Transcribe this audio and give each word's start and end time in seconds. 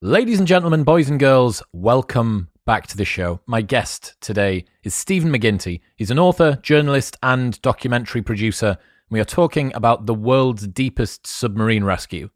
Ladies 0.00 0.38
and 0.38 0.46
gentlemen, 0.46 0.84
boys 0.84 1.10
and 1.10 1.18
girls, 1.18 1.60
welcome 1.72 2.50
back 2.64 2.86
to 2.86 2.96
the 2.96 3.04
show. 3.04 3.40
My 3.46 3.62
guest 3.62 4.14
today 4.20 4.64
is 4.84 4.94
Stephen 4.94 5.32
McGinty. 5.32 5.80
He's 5.96 6.12
an 6.12 6.20
author, 6.20 6.60
journalist, 6.62 7.16
and 7.20 7.60
documentary 7.62 8.22
producer. 8.22 8.78
We 9.10 9.18
are 9.18 9.24
talking 9.24 9.72
about 9.74 10.06
the 10.06 10.14
world's 10.14 10.68
deepest 10.68 11.26
submarine 11.26 11.82
rescue. 11.82 12.30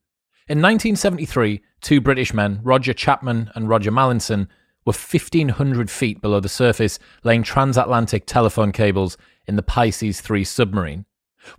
In 0.48 0.58
1973, 0.58 1.62
two 1.80 2.00
British 2.00 2.34
men, 2.34 2.58
Roger 2.64 2.92
Chapman 2.92 3.52
and 3.54 3.68
Roger 3.68 3.92
Mallinson, 3.92 4.48
were 4.84 4.92
1,500 4.92 5.88
feet 5.88 6.20
below 6.20 6.40
the 6.40 6.48
surface, 6.48 6.98
laying 7.22 7.44
transatlantic 7.44 8.26
telephone 8.26 8.72
cables 8.72 9.16
in 9.46 9.54
the 9.54 9.62
Pisces 9.62 10.20
3 10.20 10.42
submarine. 10.42 11.04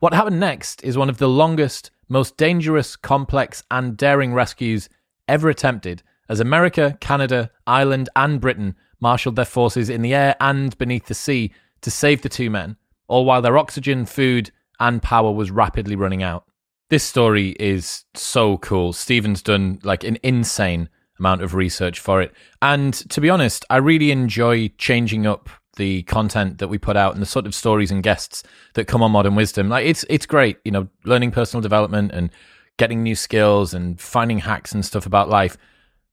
What 0.01 0.13
happened 0.13 0.41
next 0.41 0.83
is 0.83 0.97
one 0.97 1.09
of 1.09 1.19
the 1.19 1.29
longest, 1.29 1.91
most 2.09 2.35
dangerous, 2.35 2.97
complex, 2.97 3.63
and 3.71 3.95
daring 3.95 4.33
rescues 4.33 4.89
ever 5.27 5.49
attempted 5.49 6.03
as 6.29 6.39
America, 6.39 6.97
Canada, 6.99 7.51
Ireland, 7.67 8.09
and 8.15 8.39
Britain 8.39 8.75
marshaled 8.99 9.35
their 9.35 9.45
forces 9.45 9.89
in 9.89 10.01
the 10.01 10.13
air 10.13 10.35
and 10.39 10.77
beneath 10.77 11.07
the 11.07 11.13
sea 11.13 11.51
to 11.81 11.91
save 11.91 12.21
the 12.21 12.29
two 12.29 12.49
men, 12.49 12.77
all 13.07 13.25
while 13.25 13.41
their 13.41 13.57
oxygen, 13.57 14.05
food, 14.05 14.51
and 14.79 15.01
power 15.01 15.31
was 15.31 15.51
rapidly 15.51 15.95
running 15.95 16.23
out. 16.23 16.45
This 16.89 17.03
story 17.03 17.55
is 17.59 18.05
so 18.13 18.57
cool. 18.57 18.93
Stephen's 18.93 19.41
done 19.41 19.79
like 19.83 20.03
an 20.03 20.17
insane 20.23 20.89
amount 21.19 21.41
of 21.41 21.53
research 21.53 21.99
for 21.99 22.21
it. 22.21 22.33
And 22.61 22.93
to 23.09 23.21
be 23.21 23.29
honest, 23.29 23.65
I 23.69 23.77
really 23.77 24.11
enjoy 24.11 24.69
changing 24.77 25.25
up 25.25 25.49
the 25.75 26.03
content 26.03 26.59
that 26.59 26.67
we 26.67 26.77
put 26.77 26.95
out 26.95 27.13
and 27.13 27.21
the 27.21 27.27
sort 27.27 27.45
of 27.45 27.55
stories 27.55 27.91
and 27.91 28.03
guests 28.03 28.43
that 28.75 28.85
come 28.85 29.01
on 29.01 29.11
Modern 29.11 29.35
Wisdom. 29.35 29.69
Like 29.69 29.85
it's 29.85 30.05
it's 30.09 30.25
great, 30.25 30.57
you 30.63 30.71
know, 30.71 30.87
learning 31.03 31.31
personal 31.31 31.61
development 31.61 32.11
and 32.11 32.29
getting 32.77 33.03
new 33.03 33.15
skills 33.15 33.73
and 33.73 33.99
finding 33.99 34.39
hacks 34.39 34.71
and 34.71 34.85
stuff 34.85 35.05
about 35.05 35.29
life. 35.29 35.57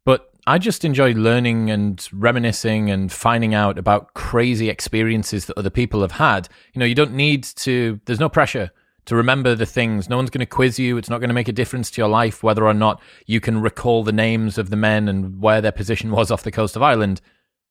But 0.05 0.30
I 0.46 0.59
just 0.59 0.84
enjoy 0.84 1.12
learning 1.12 1.70
and 1.70 2.06
reminiscing 2.12 2.91
and 2.91 3.10
finding 3.10 3.55
out 3.55 3.78
about 3.78 4.14
crazy 4.14 4.69
experiences 4.69 5.47
that 5.47 5.58
other 5.58 5.70
people 5.70 6.00
have 6.02 6.12
had. 6.12 6.48
You 6.72 6.80
know, 6.80 6.86
you 6.86 6.94
don't 6.94 7.14
need 7.14 7.44
to, 7.44 8.00
there's 8.05 8.20
no 8.20 8.28
pressure 8.28 8.70
to 9.06 9.17
remember 9.17 9.55
the 9.55 9.67
things. 9.67 10.08
No 10.08 10.17
one's 10.17 10.30
going 10.30 10.41
to 10.41 10.47
quiz 10.47 10.78
you. 10.78 10.97
It's 10.97 11.11
not 11.11 11.19
going 11.19 11.28
to 11.28 11.34
make 11.34 11.48
a 11.48 11.52
difference 11.52 11.91
to 11.92 12.00
your 12.00 12.08
life 12.08 12.42
whether 12.42 12.67
or 12.67 12.74
not 12.74 13.02
you 13.27 13.41
can 13.41 13.61
recall 13.61 14.05
the 14.05 14.12
names 14.12 14.58
of 14.58 14.70
the 14.70 14.77
men 14.77 15.08
and 15.08 15.41
where 15.41 15.61
their 15.61 15.72
position 15.72 16.11
was 16.11 16.30
off 16.30 16.42
the 16.42 16.52
coast 16.52 16.77
of 16.77 16.83
Ireland. 16.83 17.20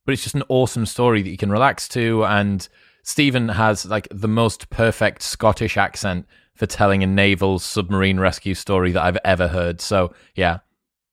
But 0.06 0.14
it's 0.14 0.24
just 0.24 0.36
an 0.36 0.44
awesome 0.50 0.86
story 0.86 1.22
that 1.22 1.30
you 1.30 1.38
can 1.38 1.52
relax 1.52 1.88
to. 1.90 2.26
And 2.26 2.68
Stephen 3.04 3.50
has 3.50 3.86
like 3.86 4.08
the 4.12 4.28
most 4.28 4.70
perfect 4.70 5.22
Scottish 5.22 5.78
accent 5.78 6.26
for 6.60 6.66
telling 6.66 7.02
a 7.02 7.08
naval 7.08 7.58
submarine 7.58 8.20
rescue 8.20 8.54
story 8.54 8.92
that 8.92 9.02
I've 9.02 9.18
ever 9.24 9.48
heard. 9.48 9.80
So, 9.80 10.14
yeah, 10.36 10.60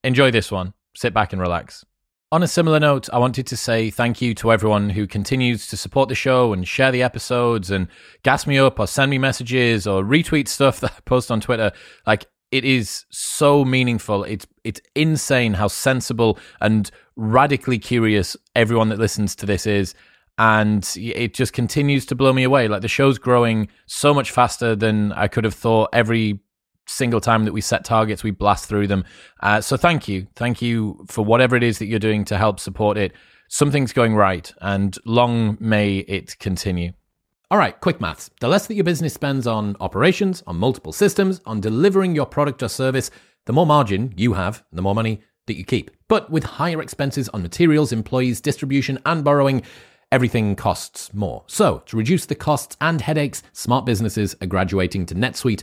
enjoy 0.02 0.33
this 0.33 0.50
one. 0.50 0.75
Sit 0.97 1.14
back 1.14 1.33
and 1.33 1.41
relax. 1.41 1.84
On 2.33 2.42
a 2.42 2.48
similar 2.48 2.80
note, 2.80 3.08
I 3.12 3.19
wanted 3.19 3.47
to 3.47 3.56
say 3.56 3.89
thank 3.89 4.20
you 4.20 4.34
to 4.34 4.50
everyone 4.50 4.91
who 4.91 5.06
continues 5.06 5.69
to 5.69 5.77
support 5.77 6.08
the 6.08 6.17
show 6.17 6.52
and 6.52 6.67
share 6.67 6.91
the 6.91 7.05
episodes 7.05 7.70
and 7.70 7.86
gas 8.24 8.44
me 8.44 8.58
up 8.58 8.80
or 8.80 8.89
send 8.89 9.08
me 9.08 9.19
messages 9.19 9.86
or 9.86 10.02
retweet 10.02 10.48
stuff 10.48 10.80
that 10.80 10.94
I 10.97 11.00
post 11.05 11.30
on 11.30 11.41
Twitter. 11.41 11.70
Like 12.05 12.27
it 12.50 12.64
is 12.64 13.05
so 13.11 13.64
meaningful. 13.64 14.24
It's 14.24 14.48
it's 14.64 14.80
insane 14.97 15.55
how 15.55 15.69
sensible 15.69 16.41
and 16.61 16.91
radically 17.14 17.78
curious 17.78 18.36
everyone 18.56 18.89
that 18.89 18.98
listens 18.98 19.36
to 19.36 19.47
this 19.47 19.64
is 19.64 19.94
and 20.39 20.95
it 20.97 21.34
just 21.34 21.53
continues 21.53 22.06
to 22.06 22.15
blow 22.15 22.33
me 22.33 22.42
away. 22.42 22.69
Like 22.69 22.83
the 22.83 22.89
show's 22.89 23.19
growing 23.19 23.69
so 23.87 24.12
much 24.12 24.31
faster 24.31 24.77
than 24.77 25.12
I 25.12 25.29
could 25.29 25.45
have 25.45 25.55
thought. 25.55 25.91
Every 25.92 26.41
single 26.87 27.20
time 27.20 27.45
that 27.45 27.53
we 27.53 27.61
set 27.61 27.84
targets, 27.84 28.23
we 28.23 28.31
blast 28.31 28.69
through 28.69 28.87
them. 28.87 29.05
Uh, 29.41 29.61
so 29.61 29.77
thank 29.77 30.09
you, 30.09 30.27
thank 30.37 30.62
you 30.62 31.05
for 31.09 31.25
whatever 31.25 31.57
it 31.57 31.62
is 31.62 31.79
that 31.79 31.87
you're 31.87 31.98
doing 31.98 32.25
to 32.27 32.39
help 32.39 32.61
support 32.61 32.97
it. 32.97 33.12
Something's 33.48 33.92
going 33.92 34.14
right, 34.17 34.53
and 34.61 34.97
long 35.05 35.57
may 35.61 35.98
it 35.98 36.39
continue. 36.39 36.92
All 37.48 37.59
right, 37.59 37.81
quick 37.81 38.01
maths. 38.01 38.29
The 38.41 38.48
less 38.48 38.67
that 38.67 38.75
your 38.75 38.83
business 38.83 39.14
spends 39.14 39.46
on 39.46 39.77
operations, 39.79 40.42
on 40.48 40.57
multiple 40.57 40.92
systems, 40.92 41.41
on 41.46 41.61
delivering 41.61 42.17
your 42.17 42.27
product 42.27 42.63
or 42.63 42.69
service, 42.69 43.11
the 43.45 43.52
more 43.52 43.67
margin 43.67 44.13
you 44.17 44.33
have, 44.33 44.64
the 44.73 44.83
more 44.83 44.96
money 44.96 45.23
that 45.46 45.57
you 45.57 45.64
keep. 45.64 45.92
But 46.08 46.29
with 46.29 46.42
higher 46.42 46.83
expenses 46.83 47.29
on 47.29 47.42
materials, 47.42 47.92
employees, 47.92 48.41
distribution, 48.41 48.98
and 49.07 49.23
borrowing, 49.23 49.63
everything 50.12 50.56
costs 50.56 51.12
more. 51.12 51.44
So, 51.46 51.83
to 51.86 51.96
reduce 51.96 52.27
the 52.27 52.34
costs 52.34 52.77
and 52.80 53.00
headaches, 53.00 53.42
smart 53.52 53.84
businesses 53.84 54.36
are 54.40 54.46
graduating 54.46 55.06
to 55.06 55.14
NetSuite 55.14 55.62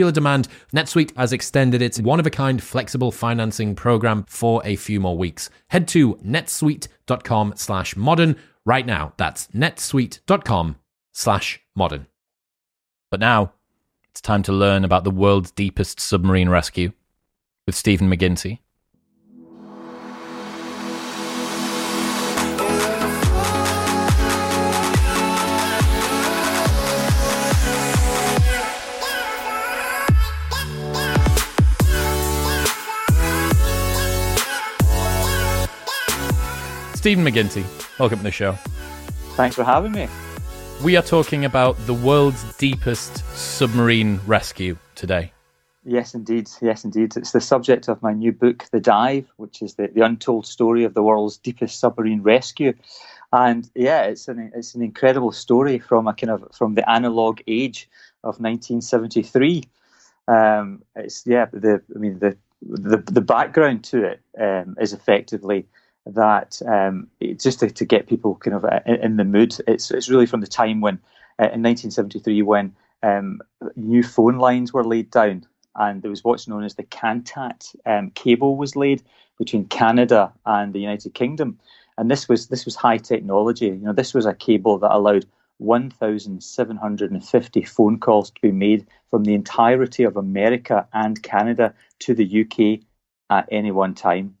popular 0.01 0.11
demand, 0.11 0.47
NetSuite 0.73 1.15
has 1.15 1.31
extended 1.31 1.79
its 1.79 1.99
one 1.99 2.19
of 2.19 2.25
a 2.25 2.31
kind 2.31 2.63
flexible 2.63 3.11
financing 3.11 3.75
program 3.75 4.25
for 4.27 4.59
a 4.65 4.75
few 4.75 4.99
more 4.99 5.15
weeks. 5.15 5.51
Head 5.67 5.87
to 5.89 6.15
netsuite.com 6.15 7.53
slash 7.55 7.95
modern 7.95 8.35
right 8.65 8.83
now. 8.83 9.13
That's 9.17 9.47
netsuite.com 9.49 10.77
slash 11.11 11.61
modern. 11.75 12.07
But 13.11 13.19
now 13.19 13.53
it's 14.09 14.21
time 14.21 14.41
to 14.43 14.51
learn 14.51 14.83
about 14.83 15.03
the 15.03 15.11
world's 15.11 15.51
deepest 15.51 15.99
submarine 15.99 16.49
rescue 16.49 16.93
with 17.67 17.75
Stephen 17.75 18.09
McGinty. 18.09 18.57
Stephen 37.01 37.25
McGinty, 37.25 37.65
welcome 37.97 38.19
to 38.19 38.23
the 38.25 38.29
show. 38.29 38.51
Thanks 39.33 39.55
for 39.55 39.63
having 39.63 39.91
me. 39.91 40.07
We 40.83 40.97
are 40.97 41.01
talking 41.01 41.45
about 41.45 41.75
the 41.87 41.95
world's 41.95 42.43
deepest 42.57 43.25
submarine 43.35 44.19
rescue 44.27 44.77
today. 44.93 45.33
Yes, 45.83 46.13
indeed. 46.13 46.47
Yes, 46.61 46.85
indeed. 46.85 47.17
It's 47.17 47.31
the 47.31 47.41
subject 47.41 47.87
of 47.87 47.99
my 48.03 48.13
new 48.13 48.31
book, 48.31 48.67
The 48.71 48.79
Dive, 48.79 49.25
which 49.37 49.63
is 49.63 49.73
the, 49.73 49.87
the 49.87 50.05
untold 50.05 50.45
story 50.45 50.83
of 50.83 50.93
the 50.93 51.01
world's 51.01 51.37
deepest 51.37 51.79
submarine 51.79 52.21
rescue. 52.21 52.75
And 53.33 53.67
yeah, 53.73 54.03
it's 54.03 54.27
an 54.27 54.51
it's 54.53 54.75
an 54.75 54.83
incredible 54.83 55.31
story 55.31 55.79
from 55.79 56.07
a 56.07 56.13
kind 56.13 56.29
of 56.29 56.49
from 56.53 56.75
the 56.75 56.87
analog 56.87 57.41
age 57.47 57.89
of 58.23 58.39
1973. 58.39 59.63
Um, 60.27 60.83
it's 60.95 61.25
yeah, 61.25 61.47
the 61.51 61.81
I 61.95 61.97
mean 61.97 62.19
the 62.19 62.37
the 62.61 62.97
the 62.97 63.21
background 63.21 63.85
to 63.85 64.03
it 64.03 64.21
um, 64.39 64.77
is 64.79 64.93
effectively 64.93 65.65
that 66.05 66.61
um, 66.67 67.07
just 67.37 67.59
to, 67.59 67.69
to, 67.69 67.85
get 67.85 68.07
people 68.07 68.35
kind 68.35 68.55
of 68.55 68.65
uh, 68.65 68.79
in, 68.85 69.17
the 69.17 69.23
mood. 69.23 69.55
It's 69.67 69.91
it's 69.91 70.09
really 70.09 70.25
from 70.25 70.41
the 70.41 70.47
time 70.47 70.81
when 70.81 70.95
uh, 71.39 71.53
in 71.53 71.61
1973 71.61 72.41
when 72.41 72.75
um, 73.03 73.39
new 73.75 74.03
phone 74.03 74.37
lines 74.37 74.73
were 74.73 74.83
laid 74.83 75.11
down 75.11 75.45
and 75.75 76.01
there 76.01 76.09
was 76.09 76.23
what's 76.23 76.47
known 76.47 76.63
as 76.63 76.75
the 76.75 76.83
Cantat 76.83 77.75
um, 77.85 78.09
cable 78.11 78.57
was 78.57 78.75
laid 78.75 79.03
between 79.37 79.65
Canada 79.65 80.33
and 80.45 80.73
the 80.73 80.79
United 80.79 81.13
Kingdom, 81.13 81.59
and 81.97 82.09
this 82.09 82.27
was 82.27 82.47
this 82.47 82.65
was 82.65 82.75
high 82.75 82.97
technology. 82.97 83.67
You 83.67 83.77
know, 83.77 83.93
this 83.93 84.13
was 84.13 84.25
a 84.25 84.33
cable 84.33 84.77
that 84.79 84.95
allowed 84.95 85.25
1,750 85.57 87.63
phone 87.63 87.99
calls 87.99 88.31
to 88.31 88.41
be 88.41 88.51
made 88.51 88.87
from 89.11 89.23
the 89.23 89.35
entirety 89.35 90.03
of 90.03 90.17
America 90.17 90.87
and 90.93 91.21
Canada 91.21 91.73
to 91.99 92.15
the 92.15 92.41
UK 92.41 92.79
at 93.29 93.47
any 93.51 93.71
one 93.71 93.93
time. 93.93 94.35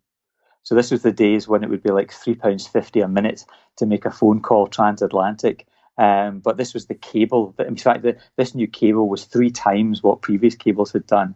So 0.63 0.75
this 0.75 0.91
was 0.91 1.01
the 1.01 1.11
days 1.11 1.47
when 1.47 1.63
it 1.63 1.69
would 1.69 1.83
be 1.83 1.91
like 1.91 2.11
three 2.11 2.35
pounds 2.35 2.67
fifty 2.67 3.01
a 3.01 3.07
minute 3.07 3.45
to 3.77 3.85
make 3.85 4.05
a 4.05 4.11
phone 4.11 4.41
call 4.41 4.67
transatlantic. 4.67 5.67
Um, 5.97 6.39
but 6.39 6.57
this 6.57 6.73
was 6.73 6.85
the 6.85 6.95
cable. 6.95 7.53
That, 7.57 7.67
in 7.67 7.75
fact, 7.75 8.03
the, 8.03 8.17
this 8.37 8.55
new 8.55 8.67
cable 8.67 9.09
was 9.09 9.25
three 9.25 9.51
times 9.51 10.01
what 10.01 10.21
previous 10.21 10.55
cables 10.55 10.91
had 10.91 11.05
done. 11.05 11.35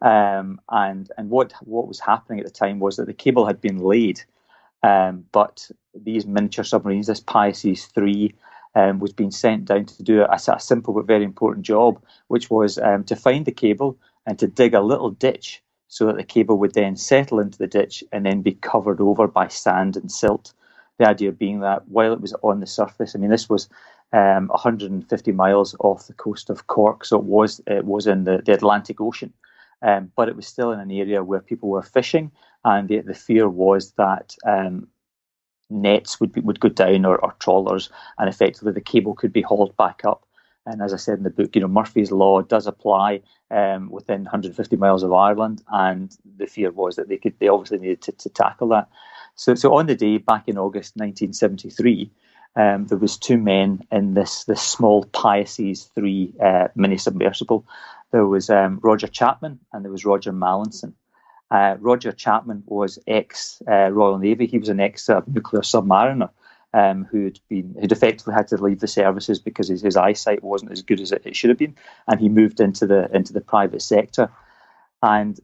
Um, 0.00 0.60
and 0.70 1.10
and 1.16 1.30
what 1.30 1.52
what 1.62 1.88
was 1.88 2.00
happening 2.00 2.40
at 2.40 2.46
the 2.46 2.52
time 2.52 2.78
was 2.78 2.96
that 2.96 3.06
the 3.06 3.14
cable 3.14 3.46
had 3.46 3.60
been 3.60 3.78
laid, 3.78 4.22
um, 4.82 5.24
but 5.32 5.70
these 5.94 6.26
miniature 6.26 6.64
submarines, 6.64 7.06
this 7.06 7.20
Pisces 7.20 7.86
three, 7.86 8.34
um, 8.74 8.98
was 8.98 9.12
being 9.12 9.30
sent 9.30 9.64
down 9.64 9.86
to 9.86 10.02
do 10.02 10.22
a, 10.22 10.28
a, 10.34 10.60
simple 10.60 10.92
but 10.92 11.06
very 11.06 11.24
important 11.24 11.64
job, 11.64 12.02
which 12.28 12.50
was 12.50 12.78
um, 12.78 13.04
to 13.04 13.16
find 13.16 13.46
the 13.46 13.52
cable 13.52 13.98
and 14.26 14.38
to 14.38 14.46
dig 14.46 14.74
a 14.74 14.80
little 14.80 15.10
ditch 15.10 15.62
so 15.88 16.06
that 16.06 16.16
the 16.16 16.24
cable 16.24 16.58
would 16.58 16.74
then 16.74 16.96
settle 16.96 17.40
into 17.40 17.58
the 17.58 17.66
ditch 17.66 18.02
and 18.12 18.26
then 18.26 18.42
be 18.42 18.54
covered 18.54 19.00
over 19.00 19.26
by 19.26 19.48
sand 19.48 19.96
and 19.96 20.10
silt. 20.10 20.52
The 20.98 21.08
idea 21.08 21.32
being 21.32 21.60
that 21.60 21.86
while 21.88 22.12
it 22.12 22.20
was 22.20 22.34
on 22.42 22.60
the 22.60 22.66
surface, 22.66 23.14
I 23.14 23.18
mean, 23.18 23.30
this 23.30 23.48
was 23.48 23.68
um, 24.12 24.48
150 24.48 25.32
miles 25.32 25.76
off 25.80 26.06
the 26.06 26.14
coast 26.14 26.50
of 26.50 26.66
Cork, 26.66 27.04
so 27.04 27.18
it 27.18 27.24
was 27.24 27.60
it 27.66 27.84
was 27.84 28.06
in 28.06 28.24
the, 28.24 28.42
the 28.44 28.52
Atlantic 28.52 29.00
Ocean, 29.00 29.32
um, 29.82 30.10
but 30.16 30.28
it 30.28 30.36
was 30.36 30.46
still 30.46 30.72
in 30.72 30.80
an 30.80 30.90
area 30.90 31.22
where 31.22 31.40
people 31.40 31.68
were 31.68 31.82
fishing, 31.82 32.30
and 32.64 32.88
the, 32.88 33.00
the 33.00 33.14
fear 33.14 33.48
was 33.48 33.92
that 33.92 34.34
um, 34.46 34.88
nets 35.70 36.20
would 36.20 36.32
be, 36.32 36.40
would 36.40 36.60
go 36.60 36.68
down 36.68 37.04
or, 37.04 37.18
or 37.18 37.32
trawlers, 37.40 37.90
and 38.18 38.28
effectively 38.28 38.72
the 38.72 38.80
cable 38.80 39.14
could 39.14 39.32
be 39.32 39.42
hauled 39.42 39.76
back 39.76 40.02
up. 40.04 40.25
And 40.66 40.82
as 40.82 40.92
I 40.92 40.96
said 40.96 41.18
in 41.18 41.24
the 41.24 41.30
book, 41.30 41.54
you 41.54 41.60
know 41.60 41.68
Murphy's 41.68 42.10
law 42.10 42.42
does 42.42 42.66
apply 42.66 43.22
um, 43.50 43.88
within 43.90 44.24
150 44.24 44.76
miles 44.76 45.02
of 45.02 45.12
Ireland, 45.12 45.62
and 45.68 46.14
the 46.36 46.46
fear 46.46 46.72
was 46.72 46.96
that 46.96 47.08
they 47.08 47.16
could 47.16 47.38
they 47.38 47.48
obviously 47.48 47.78
needed 47.78 48.02
to, 48.02 48.12
to 48.12 48.28
tackle 48.28 48.68
that. 48.68 48.88
So, 49.36 49.54
so 49.54 49.74
on 49.74 49.86
the 49.86 49.94
day 49.94 50.18
back 50.18 50.48
in 50.48 50.58
August 50.58 50.96
1973, 50.96 52.10
um, 52.56 52.86
there 52.86 52.98
was 52.98 53.16
two 53.16 53.36
men 53.36 53.82
in 53.92 54.14
this 54.14 54.44
this 54.44 54.62
small 54.62 55.04
Pisces 55.04 55.84
three 55.94 56.34
uh, 56.42 56.68
mini 56.74 56.96
submersible. 56.96 57.64
There 58.10 58.26
was 58.26 58.50
um, 58.50 58.80
Roger 58.82 59.08
Chapman 59.08 59.60
and 59.72 59.84
there 59.84 59.92
was 59.92 60.04
Roger 60.04 60.32
Mallinson. 60.32 60.94
Uh, 61.50 61.76
Roger 61.78 62.10
Chapman 62.10 62.64
was 62.66 62.98
ex 63.06 63.62
uh, 63.70 63.90
Royal 63.90 64.18
Navy. 64.18 64.46
He 64.46 64.58
was 64.58 64.68
an 64.68 64.80
ex 64.80 65.08
nuclear 65.08 65.62
submariner 65.62 66.30
um, 66.74 67.04
who'd 67.04 67.40
been 67.48 67.74
who'd 67.80 67.92
effectively 67.92 68.34
had 68.34 68.48
to 68.48 68.56
leave 68.56 68.80
the 68.80 68.88
services 68.88 69.38
because 69.38 69.68
his, 69.68 69.82
his 69.82 69.96
eyesight 69.96 70.42
wasn't 70.42 70.72
as 70.72 70.82
good 70.82 71.00
as 71.00 71.12
it, 71.12 71.22
it 71.24 71.36
should 71.36 71.50
have 71.50 71.58
been, 71.58 71.74
and 72.08 72.20
he 72.20 72.28
moved 72.28 72.60
into 72.60 72.86
the 72.86 73.08
into 73.14 73.32
the 73.32 73.40
private 73.40 73.82
sector. 73.82 74.30
And 75.02 75.38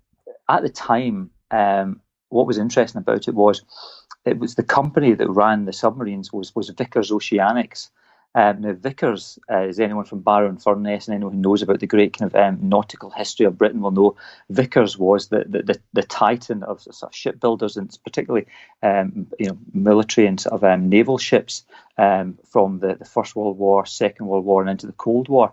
at 0.49 0.63
the 0.63 0.69
time, 0.69 1.31
um, 1.51 2.01
what 2.29 2.47
was 2.47 2.59
interesting 2.59 3.01
about 3.01 3.29
it 3.29 3.35
was 3.35 3.63
it 4.25 4.39
was 4.39 4.55
the 4.55 4.63
company 4.63 5.15
that 5.15 5.31
ran 5.31 5.65
the 5.65 5.73
submarines 5.73 6.33
was 6.33 6.55
was 6.55 6.71
Vickers 6.71 7.11
Oceanics. 7.11 7.91
Um, 8.35 8.63
now, 8.63 8.73
Vickers 8.73 9.39
uh, 9.51 9.63
is 9.63 9.79
anyone 9.79 10.07
from 10.07 10.21
Barrow-in-Furness, 10.21 11.07
and 11.07 11.15
anyone 11.15 11.35
who 11.35 11.41
knows 11.41 11.61
about 11.61 11.81
the 11.81 11.87
great 11.87 12.17
kind 12.17 12.33
of 12.33 12.41
um, 12.41 12.59
nautical 12.63 13.11
history 13.11 13.45
of 13.45 13.59
Britain 13.59 13.83
will 13.83 13.91
know 13.91 14.17
Vickers 14.49 14.97
was 14.97 15.29
the 15.29 15.45
the, 15.47 15.63
the, 15.63 15.81
the 15.93 16.03
titan 16.03 16.63
of, 16.63 16.81
sort 16.81 17.03
of 17.03 17.15
shipbuilders, 17.15 17.77
and 17.77 17.97
particularly 18.05 18.47
um, 18.83 19.27
you 19.39 19.47
know 19.47 19.59
military 19.75 20.27
and 20.27 20.41
sort 20.41 20.55
of 20.55 20.65
um, 20.65 20.89
naval 20.89 21.19
ships 21.19 21.65
um, 21.99 22.39
from 22.45 22.79
the, 22.79 22.95
the 22.95 23.05
First 23.05 23.37
World 23.37 23.59
War, 23.59 23.85
Second 23.85 24.27
World 24.27 24.47
War, 24.47 24.63
and 24.63 24.71
into 24.71 24.87
the 24.87 24.93
Cold 24.93 25.29
War. 25.29 25.53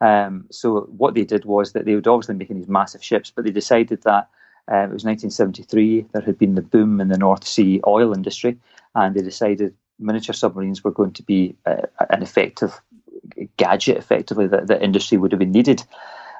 Um, 0.00 0.46
so 0.50 0.80
what 0.96 1.14
they 1.14 1.24
did 1.24 1.44
was 1.44 1.72
that 1.72 1.84
they 1.84 1.94
would 1.94 2.08
obviously 2.08 2.34
making 2.34 2.56
these 2.56 2.68
massive 2.68 3.04
ships, 3.04 3.30
but 3.34 3.44
they 3.44 3.50
decided 3.52 4.02
that 4.02 4.28
um, 4.68 4.90
it 4.90 4.92
was 4.92 5.04
1973. 5.04 6.06
There 6.12 6.22
had 6.22 6.38
been 6.38 6.56
the 6.56 6.62
boom 6.62 7.00
in 7.00 7.08
the 7.08 7.18
North 7.18 7.46
Sea 7.46 7.80
oil 7.86 8.12
industry, 8.12 8.58
and 8.96 9.14
they 9.14 9.22
decided 9.22 9.74
miniature 9.98 10.34
submarines 10.34 10.84
were 10.84 10.90
going 10.90 11.12
to 11.12 11.22
be 11.22 11.56
uh, 11.66 11.86
an 12.10 12.22
effective 12.22 12.80
gadget, 13.56 13.96
effectively, 13.96 14.46
that 14.46 14.66
the 14.66 14.82
industry 14.82 15.18
would 15.18 15.32
have 15.32 15.38
been 15.38 15.52
needed. 15.52 15.82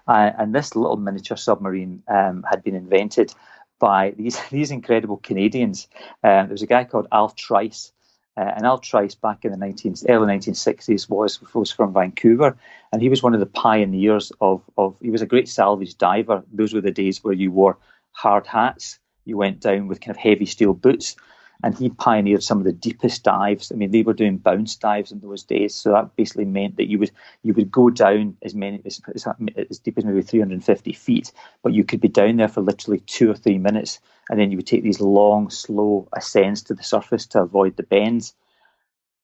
Uh, 0.07 0.31
and 0.39 0.55
this 0.55 0.77
little 0.77 0.97
miniature 0.97 1.37
submarine 1.37 2.03
um, 2.09 2.45
had 2.49 2.63
been 2.63 2.75
invented 2.75 3.35
by 3.79 4.13
these 4.17 4.41
these 4.51 4.71
incredible 4.71 5.19
Canadians. 5.19 5.89
Um, 6.23 6.47
there 6.47 6.49
was 6.49 6.63
a 6.63 6.67
guy 6.67 6.85
called 6.85 7.09
Al 7.13 7.31
Trice. 7.31 7.93
Uh, 8.39 8.53
and 8.55 8.67
Al 8.67 8.77
Trice, 8.77 9.15
back 9.15 9.47
in 9.47 9.51
the 9.51 9.57
19, 9.57 9.95
early 10.11 10.27
1960s, 10.37 11.09
was 11.09 11.41
was 11.55 11.73
from 11.73 11.95
Vancouver, 11.95 12.57
and 12.93 13.01
he 13.01 13.09
was 13.09 13.23
one 13.23 13.33
of 13.33 13.41
the 13.41 13.47
pioneers 13.47 14.31
of, 14.43 14.63
of. 14.77 14.95
He 15.01 15.11
was 15.11 15.23
a 15.23 15.27
great 15.27 15.49
salvage 15.49 15.97
diver. 15.97 16.45
Those 16.53 16.75
were 16.75 16.83
the 16.83 16.91
days 16.91 17.25
where 17.25 17.33
you 17.33 17.51
wore 17.51 17.79
hard 18.13 18.47
hats. 18.47 18.99
You 19.25 19.39
went 19.39 19.61
down 19.61 19.89
with 19.89 20.03
kind 20.03 20.15
of 20.15 20.19
heavy 20.19 20.45
steel 20.45 20.75
boots, 20.75 21.17
and 21.63 21.77
he 21.77 21.91
pioneered 21.91 22.43
some 22.43 22.59
of 22.59 22.65
the 22.65 22.73
deepest 22.73 23.23
dives. 23.23 23.73
I 23.73 23.75
mean, 23.77 23.91
they 23.91 24.03
were 24.03 24.13
doing 24.13 24.39
bounce 24.39 24.77
dives 24.77 25.13
in 25.13 25.21
those 25.21 25.43
days, 25.43 25.75
so 25.75 25.93
that 25.93 26.15
basically 26.17 26.45
meant 26.45 26.77
that 26.77 26.89
you 26.89 26.99
would 26.99 27.11
you 27.43 27.55
would 27.55 27.71
go 27.71 27.91
down 27.91 28.37
as 28.43 28.55
many 28.55 28.81
as, 28.85 29.01
as, 29.15 29.79
deep 29.79 29.99
as 29.99 30.05
maybe 30.05 30.23
350 30.23 30.93
feet, 30.93 31.33
but 31.63 31.73
you 31.73 31.85
could 31.85 32.01
be 32.01 32.09
down 32.09 32.37
there 32.37 32.49
for 32.49 32.61
literally 32.61 33.01
two 33.01 33.31
or 33.31 33.35
three 33.35 33.59
minutes, 33.59 34.01
and 34.31 34.39
then 34.39 34.51
you 34.51 34.59
would 34.59 34.67
take 34.67 34.83
these 34.83 35.01
long, 35.01 35.51
slow 35.51 36.09
ascents 36.17 36.63
to 36.63 36.75
the 36.75 36.83
surface 36.83 37.27
to 37.27 37.43
avoid 37.43 37.77
the 37.77 37.83
bends. 37.83 38.35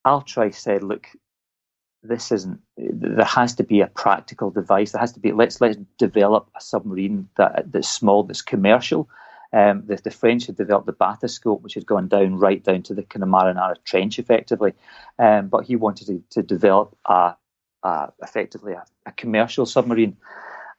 Al 0.04 0.22
Trice 0.22 0.58
said, 0.58 0.82
"Look, 0.82 1.08
this 2.02 2.32
isn't 2.32 2.60
there 2.76 3.24
has 3.24 3.54
to 3.54 3.62
be 3.62 3.80
a 3.80 3.86
practical 3.86 4.50
device 4.50 4.92
there 4.92 5.00
has 5.00 5.12
to 5.12 5.20
be 5.20 5.30
let's 5.32 5.60
let's 5.60 5.76
develop 5.98 6.50
a 6.56 6.60
submarine 6.60 7.28
that 7.36 7.70
that's 7.70 7.88
small 7.88 8.24
that's 8.24 8.42
commercial 8.42 9.08
um, 9.52 9.84
the, 9.86 9.96
the, 9.96 10.10
French 10.10 10.46
had 10.46 10.56
developed 10.56 10.86
the 10.86 10.92
bathyscaphe, 10.92 11.60
which 11.60 11.74
had 11.74 11.86
gone 11.86 12.08
down 12.08 12.36
right 12.36 12.62
down 12.62 12.82
to 12.84 12.94
the 12.94 13.02
kind 13.02 13.22
of 13.22 13.28
Mariana 13.28 13.74
Trench, 13.84 14.18
effectively. 14.18 14.72
Um, 15.18 15.48
but 15.48 15.64
he 15.64 15.76
wanted 15.76 16.06
to, 16.06 16.22
to 16.30 16.42
develop 16.42 16.96
a, 17.06 17.34
a 17.82 18.12
effectively 18.22 18.72
a, 18.72 18.84
a, 19.06 19.12
commercial 19.12 19.66
submarine. 19.66 20.16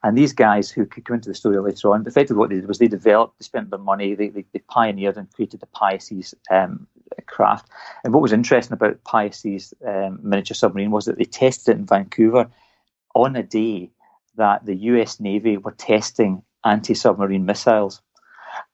And 0.02 0.18
these 0.18 0.32
guys 0.32 0.70
who 0.70 0.84
could 0.84 1.04
come 1.04 1.14
into 1.14 1.30
the 1.30 1.34
story 1.34 1.58
later 1.58 1.92
on, 1.92 2.06
effectively 2.06 2.38
what 2.38 2.50
they 2.50 2.56
did 2.56 2.68
was 2.68 2.78
they 2.78 2.88
developed, 2.88 3.38
they 3.38 3.44
spent 3.44 3.70
their 3.70 3.78
money, 3.78 4.14
they, 4.14 4.28
they, 4.28 4.44
they 4.52 4.58
pioneered 4.58 5.16
and 5.16 5.32
created 5.32 5.60
the 5.60 5.66
Pisces 5.66 6.34
um, 6.50 6.86
craft. 7.26 7.68
And 8.02 8.12
what 8.12 8.22
was 8.22 8.32
interesting 8.32 8.74
about 8.74 9.02
Pisces 9.04 9.72
um, 9.86 10.18
miniature 10.22 10.54
submarine 10.54 10.90
was 10.90 11.06
that 11.06 11.16
they 11.16 11.24
tested 11.24 11.76
it 11.76 11.78
in 11.78 11.86
Vancouver 11.86 12.50
on 13.14 13.36
a 13.36 13.42
day 13.42 13.90
that 14.36 14.66
the 14.66 14.74
US 14.74 15.20
Navy 15.20 15.56
were 15.56 15.72
testing 15.72 16.42
anti 16.64 16.94
submarine 16.94 17.46
missiles. 17.46 18.02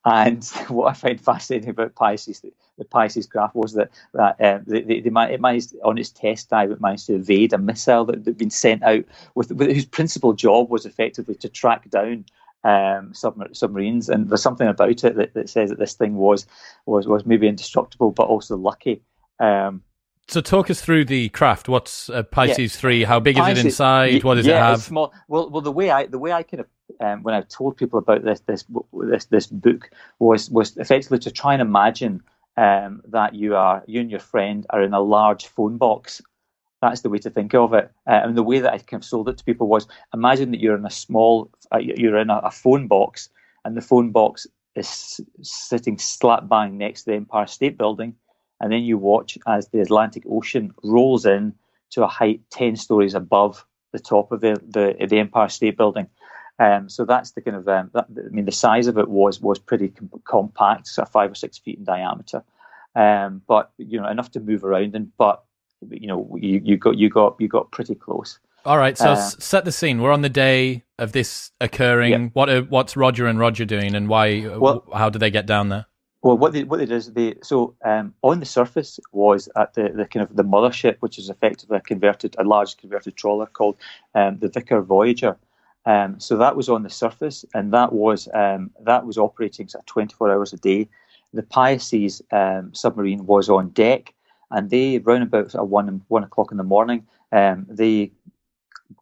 And 0.04 0.44
what 0.68 0.90
I 0.90 0.92
find 0.94 1.20
fascinating 1.20 1.70
about 1.70 1.94
Pisces, 1.94 2.44
the 2.78 2.84
Pisces 2.84 3.26
craft, 3.26 3.54
was 3.54 3.74
that 3.74 3.90
that 4.14 4.40
uh, 4.40 4.60
they, 4.66 4.82
they, 4.82 5.00
they, 5.00 5.10
it 5.32 5.40
managed 5.40 5.74
on 5.84 5.98
its 5.98 6.10
test 6.10 6.50
dive, 6.50 6.70
it 6.70 6.80
managed 6.80 7.06
to 7.06 7.14
evade 7.14 7.52
a 7.52 7.58
missile 7.58 8.04
that 8.06 8.24
had 8.24 8.38
been 8.38 8.50
sent 8.50 8.82
out 8.82 9.04
with, 9.34 9.52
with 9.52 9.70
whose 9.70 9.86
principal 9.86 10.32
job 10.32 10.70
was 10.70 10.86
effectively 10.86 11.34
to 11.36 11.48
track 11.48 11.88
down 11.90 12.24
um, 12.64 13.12
submar- 13.12 13.54
submarines. 13.54 14.08
And 14.08 14.28
there's 14.28 14.42
something 14.42 14.68
about 14.68 15.04
it 15.04 15.16
that, 15.16 15.34
that 15.34 15.50
says 15.50 15.70
that 15.70 15.78
this 15.78 15.94
thing 15.94 16.16
was 16.16 16.46
was 16.86 17.06
was 17.06 17.26
maybe 17.26 17.48
indestructible, 17.48 18.10
but 18.10 18.26
also 18.26 18.56
lucky. 18.56 19.02
Um, 19.38 19.82
so 20.28 20.40
talk 20.40 20.70
us 20.70 20.80
through 20.80 21.06
the 21.06 21.28
craft. 21.30 21.68
What's 21.68 22.08
uh, 22.08 22.22
Pisces 22.22 22.74
yeah. 22.74 22.80
three? 22.80 23.04
How 23.04 23.18
big 23.18 23.36
is 23.36 23.40
Pisces, 23.40 23.64
it 23.64 23.66
inside? 23.66 24.24
What 24.24 24.36
does 24.36 24.46
yeah, 24.46 24.58
it 24.58 24.70
have? 24.70 24.82
Small. 24.82 25.12
Well, 25.28 25.50
well, 25.50 25.60
the 25.60 25.72
way 25.72 25.90
I 25.90 26.06
the 26.06 26.18
way 26.18 26.32
I 26.32 26.42
kind 26.42 26.60
of 26.60 26.66
um, 27.00 27.22
when 27.22 27.34
I 27.34 27.42
told 27.42 27.76
people 27.76 27.98
about 27.98 28.24
this 28.24 28.40
this 28.40 28.64
this 28.92 29.24
this 29.26 29.46
book 29.46 29.90
was 30.18 30.50
was 30.50 30.76
effectively 30.76 31.18
to 31.20 31.30
try 31.30 31.52
and 31.52 31.62
imagine 31.62 32.22
um, 32.56 33.02
that 33.08 33.34
you 33.34 33.56
are 33.56 33.82
you 33.86 34.00
and 34.00 34.10
your 34.10 34.20
friend 34.20 34.66
are 34.70 34.82
in 34.82 34.94
a 34.94 35.00
large 35.00 35.46
phone 35.46 35.76
box 35.76 36.22
that's 36.80 37.02
the 37.02 37.10
way 37.10 37.18
to 37.18 37.30
think 37.30 37.54
of 37.54 37.74
it. 37.74 37.90
Uh, 38.06 38.20
and 38.24 38.36
the 38.36 38.42
way 38.42 38.58
that 38.60 38.72
I 38.72 38.78
kind 38.78 39.02
of 39.02 39.04
sold 39.04 39.28
it 39.28 39.38
to 39.38 39.44
people 39.44 39.68
was 39.68 39.86
imagine 40.14 40.50
that 40.52 40.60
you're 40.60 40.76
in 40.76 40.86
a 40.86 40.90
small, 40.90 41.50
uh, 41.72 41.78
you're 41.78 42.18
in 42.18 42.30
a, 42.30 42.38
a, 42.38 42.50
phone 42.50 42.86
box, 42.86 43.28
and 43.64 43.76
the 43.76 43.82
phone 43.82 44.10
box 44.10 44.46
is 44.74 45.20
sitting 45.42 45.98
slap 45.98 46.48
bang 46.48 46.78
next 46.78 47.02
to 47.02 47.10
the 47.10 47.16
Empire 47.16 47.46
State 47.46 47.76
Building, 47.76 48.14
and 48.60 48.72
then 48.72 48.82
you 48.82 48.96
watch 48.96 49.36
as 49.46 49.68
the 49.68 49.80
Atlantic 49.80 50.24
Ocean 50.28 50.72
rolls 50.82 51.26
in 51.26 51.54
to 51.90 52.04
a 52.04 52.08
height 52.08 52.40
ten 52.50 52.76
stories 52.76 53.14
above 53.14 53.66
the 53.92 53.98
top 53.98 54.32
of 54.32 54.40
the 54.40 54.60
the, 54.66 55.06
the 55.06 55.18
Empire 55.18 55.48
State 55.48 55.76
Building. 55.76 56.08
Um, 56.60 56.90
so 56.90 57.06
that's 57.06 57.30
the 57.30 57.40
kind 57.40 57.56
of 57.56 57.66
um, 57.68 57.90
that, 57.94 58.06
I 58.14 58.28
mean 58.28 58.44
the 58.44 58.52
size 58.52 58.86
of 58.86 58.98
it 58.98 59.08
was 59.08 59.40
was 59.40 59.58
pretty 59.58 59.88
com- 59.88 60.10
compact, 60.24 60.88
so 60.88 61.06
five 61.06 61.32
or 61.32 61.34
six 61.34 61.56
feet 61.56 61.78
in 61.78 61.84
diameter, 61.84 62.44
um, 62.94 63.40
but 63.48 63.72
you 63.78 63.98
know 63.98 64.06
enough 64.06 64.30
to 64.32 64.40
move 64.40 64.62
around 64.62 64.94
in, 64.94 65.10
but 65.16 65.42
you 65.88 66.06
know 66.06 66.36
you, 66.38 66.60
you 66.62 66.76
got 66.76 66.98
you 66.98 67.08
got 67.08 67.36
you 67.40 67.48
got 67.48 67.70
pretty 67.72 67.94
close. 67.94 68.38
All 68.66 68.76
right, 68.76 68.98
so 68.98 69.12
uh, 69.12 69.16
set 69.16 69.64
the 69.64 69.72
scene. 69.72 70.02
We're 70.02 70.12
on 70.12 70.20
the 70.20 70.28
day 70.28 70.84
of 70.98 71.12
this 71.12 71.50
occurring. 71.62 72.30
What 72.34 72.50
are, 72.50 72.60
what's 72.60 72.94
Roger 72.94 73.26
and 73.26 73.38
Roger 73.38 73.64
doing, 73.64 73.94
and 73.94 74.06
why? 74.06 74.46
Well, 74.46 74.84
how 74.92 75.08
do 75.08 75.18
they 75.18 75.30
get 75.30 75.46
down 75.46 75.70
there? 75.70 75.86
Well, 76.20 76.36
what 76.36 76.52
they 76.52 76.64
what 76.64 76.76
they 76.76 76.84
did 76.84 76.96
is 76.96 77.10
they 77.14 77.36
so 77.42 77.74
um, 77.82 78.12
on 78.20 78.38
the 78.40 78.44
surface 78.44 79.00
was 79.12 79.48
at 79.56 79.72
the, 79.72 79.88
the 79.88 80.04
kind 80.04 80.28
of 80.28 80.36
the 80.36 80.44
mothership, 80.44 80.96
which 81.00 81.18
is 81.18 81.30
effectively 81.30 81.78
a 81.78 81.80
converted 81.80 82.36
a 82.38 82.44
large 82.44 82.76
converted 82.76 83.16
trawler 83.16 83.46
called 83.46 83.76
um, 84.14 84.38
the 84.38 84.48
Vickers 84.48 84.84
Voyager. 84.86 85.38
Um, 85.86 86.20
so 86.20 86.36
that 86.36 86.56
was 86.56 86.68
on 86.68 86.82
the 86.82 86.90
surface, 86.90 87.44
and 87.54 87.72
that 87.72 87.92
was 87.92 88.28
um, 88.34 88.70
that 88.84 89.06
was 89.06 89.18
operating 89.18 89.68
sort 89.68 89.82
of 89.82 89.86
24 89.86 90.30
hours 90.30 90.52
a 90.52 90.58
day. 90.58 90.88
The 91.32 91.42
Pisces 91.42 92.22
um, 92.32 92.74
submarine 92.74 93.26
was 93.26 93.48
on 93.48 93.70
deck, 93.70 94.14
and 94.50 94.70
they 94.70 94.98
round 94.98 95.22
about 95.22 95.54
at 95.54 95.68
one 95.68 96.02
one 96.08 96.24
o'clock 96.24 96.50
in 96.50 96.58
the 96.58 96.64
morning, 96.64 97.06
um, 97.32 97.66
they 97.68 98.12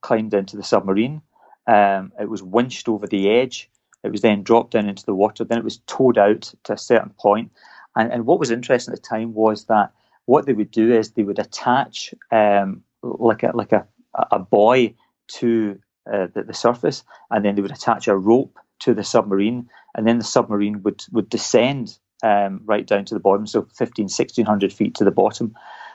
climbed 0.01 0.35
into 0.35 0.57
the 0.57 0.63
submarine. 0.63 1.23
Um, 1.67 2.13
it 2.21 2.29
was 2.29 2.43
winched 2.43 2.89
over 2.89 3.07
the 3.07 3.31
edge. 3.31 3.71
It 4.05 4.13
was 4.13 4.21
then 4.21 4.43
dropped 4.43 4.73
down 4.73 4.89
into 4.89 5.05
the 5.05 5.15
water. 5.15 5.45
Then 5.45 5.59
it 5.59 5.65
was 5.65 5.79
towed 5.87 6.19
out 6.19 6.53
to 6.65 6.73
a 6.75 6.79
certain 6.79 7.13
point. 7.19 7.51
And, 7.97 8.13
and 8.13 8.27
what 8.27 8.39
was 8.39 8.51
interesting 8.51 8.93
at 8.95 9.03
the 9.03 9.09
time 9.09 9.35
was 9.35 9.65
that 9.65 9.93
what 10.27 10.47
they 10.47 10.53
would 10.53 10.71
do 10.71 10.93
is 10.93 11.11
they 11.11 11.25
would 11.25 11.39
attach 11.39 12.15
um, 12.31 12.83
like 13.03 13.43
a 13.43 13.51
like 13.55 13.73
a, 13.73 13.87
a 14.31 14.39
buoy 14.39 14.97
to 15.29 15.79
uh, 16.13 16.29
the, 16.35 16.43
the 16.43 16.55
surface, 16.55 17.05
and 17.31 17.45
then 17.45 17.55
they 17.55 17.63
would 17.63 17.71
attach 17.71 18.09
a 18.09 18.17
rope 18.17 18.59
to 18.81 18.95
the 18.95 19.05
submarine, 19.05 19.69
and 19.95 20.07
then 20.07 20.19
the 20.19 20.25
submarine 20.25 20.83
would 20.83 21.05
would 21.13 21.29
descend 21.29 21.99
um, 22.23 22.61
right 22.65 22.87
down 22.87 23.05
to 23.07 23.15
the 23.15 23.21
bottom, 23.21 23.47
so 23.47 23.67
15, 23.77 24.05
1600 24.05 24.73
feet 24.73 24.95
to 24.97 25.05
the 25.05 25.11
bottom, 25.11 25.55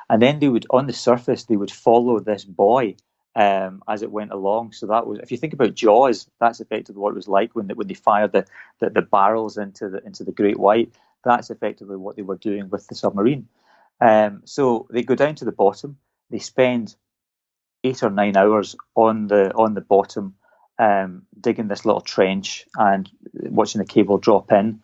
and 0.10 0.22
then 0.22 0.40
they 0.40 0.50
would 0.50 0.66
on 0.70 0.88
the 0.88 0.94
surface 0.94 1.44
they 1.44 1.58
would 1.58 1.72
follow 1.72 2.20
this 2.20 2.46
buoy 2.46 2.98
um, 3.36 3.84
as 3.88 4.02
it 4.02 4.12
went 4.12 4.32
along. 4.32 4.74
So 4.74 4.86
that 4.88 5.08
was, 5.08 5.20
if 5.20 5.32
you 5.32 5.38
think 5.38 5.54
about 5.54 5.76
Jaws, 5.76 6.30
that's 6.40 6.60
effectively 6.60 7.00
what 7.00 7.12
it 7.12 7.16
was 7.16 7.28
like 7.28 7.56
when 7.56 7.68
they, 7.68 7.74
when 7.74 7.88
they 7.88 7.94
fired 7.94 8.32
the, 8.32 8.46
the, 8.80 8.90
the 8.90 9.02
barrels 9.02 9.58
into 9.58 9.90
the 9.90 10.06
into 10.06 10.24
the 10.24 10.32
Great 10.32 10.60
White. 10.60 10.94
That's 11.24 11.50
effectively 11.50 11.96
what 11.96 12.16
they 12.16 12.22
were 12.22 12.38
doing 12.38 12.70
with 12.70 12.88
the 12.88 12.96
submarine. 12.96 13.48
Um, 14.02 14.42
so 14.46 14.88
they 14.90 15.04
go 15.04 15.16
down 15.16 15.36
to 15.36 15.46
the 15.46 15.52
bottom. 15.52 15.98
They 16.30 16.40
spend 16.40 16.96
eight 17.84 18.04
or 18.04 18.10
nine 18.10 18.38
hours 18.38 18.76
on 18.96 19.28
the 19.28 19.54
on 19.54 19.74
the 19.74 19.82
bottom, 19.82 20.36
um, 20.80 21.24
digging 21.40 21.68
this 21.68 21.86
little 21.86 22.02
trench 22.02 22.66
and 22.76 23.10
watching 23.34 23.80
the 23.80 23.88
cable 23.88 24.18
drop 24.18 24.52
in 24.52 24.82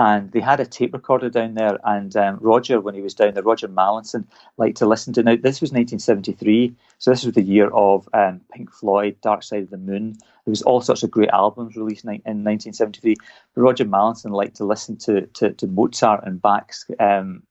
and 0.00 0.32
they 0.32 0.40
had 0.40 0.60
a 0.60 0.64
tape 0.64 0.94
recorder 0.94 1.28
down 1.28 1.52
there. 1.52 1.78
And 1.84 2.16
um, 2.16 2.38
Roger, 2.40 2.80
when 2.80 2.94
he 2.94 3.02
was 3.02 3.12
down 3.12 3.34
there, 3.34 3.42
Roger 3.42 3.68
Mallinson 3.68 4.26
liked 4.56 4.78
to 4.78 4.86
listen 4.86 5.12
to. 5.12 5.22
Now 5.22 5.36
this 5.36 5.60
was 5.60 5.72
1973, 5.72 6.74
so 6.96 7.10
this 7.10 7.22
was 7.22 7.34
the 7.34 7.42
year 7.42 7.68
of 7.68 8.08
um, 8.14 8.40
Pink 8.50 8.72
Floyd, 8.72 9.16
Dark 9.20 9.42
Side 9.42 9.64
of 9.64 9.70
the 9.70 9.76
Moon. 9.76 10.14
There 10.46 10.52
was 10.52 10.62
all 10.62 10.80
sorts 10.80 11.02
of 11.02 11.10
great 11.10 11.28
albums 11.28 11.76
released 11.76 12.04
in 12.04 12.12
1973. 12.12 13.16
But 13.54 13.60
Roger 13.60 13.84
Mallinson 13.84 14.30
liked 14.30 14.56
to 14.56 14.64
listen 14.64 14.96
to 15.00 15.26
to, 15.26 15.52
to 15.52 15.66
Mozart 15.66 16.24
and 16.24 16.40
Bach's 16.40 16.86
um, 16.98 17.42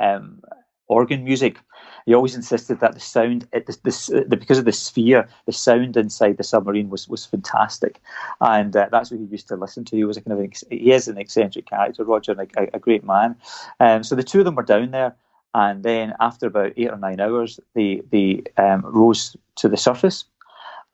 um 0.00 0.42
organ 0.88 1.24
music. 1.24 1.58
He 2.06 2.14
always 2.14 2.34
insisted 2.34 2.80
that 2.80 2.92
the 2.92 3.00
sound, 3.00 3.48
the, 3.52 4.24
the, 4.28 4.36
because 4.36 4.58
of 4.58 4.66
the 4.66 4.72
sphere, 4.72 5.26
the 5.46 5.52
sound 5.52 5.96
inside 5.96 6.36
the 6.36 6.44
submarine 6.44 6.90
was 6.90 7.08
was 7.08 7.24
fantastic, 7.24 8.00
and 8.40 8.76
uh, 8.76 8.88
that's 8.90 9.10
what 9.10 9.20
he 9.20 9.26
used 9.26 9.48
to 9.48 9.56
listen 9.56 9.84
to. 9.86 9.96
He 9.96 10.04
was 10.04 10.16
a 10.16 10.20
kind 10.20 10.38
of 10.38 10.52
he 10.70 10.92
is 10.92 11.08
an 11.08 11.18
eccentric 11.18 11.66
character, 11.66 12.04
Roger, 12.04 12.32
a, 12.32 12.68
a 12.74 12.78
great 12.78 13.04
man. 13.04 13.36
Um, 13.80 14.02
so 14.02 14.14
the 14.14 14.22
two 14.22 14.40
of 14.40 14.44
them 14.44 14.54
were 14.54 14.62
down 14.62 14.90
there, 14.90 15.16
and 15.54 15.82
then 15.82 16.14
after 16.20 16.46
about 16.46 16.74
eight 16.76 16.90
or 16.90 16.98
nine 16.98 17.20
hours, 17.20 17.58
they 17.74 18.02
they 18.10 18.42
um, 18.58 18.82
rose 18.82 19.36
to 19.56 19.68
the 19.68 19.78
surface, 19.78 20.24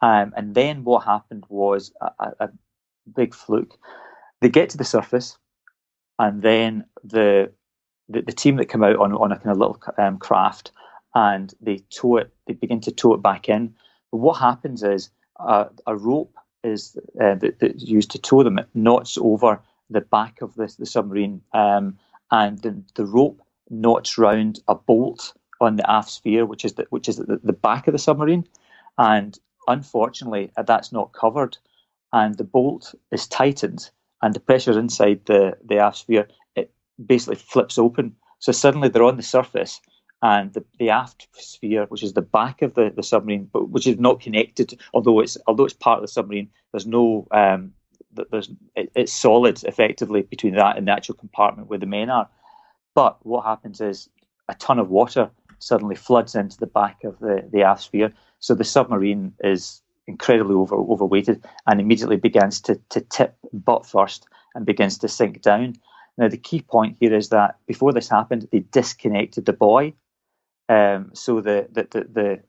um, 0.02 0.32
and 0.36 0.54
then 0.54 0.84
what 0.84 1.04
happened 1.04 1.44
was 1.48 1.92
a, 2.00 2.32
a 2.40 2.50
big 3.16 3.34
fluke. 3.34 3.76
They 4.40 4.48
get 4.48 4.70
to 4.70 4.78
the 4.78 4.84
surface, 4.84 5.38
and 6.18 6.42
then 6.42 6.84
the 7.02 7.50
the, 8.10 8.22
the 8.22 8.32
team 8.32 8.56
that 8.56 8.68
come 8.68 8.82
out 8.82 8.96
on, 8.96 9.12
on 9.12 9.32
a 9.32 9.36
kind 9.36 9.50
of 9.50 9.58
little 9.58 9.80
um, 9.98 10.18
craft 10.18 10.72
and 11.14 11.54
they 11.60 11.78
tow 11.90 12.16
it, 12.16 12.32
they 12.46 12.54
begin 12.54 12.80
to 12.80 12.92
tow 12.92 13.14
it 13.14 13.22
back 13.22 13.48
in. 13.48 13.74
But 14.10 14.18
what 14.18 14.34
happens 14.34 14.82
is 14.82 15.10
uh, 15.38 15.66
a 15.86 15.96
rope 15.96 16.34
is 16.62 16.96
uh, 17.20 17.34
that, 17.36 17.58
that's 17.60 17.82
used 17.82 18.10
to 18.12 18.18
tow 18.18 18.42
them. 18.42 18.58
It 18.58 18.68
knots 18.74 19.16
over 19.18 19.60
the 19.88 20.00
back 20.00 20.42
of 20.42 20.54
the, 20.54 20.72
the 20.78 20.86
submarine, 20.86 21.42
um, 21.52 21.98
and 22.30 22.58
the, 22.58 22.82
the 22.94 23.06
rope 23.06 23.40
knots 23.70 24.18
round 24.18 24.60
a 24.68 24.74
bolt 24.74 25.32
on 25.60 25.76
the 25.76 25.90
aft 25.90 26.10
sphere, 26.10 26.46
which 26.46 26.64
is 26.64 26.74
the, 26.74 26.86
which 26.90 27.08
is 27.08 27.16
the, 27.16 27.40
the 27.42 27.52
back 27.52 27.88
of 27.88 27.92
the 27.92 27.98
submarine. 27.98 28.46
And 28.98 29.38
unfortunately, 29.66 30.52
uh, 30.56 30.62
that's 30.62 30.92
not 30.92 31.12
covered, 31.12 31.58
and 32.12 32.36
the 32.36 32.44
bolt 32.44 32.94
is 33.10 33.26
tightened, 33.26 33.90
and 34.22 34.34
the 34.34 34.40
pressure 34.40 34.78
inside 34.78 35.22
the 35.26 35.56
the 35.64 35.78
aft 35.78 35.98
sphere 35.98 36.28
basically 37.06 37.36
flips 37.36 37.78
open. 37.78 38.14
So 38.38 38.52
suddenly 38.52 38.88
they're 38.88 39.02
on 39.02 39.16
the 39.16 39.22
surface, 39.22 39.80
and 40.22 40.52
the, 40.52 40.64
the 40.78 40.90
aft 40.90 41.28
sphere, 41.32 41.86
which 41.86 42.02
is 42.02 42.12
the 42.12 42.22
back 42.22 42.62
of 42.62 42.74
the, 42.74 42.92
the 42.94 43.02
submarine, 43.02 43.48
but 43.52 43.70
which 43.70 43.86
is 43.86 43.98
not 43.98 44.20
connected, 44.20 44.78
although 44.92 45.20
it's 45.20 45.38
although 45.46 45.64
it's 45.64 45.74
part 45.74 45.98
of 45.98 46.02
the 46.02 46.08
submarine, 46.08 46.50
there's 46.72 46.86
no 46.86 47.26
um, 47.30 47.72
there's 48.30 48.50
it, 48.76 48.90
it's 48.94 49.12
solid 49.12 49.62
effectively 49.64 50.22
between 50.22 50.54
that 50.54 50.76
and 50.76 50.86
the 50.86 50.92
actual 50.92 51.14
compartment 51.14 51.68
where 51.68 51.78
the 51.78 51.86
men 51.86 52.10
are. 52.10 52.28
But 52.94 53.24
what 53.24 53.44
happens 53.44 53.80
is 53.80 54.08
a 54.48 54.54
ton 54.54 54.78
of 54.78 54.90
water 54.90 55.30
suddenly 55.58 55.94
floods 55.94 56.34
into 56.34 56.58
the 56.58 56.66
back 56.66 57.04
of 57.04 57.18
the, 57.20 57.48
the 57.52 57.62
aft 57.62 57.82
sphere. 57.82 58.12
So 58.40 58.54
the 58.54 58.64
submarine 58.64 59.34
is 59.44 59.80
incredibly 60.06 60.54
over 60.54 60.74
overweighted 60.74 61.44
and 61.66 61.80
immediately 61.80 62.16
begins 62.16 62.60
to, 62.62 62.80
to 62.90 63.00
tip 63.00 63.36
butt 63.52 63.86
first 63.86 64.26
and 64.54 64.66
begins 64.66 64.98
to 64.98 65.08
sink 65.08 65.40
down. 65.42 65.76
Now, 66.20 66.28
the 66.28 66.36
key 66.36 66.60
point 66.60 66.98
here 67.00 67.14
is 67.14 67.30
that 67.30 67.56
before 67.66 67.94
this 67.94 68.10
happened, 68.10 68.46
they 68.52 68.58
disconnected 68.58 69.46
the 69.46 69.54
buoy. 69.54 69.94
Um, 70.68 71.12
so 71.14 71.40
the, 71.40 71.66
the, 71.72 71.88
the, 71.90 72.00
the 72.12 72.40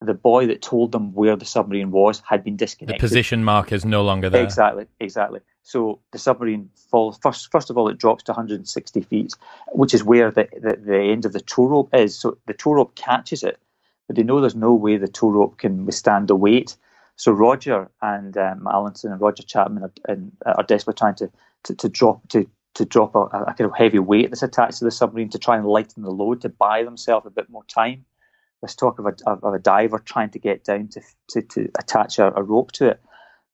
the 0.00 0.14
buoy 0.14 0.46
that 0.46 0.62
told 0.62 0.92
them 0.92 1.12
where 1.12 1.34
the 1.34 1.44
submarine 1.44 1.90
was 1.90 2.22
had 2.28 2.44
been 2.44 2.56
disconnected. 2.56 3.00
The 3.00 3.04
position 3.04 3.42
mark 3.42 3.72
is 3.72 3.84
no 3.84 4.02
longer 4.02 4.30
there. 4.30 4.44
Exactly, 4.44 4.86
exactly. 5.00 5.40
So 5.62 6.00
the 6.12 6.18
submarine 6.18 6.70
falls 6.90 7.18
first. 7.20 7.50
First 7.50 7.70
of 7.70 7.76
all, 7.76 7.88
it 7.88 7.98
drops 7.98 8.22
to 8.24 8.32
160 8.32 9.00
feet, 9.02 9.34
which 9.72 9.94
is 9.94 10.04
where 10.04 10.30
the, 10.30 10.48
the, 10.52 10.76
the 10.76 10.98
end 10.98 11.24
of 11.24 11.32
the 11.32 11.40
tow 11.40 11.66
rope 11.66 11.90
is. 11.92 12.16
So 12.16 12.38
the 12.46 12.54
tow 12.54 12.74
rope 12.74 12.94
catches 12.94 13.42
it, 13.42 13.58
but 14.06 14.16
they 14.16 14.22
know 14.22 14.40
there's 14.40 14.54
no 14.54 14.72
way 14.72 14.96
the 14.96 15.08
tow 15.08 15.30
rope 15.30 15.58
can 15.58 15.84
withstand 15.84 16.28
the 16.28 16.36
weight. 16.36 16.76
So 17.16 17.32
Roger 17.32 17.90
and 18.00 18.36
um, 18.36 18.68
Allenson 18.68 19.10
and 19.10 19.20
Roger 19.20 19.42
Chapman 19.42 19.82
are, 19.82 19.92
and, 20.08 20.30
are 20.46 20.62
desperately 20.62 20.98
trying 20.98 21.16
to 21.16 21.30
to, 21.64 21.74
to 21.74 21.88
drop 21.88 22.28
to 22.28 22.48
to 22.74 22.84
drop 22.84 23.14
a, 23.14 23.20
a, 23.20 23.54
kind 23.54 23.68
of 23.68 23.76
heavy 23.76 23.98
weight 23.98 24.30
that's 24.30 24.42
attached 24.42 24.78
to 24.78 24.84
the 24.84 24.90
submarine 24.90 25.28
to 25.30 25.38
try 25.38 25.56
and 25.56 25.66
lighten 25.66 26.02
the 26.02 26.10
load 26.10 26.40
to 26.42 26.48
buy 26.48 26.84
themselves 26.84 27.26
a 27.26 27.30
bit 27.30 27.50
more 27.50 27.64
time. 27.64 28.04
Let's 28.62 28.76
talk 28.76 28.98
of 28.98 29.06
a, 29.06 29.14
of 29.26 29.54
a 29.54 29.58
diver 29.58 29.98
trying 29.98 30.30
to 30.30 30.38
get 30.38 30.64
down 30.64 30.88
to 30.88 31.00
to, 31.30 31.42
to 31.42 31.68
attach 31.78 32.18
a, 32.18 32.34
a 32.34 32.42
rope 32.42 32.72
to 32.72 32.88
it. 32.88 33.00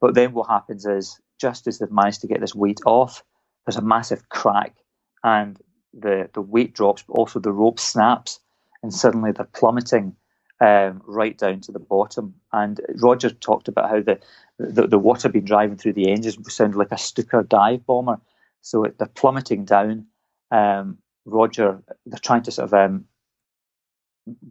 But 0.00 0.14
then 0.14 0.32
what 0.32 0.48
happens 0.48 0.84
is, 0.84 1.20
just 1.40 1.66
as 1.66 1.78
they've 1.78 1.90
managed 1.90 2.20
to 2.22 2.26
get 2.26 2.40
this 2.40 2.54
weight 2.54 2.80
off, 2.84 3.22
there's 3.64 3.76
a 3.76 3.82
massive 3.82 4.28
crack, 4.28 4.76
and 5.22 5.58
the 5.92 6.28
the 6.32 6.42
weight 6.42 6.74
drops, 6.74 7.02
but 7.02 7.14
also 7.14 7.38
the 7.38 7.52
rope 7.52 7.80
snaps, 7.80 8.40
and 8.82 8.92
suddenly 8.92 9.32
they're 9.32 9.46
plummeting 9.46 10.16
um, 10.60 11.02
right 11.06 11.36
down 11.36 11.60
to 11.62 11.72
the 11.72 11.78
bottom. 11.78 12.34
And 12.52 12.80
Roger 12.96 13.30
talked 13.30 13.68
about 13.68 13.90
how 13.90 14.00
the, 14.00 14.20
the, 14.58 14.86
the 14.86 14.98
water 14.98 15.28
being 15.28 15.44
driving 15.44 15.76
through 15.76 15.94
the 15.94 16.10
engines 16.10 16.36
sounded 16.52 16.76
like 16.76 16.92
a 16.92 16.98
Stuka 16.98 17.42
dive 17.42 17.84
bomber. 17.86 18.20
So 18.62 18.84
it, 18.84 18.98
they're 18.98 19.08
plummeting 19.08 19.64
down. 19.64 20.06
Um, 20.50 20.98
Roger, 21.24 21.82
they're 22.06 22.18
trying 22.18 22.42
to 22.42 22.52
sort 22.52 22.72
of 22.72 22.74
um, 22.74 23.06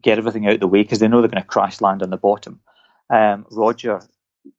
get 0.02 0.18
everything 0.18 0.48
out 0.48 0.56
of 0.56 0.60
the 0.60 0.68
way 0.68 0.84
because 0.84 1.00
they 1.00 1.08
know 1.08 1.22
they're 1.22 1.30
going 1.30 1.42
to 1.42 1.48
crash 1.48 1.82
land 1.82 2.04
on 2.04 2.10
the 2.10 2.18
bottom. 2.18 2.60
Um, 3.10 3.46
Roger 3.52 4.02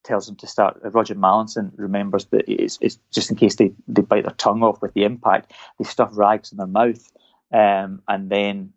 tells 0.03 0.27
them 0.27 0.37
to 0.37 0.47
start. 0.47 0.81
Uh, 0.85 0.91
Roger 0.91 1.15
Mallinson 1.15 1.73
remembers 1.77 2.27
that 2.27 2.45
it's, 2.49 2.79
it's, 2.81 2.99
just 3.13 3.31
in 3.31 3.37
case 3.37 3.57
they, 3.57 3.73
they 3.87 4.03
bite 4.03 4.25
their 4.25 4.35
tongue 4.35 4.63
off 4.63 4.81
with 4.81 4.95
the 4.95 5.05
impact, 5.05 5.53
they 5.79 5.85
stuff 5.85 6.11
rags 6.13 6.53
in 6.53 6.59
their 6.59 6.67
mouth. 6.67 7.13
Um, 7.53 8.03
and 8.09 8.31
then 8.31 8.73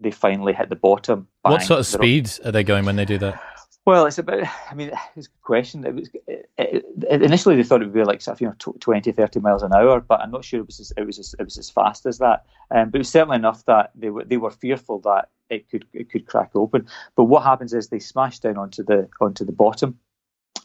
they 0.00 0.10
finally 0.10 0.54
hit 0.54 0.68
the 0.68 0.76
bottom. 0.76 1.28
Bang, 1.44 1.52
what 1.52 1.62
sort 1.62 1.80
of 1.80 1.86
speeds 1.86 2.40
are 2.40 2.52
they 2.52 2.64
going 2.64 2.84
when 2.84 2.96
they 2.96 3.04
do 3.04 3.18
that? 3.18 3.42
Well, 3.86 4.06
it's 4.06 4.18
about. 4.18 4.44
I 4.70 4.74
mean, 4.74 4.90
it's 5.16 5.26
a 5.26 5.30
good 5.30 5.42
question. 5.42 5.84
It 5.84 5.94
was 5.94 6.08
it, 6.26 6.50
it, 6.58 7.22
initially 7.22 7.56
they 7.56 7.62
thought 7.62 7.82
it 7.82 7.86
would 7.86 7.94
be 7.94 8.04
like 8.04 8.22
you 8.40 8.46
know 8.46 8.74
20, 8.80 9.12
30 9.12 9.40
miles 9.40 9.62
an 9.62 9.72
hour, 9.72 10.00
but 10.00 10.20
I'm 10.20 10.30
not 10.30 10.44
sure 10.44 10.60
it 10.60 10.66
was 10.66 10.80
as, 10.80 10.92
it 10.96 11.06
was 11.06 11.18
as, 11.18 11.34
it 11.38 11.44
was 11.44 11.58
as 11.58 11.70
fast 11.70 12.06
as 12.06 12.18
that. 12.18 12.44
Um, 12.70 12.90
but 12.90 12.98
it 12.98 13.00
was 13.00 13.08
certainly 13.08 13.36
enough 13.36 13.64
that 13.66 13.90
they 13.94 14.10
were 14.10 14.24
they 14.24 14.36
were 14.36 14.50
fearful 14.50 15.00
that 15.00 15.28
it 15.48 15.68
could 15.70 15.86
it 15.92 16.10
could 16.10 16.26
crack 16.26 16.50
open. 16.54 16.86
But 17.16 17.24
what 17.24 17.42
happens 17.42 17.72
is 17.74 17.88
they 17.88 17.98
smash 17.98 18.38
down 18.38 18.58
onto 18.58 18.82
the 18.82 19.08
onto 19.20 19.44
the 19.44 19.52
bottom, 19.52 19.98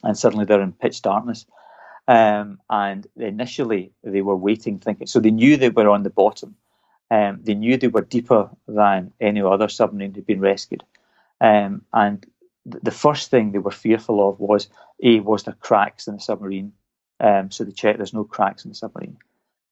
and 0.03 0.17
suddenly 0.17 0.45
they're 0.45 0.61
in 0.61 0.73
pitch 0.73 1.01
darkness. 1.01 1.45
Um, 2.07 2.59
and 2.69 3.07
initially 3.17 3.91
they 4.03 4.21
were 4.21 4.35
waiting, 4.35 4.77
thinking 4.77 5.07
so 5.07 5.19
they 5.19 5.31
knew 5.31 5.57
they 5.57 5.69
were 5.69 5.89
on 5.89 6.03
the 6.03 6.11
bottom, 6.11 6.55
um, 7.09 7.39
they 7.41 7.55
knew 7.55 7.77
they 7.77 7.87
were 7.87 8.01
deeper 8.01 8.47
than 8.67 9.11
any 9.19 9.41
other 9.41 9.67
submarine 9.69 10.13
had 10.13 10.27
been 10.27 10.39
rescued. 10.39 10.83
Um, 11.41 11.81
and 11.93 12.23
the 12.65 12.91
first 12.91 13.29
thing 13.29 13.51
they 13.51 13.59
were 13.59 13.71
fearful 13.71 14.27
of 14.27 14.39
was 14.39 14.69
A, 15.03 15.19
was 15.19 15.43
there 15.43 15.55
cracks 15.59 16.07
in 16.07 16.15
the 16.15 16.19
submarine? 16.19 16.73
Um, 17.19 17.51
so 17.51 17.63
they 17.63 17.71
checked 17.71 17.99
there's 17.99 18.13
no 18.13 18.23
cracks 18.23 18.65
in 18.65 18.69
the 18.69 18.75
submarine. 18.75 19.17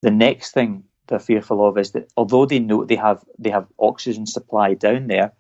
The 0.01 0.12
next 0.12 0.53
thing 0.53 0.83
they're 1.07 1.19
fearful 1.19 1.67
of 1.67 1.77
is 1.77 1.91
that 1.91 2.12
although 2.15 2.45
they 2.45 2.59
know 2.59 2.85
they 2.85 2.95
have 2.95 3.23
they 3.38 3.50
have 3.50 3.67
oxygen 3.79 4.25
supply 4.25 4.73
down 4.75 5.07
there, 5.07 5.33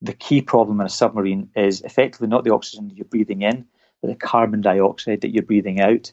the 0.00 0.14
key 0.14 0.42
problem 0.42 0.80
in 0.80 0.86
a 0.86 0.90
submarine 0.90 1.50
is 1.54 1.80
effectively 1.82 2.28
not 2.28 2.44
the 2.44 2.52
oxygen 2.52 2.90
you're 2.94 3.04
breathing 3.04 3.42
in, 3.42 3.66
but 4.00 4.08
the 4.08 4.16
carbon 4.16 4.60
dioxide 4.60 5.20
that 5.20 5.30
you're 5.30 5.44
breathing 5.44 5.80
out. 5.80 6.12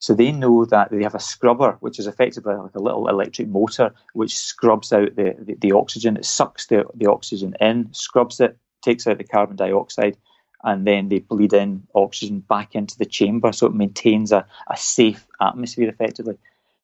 So 0.00 0.14
they 0.14 0.32
know 0.32 0.64
that 0.64 0.90
they 0.90 1.04
have 1.04 1.14
a 1.14 1.20
scrubber, 1.20 1.76
which 1.78 2.00
is 2.00 2.08
effectively 2.08 2.56
like 2.56 2.74
a 2.74 2.80
little 2.80 3.08
electric 3.08 3.46
motor, 3.46 3.94
which 4.14 4.36
scrubs 4.36 4.92
out 4.92 5.14
the, 5.14 5.36
the, 5.38 5.54
the 5.54 5.72
oxygen. 5.72 6.16
It 6.16 6.24
sucks 6.24 6.66
the, 6.66 6.84
the 6.94 7.08
oxygen 7.08 7.54
in, 7.60 7.88
scrubs 7.92 8.40
it, 8.40 8.58
takes 8.82 9.06
out 9.06 9.18
the 9.18 9.24
carbon 9.24 9.56
dioxide, 9.56 10.16
and 10.62 10.86
then 10.86 11.08
they 11.08 11.20
bleed 11.20 11.52
in 11.52 11.82
oxygen 11.94 12.40
back 12.40 12.74
into 12.74 12.96
the 12.98 13.06
chamber. 13.06 13.52
So 13.52 13.66
it 13.66 13.74
maintains 13.74 14.32
a, 14.32 14.46
a 14.68 14.76
safe 14.76 15.26
atmosphere 15.40 15.88
effectively. 15.88 16.36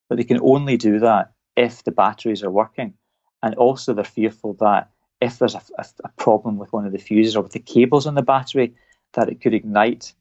But 0.09 0.17
they 0.17 0.25
can 0.25 0.41
only 0.43 0.77
do 0.77 1.01
that 1.01 1.33
if 1.55 1.85
the 1.85 1.93
batteries 1.93 2.43
are 2.43 2.51
working. 2.51 2.95
And 3.43 3.55
also, 3.55 3.95
they're 3.95 4.05
fearful 4.05 4.55
that 4.55 4.91
if 5.21 5.39
there's 5.39 5.55
a, 5.55 5.63
a, 5.79 5.85
a 6.05 6.09
problem 6.17 6.59
with 6.59 6.73
one 6.73 6.87
of 6.87 6.93
the 6.93 6.99
fuses 6.99 7.37
or 7.37 7.43
with 7.43 7.53
the 7.53 7.61
cables 7.61 8.07
on 8.07 8.15
the 8.15 8.23
battery, 8.23 8.75
that 9.13 9.29
it 9.29 9.41
could 9.41 9.55
ignite 9.55 10.15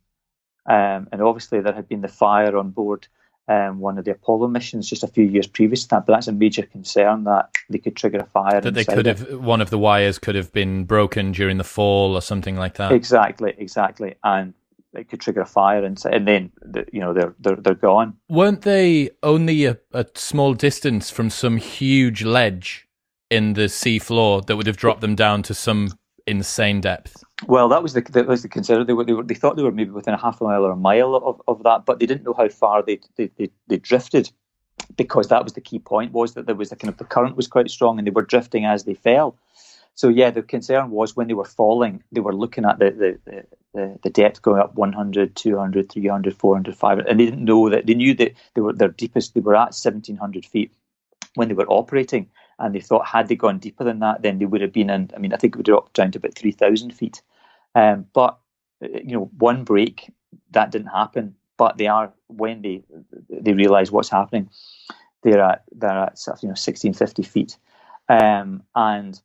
Um, 0.68 1.08
and 1.12 1.22
obviously, 1.22 1.62
there 1.62 1.74
had 1.74 1.88
been 1.88 2.02
the 2.02 2.08
fire 2.08 2.58
on 2.58 2.72
board 2.72 3.08
um, 3.48 3.80
one 3.80 3.98
of 3.98 4.06
the 4.06 4.12
Apollo 4.12 4.48
missions 4.48 4.90
just 4.90 5.04
a 5.04 5.08
few 5.08 5.26
years 5.26 5.48
previous 5.48 5.84
to 5.84 5.90
that. 5.90 6.06
But 6.06 6.14
that's 6.14 6.28
a 6.28 6.34
major 6.34 6.64
concern 6.64 7.24
that 7.26 7.50
they 7.70 7.78
could 7.78 7.96
trigger 7.96 8.20
a 8.20 8.26
fire. 8.26 8.62
That 8.62 8.74
they 8.74 8.86
could 8.86 9.08
it. 9.08 9.20
have 9.20 9.40
one 9.40 9.62
of 9.62 9.70
the 9.70 9.78
wires 9.78 10.20
could 10.20 10.36
have 10.36 10.52
been 10.52 10.84
broken 10.84 11.32
during 11.32 11.58
the 11.58 11.64
fall 11.64 12.16
or 12.16 12.22
something 12.22 12.56
like 12.56 12.76
that. 12.76 12.92
Exactly, 12.92 13.54
exactly, 13.58 14.16
and 14.24 14.54
it 14.94 15.10
could 15.10 15.22
trigger 15.22 15.42
a 15.42 15.46
fire, 15.46 15.84
and 15.84 16.02
and 16.06 16.28
then 16.28 16.52
you 16.92 17.00
know 17.00 17.14
they're 17.14 17.36
they're 17.40 17.56
they're 17.56 17.76
gone. 17.76 18.18
Weren't 18.30 18.64
they 18.64 19.12
only 19.24 19.66
a, 19.66 19.78
a 19.94 20.06
small 20.16 20.54
distance 20.54 21.10
from 21.10 21.30
some 21.30 21.58
huge 21.58 22.24
ledge 22.24 22.88
in 23.30 23.54
the 23.54 23.70
sea 23.70 24.00
floor 24.00 24.42
that 24.42 24.56
would 24.56 24.68
have 24.68 24.78
dropped 24.78 25.02
them 25.02 25.16
down 25.16 25.44
to 25.44 25.54
some 25.54 25.94
insane 26.26 26.82
depth? 26.82 27.24
Well, 27.46 27.70
that 27.70 27.84
was 27.84 27.94
the 27.94 28.02
that 28.02 28.28
was 28.28 28.42
the 28.42 28.50
concern. 28.50 28.88
They 28.88 28.94
were, 28.94 29.04
they 29.04 29.14
were 29.14 29.24
they 29.24 29.36
thought 29.36 29.58
they 29.58 29.64
were 29.64 29.72
maybe 29.72 29.92
within 29.92 30.16
a 30.16 30.22
half 30.22 30.42
a 30.42 30.44
mile 30.44 30.66
or 30.66 30.72
a 30.72 30.76
mile 30.76 31.16
of, 31.16 31.42
of 31.48 31.64
that, 31.64 31.86
but 31.86 32.00
they 32.00 32.08
didn't 32.08 32.24
know 32.24 32.34
how 32.34 32.50
far 32.50 32.82
they 32.82 33.00
they, 33.16 33.30
they, 33.38 33.50
they 33.68 33.78
drifted 33.78 34.32
because 34.96 35.28
that 35.28 35.44
was 35.44 35.54
the 35.54 35.62
key 35.62 35.80
point 35.80 36.14
was 36.14 36.34
that 36.34 36.46
there 36.46 36.56
was 36.56 36.72
a 36.72 36.76
kind 36.76 36.92
of 36.92 36.98
the 36.98 37.04
current 37.04 37.36
was 37.36 37.48
quite 37.48 37.70
strong 37.70 37.98
and 37.98 38.08
they 38.08 38.12
were 38.12 38.24
drifting 38.24 38.66
as 38.66 38.86
they 38.86 38.94
fell. 38.96 39.38
So 39.94 40.10
yeah, 40.10 40.30
the 40.32 40.44
concern 40.44 40.92
was 40.92 41.16
when 41.16 41.28
they 41.28 41.34
were 41.34 41.46
falling, 41.46 42.04
they 42.12 42.22
were 42.22 42.36
looking 42.36 42.66
at 42.66 42.80
the 42.80 43.18
the, 43.26 43.44
the, 43.74 44.00
the 44.02 44.10
depth 44.10 44.42
going 44.42 44.62
up 44.62 44.76
100, 44.76 45.36
200, 45.36 45.92
300, 45.92 46.36
400, 46.36 46.76
500, 46.76 47.08
and 47.08 47.20
they 47.20 47.26
didn't 47.26 47.46
know 47.46 47.70
that 47.70 47.86
they 47.86 47.94
knew 47.94 48.14
that 48.16 48.34
they 48.56 48.62
were 48.62 48.74
their 48.74 48.90
deepest. 48.90 49.34
They 49.36 49.42
were 49.42 49.56
at 49.56 49.76
1700 49.76 50.46
feet 50.46 50.72
when 51.36 51.48
they 51.48 51.54
were 51.54 51.68
operating, 51.68 52.30
and 52.60 52.74
they 52.74 52.80
thought 52.80 53.06
had 53.06 53.28
they 53.28 53.36
gone 53.36 53.60
deeper 53.60 53.84
than 53.84 54.00
that, 54.00 54.22
then 54.22 54.40
they 54.40 54.46
would 54.46 54.62
have 54.62 54.74
been 54.74 54.90
in. 54.90 55.12
I 55.16 55.20
mean, 55.20 55.34
I 55.34 55.38
think 55.38 55.54
it 55.54 55.58
would 55.58 55.66
drop 55.66 55.94
down 55.94 56.12
to 56.12 56.18
about 56.18 56.36
three 56.36 56.52
thousand 56.52 56.92
feet. 56.92 57.22
Um, 57.76 58.06
but 58.14 58.38
you 58.82 59.16
know, 59.16 59.32
one 59.38 59.64
break 59.64 60.12
that 60.52 60.72
didn't 60.72 60.88
happen. 60.88 61.36
But 61.58 61.78
they 61.78 61.88
are 61.88 62.14
when 62.28 62.62
they 62.62 62.84
they 63.30 63.54
realise 63.54 63.92
what's 63.92 64.10
happening, 64.10 64.50
they're 65.24 65.42
at 65.42 65.64
they're 65.72 65.90
at 65.98 66.20
you 66.42 66.50
know 66.50 66.56
sixteen 66.56 66.94
fifty 66.94 67.24
feet, 67.24 67.58
um, 68.10 68.64
and 68.76 69.20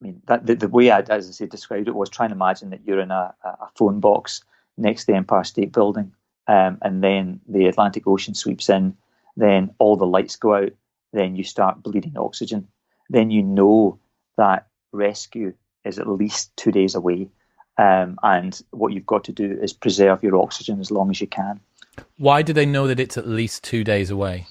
I 0.00 0.04
mean 0.04 0.22
that 0.26 0.46
the, 0.46 0.54
the 0.54 0.68
way 0.68 0.90
I, 0.90 1.00
as 1.00 1.28
I 1.28 1.32
say, 1.32 1.46
described 1.46 1.88
it 1.88 1.94
was 1.94 2.08
trying 2.08 2.30
to 2.30 2.36
imagine 2.36 2.70
that 2.70 2.82
you're 2.86 3.00
in 3.00 3.10
a, 3.10 3.34
a 3.44 3.68
phone 3.76 4.00
box 4.00 4.44
next 4.76 5.04
to 5.04 5.12
the 5.12 5.18
Empire 5.18 5.44
State 5.44 5.72
Building, 5.72 6.12
um, 6.46 6.78
and 6.82 7.02
then 7.02 7.40
the 7.48 7.66
Atlantic 7.66 8.06
Ocean 8.06 8.34
sweeps 8.34 8.68
in, 8.68 8.96
then 9.36 9.74
all 9.78 9.96
the 9.96 10.06
lights 10.06 10.36
go 10.36 10.54
out, 10.54 10.72
then 11.14 11.36
you 11.36 11.44
start 11.44 11.82
bleeding 11.82 12.16
oxygen. 12.16 12.68
Then 13.08 13.30
you 13.30 13.42
know 13.42 13.98
that 14.36 14.66
rescue 14.92 15.54
is 15.84 15.98
at 15.98 16.08
least 16.08 16.56
two 16.56 16.72
days 16.72 16.94
away. 16.94 17.28
Um, 17.76 18.18
and 18.22 18.60
what 18.70 18.92
you've 18.92 19.06
got 19.06 19.24
to 19.24 19.32
do 19.32 19.58
is 19.60 19.72
preserve 19.72 20.22
your 20.22 20.40
oxygen 20.40 20.80
as 20.80 20.90
long 20.90 21.10
as 21.10 21.20
you 21.20 21.26
can. 21.26 21.60
Why 22.18 22.42
do 22.42 22.52
they 22.52 22.66
know 22.66 22.86
that 22.86 23.00
it's 23.00 23.16
at 23.16 23.26
least 23.26 23.64
two 23.64 23.84
days 23.84 24.10
away? 24.10 24.46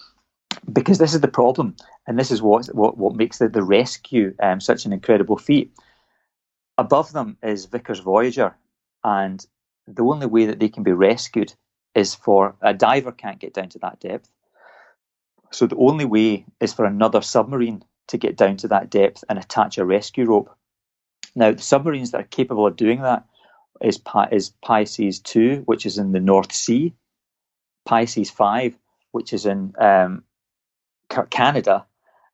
Because 0.72 0.98
this 0.98 1.14
is 1.14 1.22
the 1.22 1.28
problem, 1.28 1.76
and 2.08 2.18
this 2.18 2.32
is 2.32 2.42
what 2.42 2.68
what, 2.68 2.98
what 2.98 3.16
makes 3.16 3.40
the, 3.40 3.50
the 3.50 3.64
rescue 3.64 4.34
um, 4.42 4.62
such 4.62 4.86
an 4.86 4.94
incredible 4.94 5.38
feat. 5.38 5.74
Above 6.78 7.12
them 7.12 7.38
is 7.44 7.66
Vickers 7.66 8.00
Voyager, 8.00 8.56
and 9.04 9.46
the 9.88 10.04
only 10.04 10.26
way 10.26 10.46
that 10.46 10.60
they 10.60 10.70
can 10.70 10.84
be 10.84 10.94
rescued 10.94 11.54
is 11.96 12.16
for 12.16 12.56
a 12.62 12.74
diver 12.74 13.12
can't 13.12 13.40
get 13.40 13.54
down 13.54 13.70
to 13.70 13.80
that 13.80 14.00
depth. 14.00 14.30
So 15.54 15.68
the 15.68 15.78
only 15.78 16.06
way 16.06 16.46
is 16.60 16.74
for 16.74 16.86
another 16.86 17.22
submarine 17.22 17.84
to 18.08 18.18
get 18.18 18.36
down 18.36 18.58
to 18.58 18.68
that 18.70 18.90
depth 18.90 19.24
and 19.30 19.38
attach 19.38 19.78
a 19.78 19.86
rescue 19.86 20.26
rope. 20.26 20.56
Now, 21.36 21.52
the 21.52 21.62
submarines 21.62 22.12
that 22.12 22.22
are 22.22 22.28
capable 22.28 22.68
of 22.68 22.76
doing 22.76 23.02
that 23.02 23.26
is, 23.82 24.00
is 24.32 24.50
Pisces 24.64 25.20
2, 25.20 25.64
which 25.66 25.86
is 25.86 25.98
in 25.98 26.12
the 26.12 26.20
North 26.20 26.52
Sea, 26.52 26.94
Pisces 27.86 28.30
5, 28.30 28.78
which 29.12 29.34
is 29.34 29.46
in 29.46 29.74
um, 29.80 30.24
Canada, 31.30 31.86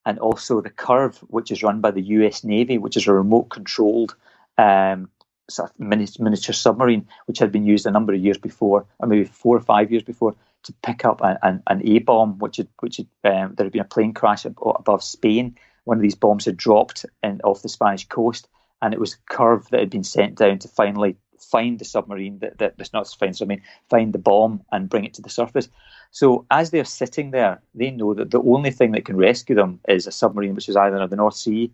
and 0.05 0.19
also 0.19 0.61
the 0.61 0.69
CURV, 0.69 1.17
which 1.27 1.51
is 1.51 1.61
run 1.63 1.81
by 1.81 1.91
the 1.91 2.01
US 2.01 2.43
Navy, 2.43 2.77
which 2.77 2.97
is 2.97 3.07
a 3.07 3.13
remote 3.13 3.49
controlled 3.49 4.15
um, 4.57 5.09
sort 5.49 5.69
of 5.69 5.79
miniature 5.79 6.53
submarine, 6.53 7.07
which 7.25 7.39
had 7.39 7.51
been 7.51 7.65
used 7.65 7.85
a 7.85 7.91
number 7.91 8.13
of 8.13 8.19
years 8.19 8.37
before, 8.37 8.85
or 8.99 9.07
maybe 9.07 9.25
four 9.25 9.57
or 9.57 9.61
five 9.61 9.91
years 9.91 10.03
before, 10.03 10.35
to 10.69 10.75
pick 10.83 11.05
up 11.05 11.21
an, 11.21 11.61
an, 11.67 11.81
A 11.83 11.99
bomb, 11.99 12.37
which 12.39 12.57
had, 12.57 12.67
which 12.79 12.97
had, 12.97 13.07
um, 13.23 13.55
there 13.55 13.65
had 13.65 13.73
been 13.73 13.81
a 13.81 13.85
plane 13.85 14.13
crash 14.13 14.45
above 14.45 15.03
Spain. 15.03 15.57
One 15.85 15.97
of 15.97 16.03
these 16.03 16.15
bombs 16.15 16.45
had 16.45 16.57
dropped 16.57 17.05
in, 17.23 17.41
off 17.43 17.61
the 17.61 17.69
Spanish 17.69 18.07
coast, 18.07 18.47
and 18.81 18.93
it 18.93 18.99
was 18.99 19.15
a 19.15 19.33
CURV 19.33 19.69
that 19.69 19.79
had 19.79 19.89
been 19.89 20.03
sent 20.03 20.35
down 20.35 20.59
to 20.59 20.67
finally 20.67 21.17
find 21.39 21.79
the 21.79 21.85
submarine 21.85 22.39
that, 22.39 22.57
that 22.57 22.77
that's 22.77 22.91
not 22.91 23.07
find 23.07 23.35
so 23.35 23.45
I 23.45 23.47
mean 23.47 23.61
find 23.89 24.11
the 24.11 24.19
bomb 24.19 24.61
and 24.73 24.89
bring 24.89 25.05
it 25.05 25.13
to 25.15 25.21
the 25.21 25.29
surface. 25.29 25.69
So 26.11 26.45
as 26.51 26.69
they're 26.69 26.85
sitting 26.85 27.31
there, 27.31 27.61
they 27.73 27.91
know 27.91 28.13
that 28.13 28.31
the 28.31 28.41
only 28.41 28.71
thing 28.71 28.91
that 28.91 29.05
can 29.05 29.15
rescue 29.15 29.55
them 29.55 29.79
is 29.87 30.05
a 30.05 30.11
submarine 30.11 30.55
which 30.55 30.69
is 30.69 30.75
either 30.75 31.01
in 31.01 31.09
the 31.09 31.15
North 31.15 31.35
Sea, 31.35 31.71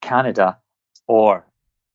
Canada, 0.00 0.58
or 1.06 1.46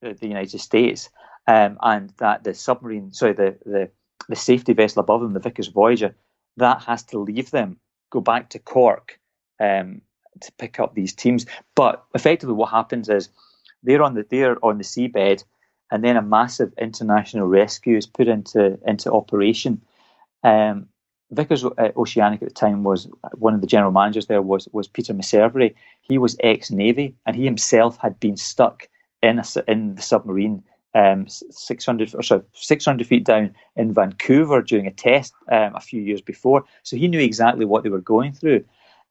the 0.01 0.27
United 0.27 0.59
States, 0.59 1.09
um, 1.47 1.77
and 1.81 2.13
that 2.19 2.43
the 2.43 2.53
submarine, 2.53 3.11
sorry, 3.13 3.33
the, 3.33 3.57
the 3.65 3.89
the 4.29 4.35
safety 4.35 4.73
vessel 4.73 4.99
above 4.99 5.21
them, 5.21 5.33
the 5.33 5.39
Vickers 5.39 5.67
Voyager, 5.67 6.15
that 6.57 6.83
has 6.83 7.03
to 7.03 7.19
leave 7.19 7.51
them, 7.51 7.77
go 8.09 8.21
back 8.21 8.49
to 8.49 8.59
Cork 8.59 9.19
um, 9.59 10.01
to 10.41 10.51
pick 10.53 10.79
up 10.79 10.93
these 10.93 11.13
teams. 11.13 11.45
But 11.75 12.03
effectively, 12.13 12.55
what 12.55 12.71
happens 12.71 13.09
is 13.09 13.29
they're 13.83 14.03
on 14.03 14.15
the 14.15 14.25
they're 14.29 14.63
on 14.63 14.77
the 14.77 14.83
seabed, 14.83 15.43
and 15.91 16.03
then 16.03 16.17
a 16.17 16.21
massive 16.21 16.73
international 16.77 17.47
rescue 17.47 17.97
is 17.97 18.05
put 18.05 18.27
into 18.27 18.77
into 18.85 19.11
operation. 19.11 19.81
Um, 20.43 20.87
Vickers 21.31 21.65
uh, 21.65 21.91
Oceanic 21.97 22.41
at 22.41 22.47
the 22.47 22.53
time 22.53 22.83
was 22.83 23.09
one 23.33 23.53
of 23.53 23.61
the 23.61 23.67
general 23.67 23.91
managers 23.91 24.27
there 24.27 24.41
was 24.41 24.67
was 24.71 24.87
Peter 24.87 25.13
Messervy. 25.13 25.75
He 26.01 26.17
was 26.17 26.37
ex 26.41 26.71
Navy, 26.71 27.15
and 27.25 27.35
he 27.35 27.43
himself 27.45 27.97
had 27.97 28.19
been 28.19 28.37
stuck 28.37 28.87
in 29.21 29.39
a, 29.39 29.43
in 29.67 29.95
the 29.95 30.01
submarine 30.01 30.63
um, 30.95 31.27
600 31.27 32.15
or 32.15 32.23
so 32.23 32.43
600 32.53 33.05
feet 33.05 33.25
down 33.25 33.53
in 33.75 33.93
Vancouver 33.93 34.61
during 34.61 34.87
a 34.87 34.91
test 34.91 35.33
um, 35.51 35.75
a 35.75 35.81
few 35.81 36.01
years 36.01 36.21
before. 36.21 36.63
So 36.83 36.97
he 36.97 37.07
knew 37.07 37.19
exactly 37.19 37.65
what 37.65 37.83
they 37.83 37.89
were 37.89 38.01
going 38.01 38.33
through. 38.33 38.63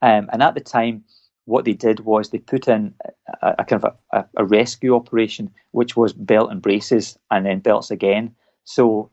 Um, 0.02 0.28
and 0.32 0.42
at 0.42 0.54
the 0.54 0.60
time, 0.60 1.04
what 1.46 1.64
they 1.64 1.72
did 1.72 2.00
was 2.00 2.30
they 2.30 2.38
put 2.38 2.68
in 2.68 2.92
a, 3.40 3.54
a 3.58 3.64
kind 3.64 3.84
of 3.84 3.94
a, 4.12 4.24
a, 4.36 4.44
rescue 4.44 4.94
operation, 4.94 5.50
which 5.70 5.96
was 5.96 6.12
belt 6.12 6.50
and 6.50 6.60
braces, 6.60 7.18
and 7.30 7.46
then 7.46 7.60
belts 7.60 7.90
again. 7.90 8.34
So 8.64 9.10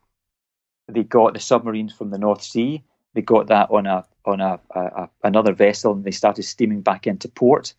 they 0.88 1.04
got 1.04 1.32
the 1.32 1.40
submarines 1.40 1.92
from 1.92 2.10
the 2.10 2.18
North 2.18 2.42
Sea. 2.42 2.82
They 3.14 3.22
got 3.22 3.46
that 3.46 3.70
on 3.70 3.86
a 3.86 4.04
on 4.26 4.40
a, 4.40 4.58
a 4.74 5.08
another 5.22 5.52
vessel, 5.52 5.92
and 5.92 6.04
they 6.04 6.10
started 6.10 6.42
steaming 6.42 6.80
back 6.80 7.06
into 7.06 7.28
port. 7.28 7.72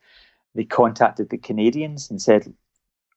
They 0.56 0.64
contacted 0.64 1.30
the 1.30 1.38
Canadians 1.38 2.10
and 2.10 2.22
said, 2.22 2.54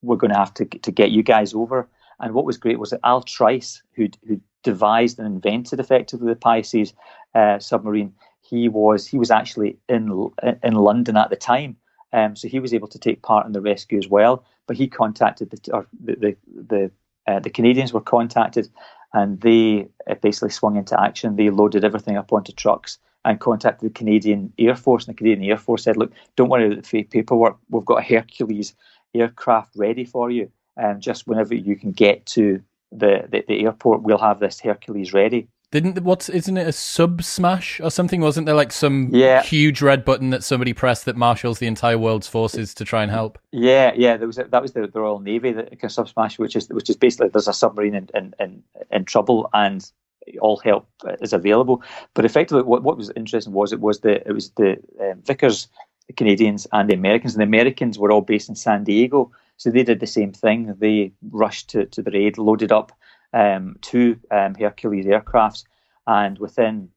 we're 0.02 0.16
going 0.16 0.32
to 0.32 0.38
have 0.38 0.54
to 0.54 0.64
to 0.64 0.90
get 0.90 1.10
you 1.10 1.22
guys 1.22 1.54
over. 1.54 1.88
And 2.20 2.34
what 2.34 2.44
was 2.44 2.56
great 2.56 2.78
was 2.78 2.90
that 2.90 3.00
Al 3.04 3.22
Trice, 3.22 3.82
who 3.94 4.08
who 4.26 4.40
devised 4.62 5.18
and 5.18 5.26
invented 5.26 5.80
effectively 5.80 6.28
the 6.28 6.36
Pisces 6.36 6.92
uh, 7.34 7.58
submarine, 7.58 8.12
he 8.40 8.68
was 8.68 9.06
he 9.06 9.18
was 9.18 9.30
actually 9.30 9.78
in 9.88 10.30
in 10.62 10.74
London 10.74 11.16
at 11.16 11.30
the 11.30 11.36
time, 11.36 11.76
um, 12.12 12.36
so 12.36 12.48
he 12.48 12.60
was 12.60 12.74
able 12.74 12.88
to 12.88 12.98
take 12.98 13.22
part 13.22 13.46
in 13.46 13.52
the 13.52 13.60
rescue 13.60 13.98
as 13.98 14.08
well. 14.08 14.44
But 14.66 14.76
he 14.76 14.88
contacted 14.88 15.50
the 15.50 15.72
or 15.72 15.86
the 16.02 16.14
the 16.16 16.36
the, 16.68 16.90
uh, 17.26 17.40
the 17.40 17.50
Canadians 17.50 17.92
were 17.92 18.00
contacted, 18.00 18.68
and 19.12 19.40
they 19.40 19.88
uh, 20.10 20.14
basically 20.14 20.50
swung 20.50 20.76
into 20.76 21.00
action. 21.00 21.36
They 21.36 21.50
loaded 21.50 21.84
everything 21.84 22.16
up 22.16 22.32
onto 22.32 22.52
trucks 22.52 22.98
and 23.24 23.40
contacted 23.40 23.90
the 23.90 23.92
Canadian 23.92 24.52
Air 24.58 24.76
Force. 24.76 25.06
And 25.06 25.14
the 25.14 25.18
Canadian 25.18 25.50
Air 25.50 25.58
Force 25.58 25.84
said, 25.84 25.96
"Look, 25.96 26.12
don't 26.36 26.48
worry 26.48 26.66
about 26.66 26.84
the 26.84 27.02
paperwork. 27.04 27.56
We've 27.70 27.84
got 27.84 28.00
a 28.00 28.14
Hercules 28.14 28.74
aircraft 29.14 29.72
ready 29.76 30.04
for 30.04 30.30
you. 30.30 30.50
And 30.76 31.00
just 31.00 31.26
whenever 31.26 31.54
you 31.54 31.76
can 31.76 31.92
get 31.92 32.24
to 32.26 32.62
the, 32.92 33.26
the, 33.28 33.44
the 33.48 33.64
airport, 33.64 34.02
we'll 34.02 34.18
have 34.18 34.40
this 34.40 34.60
Hercules 34.60 35.12
ready. 35.12 35.48
Didn't 35.70 36.02
what's 36.02 36.30
isn't 36.30 36.56
it 36.56 36.66
a 36.66 36.72
sub 36.72 37.22
smash 37.22 37.78
or 37.78 37.90
something? 37.90 38.22
Wasn't 38.22 38.46
there 38.46 38.54
like 38.54 38.72
some 38.72 39.10
yeah. 39.12 39.42
huge 39.42 39.82
red 39.82 40.02
button 40.02 40.30
that 40.30 40.42
somebody 40.42 40.72
pressed 40.72 41.04
that 41.04 41.14
marshals 41.14 41.58
the 41.58 41.66
entire 41.66 41.98
world's 41.98 42.26
forces 42.26 42.72
to 42.74 42.86
try 42.86 43.02
and 43.02 43.12
help? 43.12 43.38
Yeah, 43.52 43.92
yeah. 43.94 44.16
There 44.16 44.26
was 44.26 44.38
a, 44.38 44.44
that 44.44 44.62
was 44.62 44.72
the, 44.72 44.86
the 44.86 44.98
Royal 44.98 45.18
Navy 45.18 45.52
that 45.52 45.78
can 45.78 45.90
sub 45.90 46.08
smash, 46.08 46.38
which 46.38 46.56
is 46.56 46.70
which 46.70 46.88
is 46.88 46.96
basically 46.96 47.28
there's 47.28 47.48
a 47.48 47.52
submarine 47.52 47.94
in 47.94 48.08
in, 48.14 48.34
in, 48.40 48.62
in 48.90 49.04
trouble 49.04 49.50
and 49.52 49.92
all 50.40 50.56
help 50.56 50.88
is 51.20 51.34
available. 51.34 51.82
But 52.14 52.24
effectively, 52.24 52.62
what, 52.62 52.82
what 52.82 52.96
was 52.96 53.10
interesting 53.14 53.52
was 53.52 53.70
it 53.70 53.80
was 53.80 54.00
the 54.00 54.26
it 54.26 54.32
was 54.32 54.50
the 54.52 54.78
um, 55.00 55.22
Vickers 55.22 55.68
the 56.08 56.12
Canadians 56.14 56.66
and 56.72 56.90
the 56.90 56.94
Americans. 56.94 57.34
And 57.34 57.40
the 57.40 57.46
Americans 57.46 57.98
were 57.98 58.10
all 58.10 58.22
based 58.22 58.48
in 58.48 58.56
San 58.56 58.82
Diego, 58.82 59.30
so 59.56 59.70
they 59.70 59.84
did 59.84 60.00
the 60.00 60.06
same 60.06 60.32
thing. 60.32 60.74
They 60.78 61.12
rushed 61.30 61.70
to, 61.70 61.86
to 61.86 62.02
the 62.02 62.10
raid, 62.10 62.38
loaded 62.38 62.72
up 62.72 62.92
um, 63.32 63.76
two 63.80 64.18
um, 64.30 64.54
Hercules 64.54 65.06
aircrafts, 65.06 65.64
and 66.06 66.38
within 66.38 66.88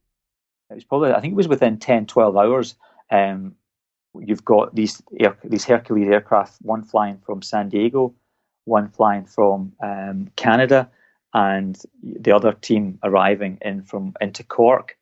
it 0.71 0.75
was 0.75 0.83
probably 0.83 1.11
I 1.11 1.19
think 1.19 1.33
it 1.33 1.37
was 1.37 1.47
within 1.47 1.77
10, 1.77 2.07
12 2.07 2.37
hours. 2.37 2.75
Um, 3.11 3.55
you've 4.19 4.45
got 4.45 4.73
these 4.73 5.01
air, 5.19 5.37
these 5.43 5.65
Hercules 5.65 6.09
aircraft, 6.09 6.57
one 6.61 6.83
flying 6.83 7.19
from 7.25 7.41
San 7.41 7.69
Diego, 7.69 8.13
one 8.65 8.89
flying 8.89 9.25
from 9.25 9.73
um, 9.83 10.31
Canada, 10.35 10.89
and 11.33 11.81
the 12.01 12.31
other 12.31 12.53
team 12.53 12.99
arriving 13.03 13.57
in 13.61 13.83
from 13.83 14.13
into 14.21 14.43
Cork. 14.43 14.97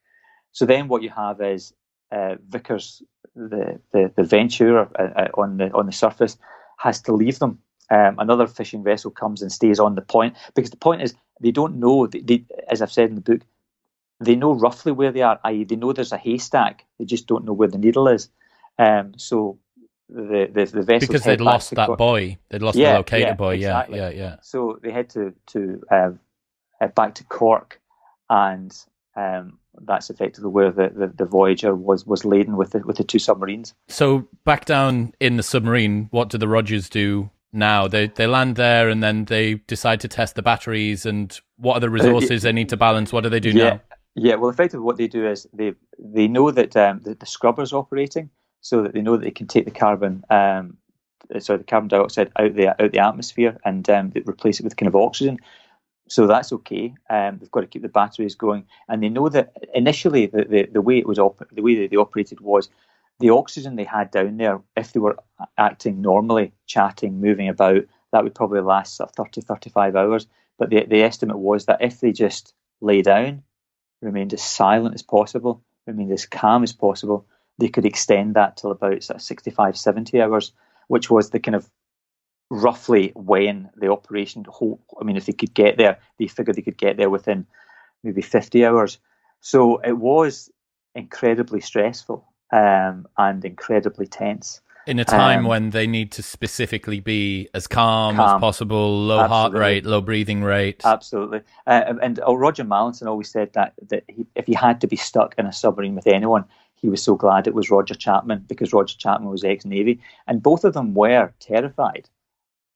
So 0.52 0.66
then 0.66 0.88
what 0.88 1.04
you 1.04 1.10
have 1.10 1.42
is 1.42 1.74
uh, 2.12 2.36
Vickers, 2.50 3.04
the 3.36 3.80
the, 3.92 4.12
the 4.16 4.24
Venture 4.24 4.80
uh, 4.80 5.04
uh, 5.04 5.28
on 5.36 5.58
the 5.58 5.72
on 5.72 5.86
the 5.86 5.92
surface, 5.92 6.38
has 6.78 7.02
to 7.02 7.14
leave 7.14 7.40
them. 7.40 7.60
Um, 7.92 8.16
another 8.20 8.46
fishing 8.46 8.84
vessel 8.84 9.10
comes 9.10 9.42
and 9.42 9.52
stays 9.52 9.80
on 9.80 9.96
the 9.96 10.02
point 10.02 10.36
because 10.54 10.70
the 10.70 10.78
point 10.78 11.02
is 11.02 11.16
they 11.42 11.52
don't 11.52 11.80
know. 11.80 12.08
They, 12.08 12.20
they, 12.20 12.46
as 12.70 12.82
I've 12.82 12.92
said 12.92 13.10
in 13.10 13.16
the 13.16 13.22
book, 13.22 13.42
they 14.20 14.36
know 14.36 14.54
roughly 14.54 14.92
where 14.92 15.12
they 15.12 15.22
are. 15.22 15.40
I.e., 15.44 15.64
they 15.64 15.76
know 15.76 15.94
there's 15.94 16.12
a 16.12 16.18
haystack. 16.18 16.86
They 17.00 17.06
just 17.06 17.26
don't 17.26 17.46
know 17.46 17.54
where 17.54 17.68
the 17.68 17.78
needle 17.78 18.08
is. 18.08 18.30
Um, 18.78 19.14
so 19.18 19.58
the 20.10 20.50
the, 20.52 20.66
the 20.66 20.82
vessel 20.82 21.08
because 21.08 21.24
they'd 21.24 21.42
lost 21.42 21.76
that 21.76 21.98
buoy. 21.98 22.38
They'd 22.50 22.62
lost 22.62 22.78
yeah, 22.78 22.94
the 22.94 22.98
locator 23.00 23.28
yeah, 23.28 23.34
buoy. 23.34 23.56
Exactly. 23.56 23.98
Yeah, 23.98 24.10
yeah, 24.10 24.16
yeah. 24.16 24.36
So 24.42 24.80
they 24.82 24.92
head 24.92 25.10
to 25.12 25.34
to 25.48 25.84
um, 25.92 26.20
head 26.80 26.96
back 26.96 27.16
to 27.16 27.24
Cork, 27.26 27.80
and 28.30 28.76
um, 29.16 29.59
that's 29.86 30.10
effectively 30.10 30.50
where 30.50 30.72
the, 30.72 30.90
the, 30.90 31.08
the, 31.08 31.26
Voyager 31.26 31.76
was 31.76 32.06
was 32.06 32.26
laden 32.26 32.58
with 32.58 32.72
the 32.72 32.80
with 32.80 32.98
the 32.98 33.04
two 33.04 33.20
submarines. 33.20 33.74
So 33.88 34.28
back 34.46 34.66
down 34.66 35.14
in 35.20 35.38
the 35.38 35.44
submarine, 35.44 36.08
what 36.12 36.30
do 36.30 36.38
the 36.38 36.48
Rogers 36.48 36.90
do 36.90 37.30
now? 37.52 37.88
They 37.88 38.08
they 38.08 38.28
land 38.28 38.56
there 38.56 38.90
and 38.90 39.04
then 39.04 39.26
they 39.26 39.56
decide 39.56 40.00
to 40.02 40.08
test 40.08 40.36
the 40.36 40.42
batteries 40.42 41.06
and 41.06 41.40
what 41.58 41.78
are 41.78 41.82
the 41.82 41.90
resources 41.90 42.44
uh, 42.44 42.48
they 42.48 42.54
need 42.54 42.70
to 42.70 42.78
balance? 42.78 43.12
What 43.12 43.24
do 43.24 43.30
they 43.30 43.40
do 43.40 43.52
yeah, 43.52 43.70
now? 43.70 43.82
Yeah, 44.16 44.36
well, 44.36 44.50
effectively, 44.50 44.84
what 44.84 44.98
they 44.98 45.08
do 45.08 45.28
is 45.28 45.48
they 45.54 45.74
they 45.98 46.28
know 46.28 46.52
that 46.52 46.76
um, 46.76 47.02
the, 47.04 47.16
the 47.16 47.26
scrubber's 47.26 47.74
operating, 47.74 48.30
so 48.62 48.84
that 48.84 48.94
they 48.94 49.02
know 49.02 49.18
that 49.18 49.24
they 49.24 49.32
can 49.32 49.48
take 49.48 49.66
the 49.66 49.72
carbon, 49.72 50.24
um, 50.30 50.78
sorry, 51.40 51.60
the 51.60 51.64
carbon 51.64 51.88
dioxide 51.88 52.32
out 52.38 52.56
the 52.56 52.70
out 52.70 52.92
the 52.92 53.00
atmosphere 53.00 53.58
and 53.64 53.90
um, 53.90 54.12
replace 54.26 54.60
it 54.60 54.64
with 54.64 54.78
kind 54.78 54.88
of 54.88 54.96
oxygen. 54.96 55.40
So 56.10 56.26
that's 56.26 56.52
okay. 56.52 56.94
Um, 57.10 57.38
they've 57.38 57.52
got 57.52 57.62
to 57.62 57.68
keep 57.68 57.84
the 57.84 57.88
batteries 57.88 58.36
going, 58.36 58.66
and 58.88 59.02
they 59.02 59.10
know 59.10 59.30
that 59.30 59.54
initially 59.74 60.26
the, 60.26 60.44
the, 60.44 60.70
the 60.72 60.82
way 60.82 60.98
it 60.98 61.08
was 61.08 61.20
op- 61.20 61.48
the 61.52 61.62
way 61.62 61.76
that 61.76 61.92
they 61.92 61.98
operated 61.98 62.42
was 62.42 62.70
the 63.20 63.30
oxygen 63.30 63.76
they 63.76 63.84
had 63.84 64.10
down 64.10 64.38
there. 64.38 64.60
If 64.76 64.92
they 64.92 65.00
were 65.00 65.18
acting 65.58 66.02
normally, 66.02 66.54
chatting, 66.66 67.22
moving 67.22 67.48
about, 67.48 67.84
that 68.12 68.24
would 68.24 68.34
probably 68.34 68.62
last 68.62 68.96
sort 68.96 69.10
of 69.10 69.16
30, 69.16 69.42
35 69.42 69.96
hours. 69.96 70.28
But 70.58 70.72
the 70.72 70.84
the 70.86 71.04
estimate 71.04 71.38
was 71.38 71.66
that 71.66 71.82
if 71.82 72.00
they 72.00 72.12
just 72.12 72.54
lay 72.82 73.04
down, 73.04 73.44
remained 74.02 74.34
as 74.34 74.42
silent 74.42 74.96
as 74.96 75.04
possible, 75.04 75.64
remained 75.86 76.12
as 76.12 76.26
calm 76.26 76.64
as 76.64 76.74
possible, 76.74 77.28
they 77.60 77.70
could 77.70 77.86
extend 77.86 78.36
that 78.36 78.58
till 78.58 78.72
about 78.72 79.04
sort 79.04 79.18
of 79.18 79.22
65, 79.22 79.78
70 79.78 80.22
hours, 80.22 80.54
which 80.88 81.10
was 81.12 81.30
the 81.30 81.40
kind 81.40 81.56
of 81.56 81.70
roughly 82.50 83.12
when 83.16 83.70
the 83.78 83.92
operation 83.92 84.44
whole 84.48 84.80
I 85.00 85.04
mean 85.04 85.18
if 85.18 85.26
they 85.26 85.34
could 85.34 85.54
get 85.54 85.78
there, 85.78 86.00
they 86.18 86.28
figured 86.28 86.56
they 86.56 86.62
could 86.62 86.78
get 86.78 86.98
there 86.98 87.10
within 87.10 87.46
maybe 88.04 88.22
50 88.22 88.66
hours. 88.66 88.98
So 89.42 89.78
it 89.78 89.98
was 89.98 90.50
incredibly 90.96 91.62
stressful 91.62 92.26
um, 92.52 93.08
and 93.18 93.44
incredibly 93.46 94.08
tense. 94.08 94.62
In 94.88 94.98
a 94.98 95.06
time 95.06 95.40
um, 95.40 95.46
when 95.46 95.70
they 95.70 95.86
need 95.86 96.12
to 96.14 96.24
specifically 96.24 97.00
be 97.00 97.48
as 97.54 97.68
calm, 97.68 98.16
calm. 98.16 98.36
as 98.36 98.40
possible, 98.40 99.06
low 99.06 99.20
Absolutely. 99.20 99.36
heart 99.36 99.54
rate, 99.54 99.86
low 99.86 100.02
breathing 100.02 100.42
rate. 100.42 100.82
Absolutely. 100.84 101.42
Uh, 101.68 101.94
and 102.02 102.20
oh, 102.24 102.34
Roger 102.34 102.64
Mallinson 102.64 103.06
always 103.06 103.30
said 103.30 103.54
that, 103.54 103.74
that 103.90 104.04
he, 104.08 104.26
if 104.36 104.48
he 104.48 104.54
had 104.54 104.82
to 104.82 104.88
be 104.88 104.96
stuck 104.96 105.36
in 105.38 105.46
a 105.46 105.54
submarine 105.54 105.94
with 105.94 106.08
anyone, 106.08 106.46
he 106.74 106.90
was 106.90 107.04
so 107.04 107.16
glad 107.16 107.46
it 107.46 107.54
was 107.54 107.70
Roger 107.70 107.94
Chapman 107.94 108.46
because 108.48 108.74
Roger 108.74 108.98
Chapman 108.98 109.30
was 109.30 109.44
ex 109.44 109.64
Navy. 109.64 110.00
And 110.26 110.42
both 110.42 110.64
of 110.64 110.74
them 110.74 110.96
were 110.96 111.34
terrified 111.40 112.10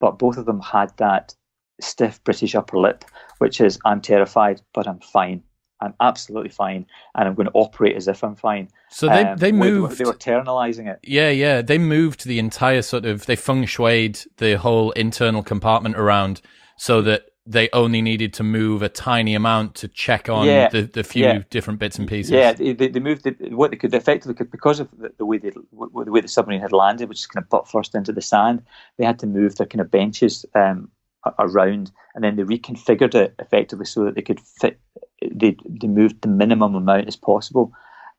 but 0.03 0.19
both 0.19 0.35
of 0.35 0.45
them 0.45 0.59
had 0.59 0.91
that 0.97 1.33
stiff 1.79 2.21
British 2.25 2.55
upper 2.55 2.77
lip, 2.77 3.05
which 3.37 3.61
is 3.61 3.79
I'm 3.85 4.01
terrified, 4.01 4.59
but 4.73 4.85
I'm 4.85 4.99
fine. 4.99 5.43
I'm 5.79 5.93
absolutely 6.01 6.49
fine, 6.49 6.85
and 7.15 7.25
I'm 7.25 7.35
going 7.35 7.45
to 7.45 7.53
operate 7.53 7.95
as 7.95 8.09
if 8.09 8.21
I'm 8.21 8.35
fine. 8.35 8.67
So 8.89 9.07
they 9.07 9.23
um, 9.23 9.37
they 9.37 9.53
moved. 9.53 9.97
They 9.97 10.03
were 10.03 10.11
internalizing 10.11 10.91
it. 10.91 10.99
Yeah, 11.03 11.29
yeah. 11.29 11.61
They 11.61 11.77
moved 11.77 12.25
the 12.25 12.37
entire 12.37 12.81
sort 12.81 13.05
of 13.05 13.27
they 13.27 13.37
feng 13.37 13.63
shuied 13.63 14.27
the 14.39 14.57
whole 14.57 14.91
internal 14.91 15.41
compartment 15.41 15.95
around 15.95 16.41
so 16.75 17.01
that 17.03 17.27
they 17.45 17.69
only 17.73 18.01
needed 18.01 18.33
to 18.33 18.43
move 18.43 18.81
a 18.81 18.89
tiny 18.89 19.35
amount 19.35 19.75
to 19.75 19.87
check 19.89 20.29
on 20.29 20.45
yeah, 20.45 20.69
the, 20.69 20.83
the 20.83 21.03
few 21.03 21.25
yeah. 21.25 21.43
different 21.49 21.79
bits 21.79 21.99
and 21.99 22.07
pieces. 22.07 22.31
Yeah, 22.31 22.53
they, 22.53 22.73
they 22.73 22.99
moved 22.99 23.23
the, 23.23 23.31
what 23.49 23.71
they 23.71 23.77
could 23.77 23.93
effectively 23.93 24.33
could 24.33 24.49
because 24.49 24.79
of 24.79 24.89
the, 24.97 25.11
the 25.17 25.25
way 25.25 25.39
they, 25.39 25.49
the 25.49 26.11
way 26.11 26.21
the 26.21 26.27
submarine 26.27 26.61
had 26.61 26.71
landed, 26.71 27.09
which 27.09 27.19
is 27.19 27.27
kind 27.27 27.43
of 27.43 27.49
butt 27.49 27.67
first 27.67 27.95
into 27.95 28.13
the 28.13 28.21
sand. 28.21 28.63
They 28.97 29.05
had 29.05 29.19
to 29.19 29.27
move 29.27 29.55
their 29.55 29.67
kind 29.67 29.81
of 29.81 29.91
benches 29.91 30.45
um, 30.55 30.89
around, 31.37 31.91
and 32.15 32.23
then 32.23 32.37
they 32.37 32.43
reconfigured 32.43 33.15
it 33.15 33.35
effectively 33.39 33.85
so 33.85 34.05
that 34.05 34.15
they 34.15 34.21
could 34.21 34.39
fit. 34.39 34.79
They 35.21 35.57
they 35.67 35.87
moved 35.87 36.21
the 36.21 36.29
minimum 36.29 36.75
amount 36.75 37.07
as 37.07 37.17
possible, 37.17 37.73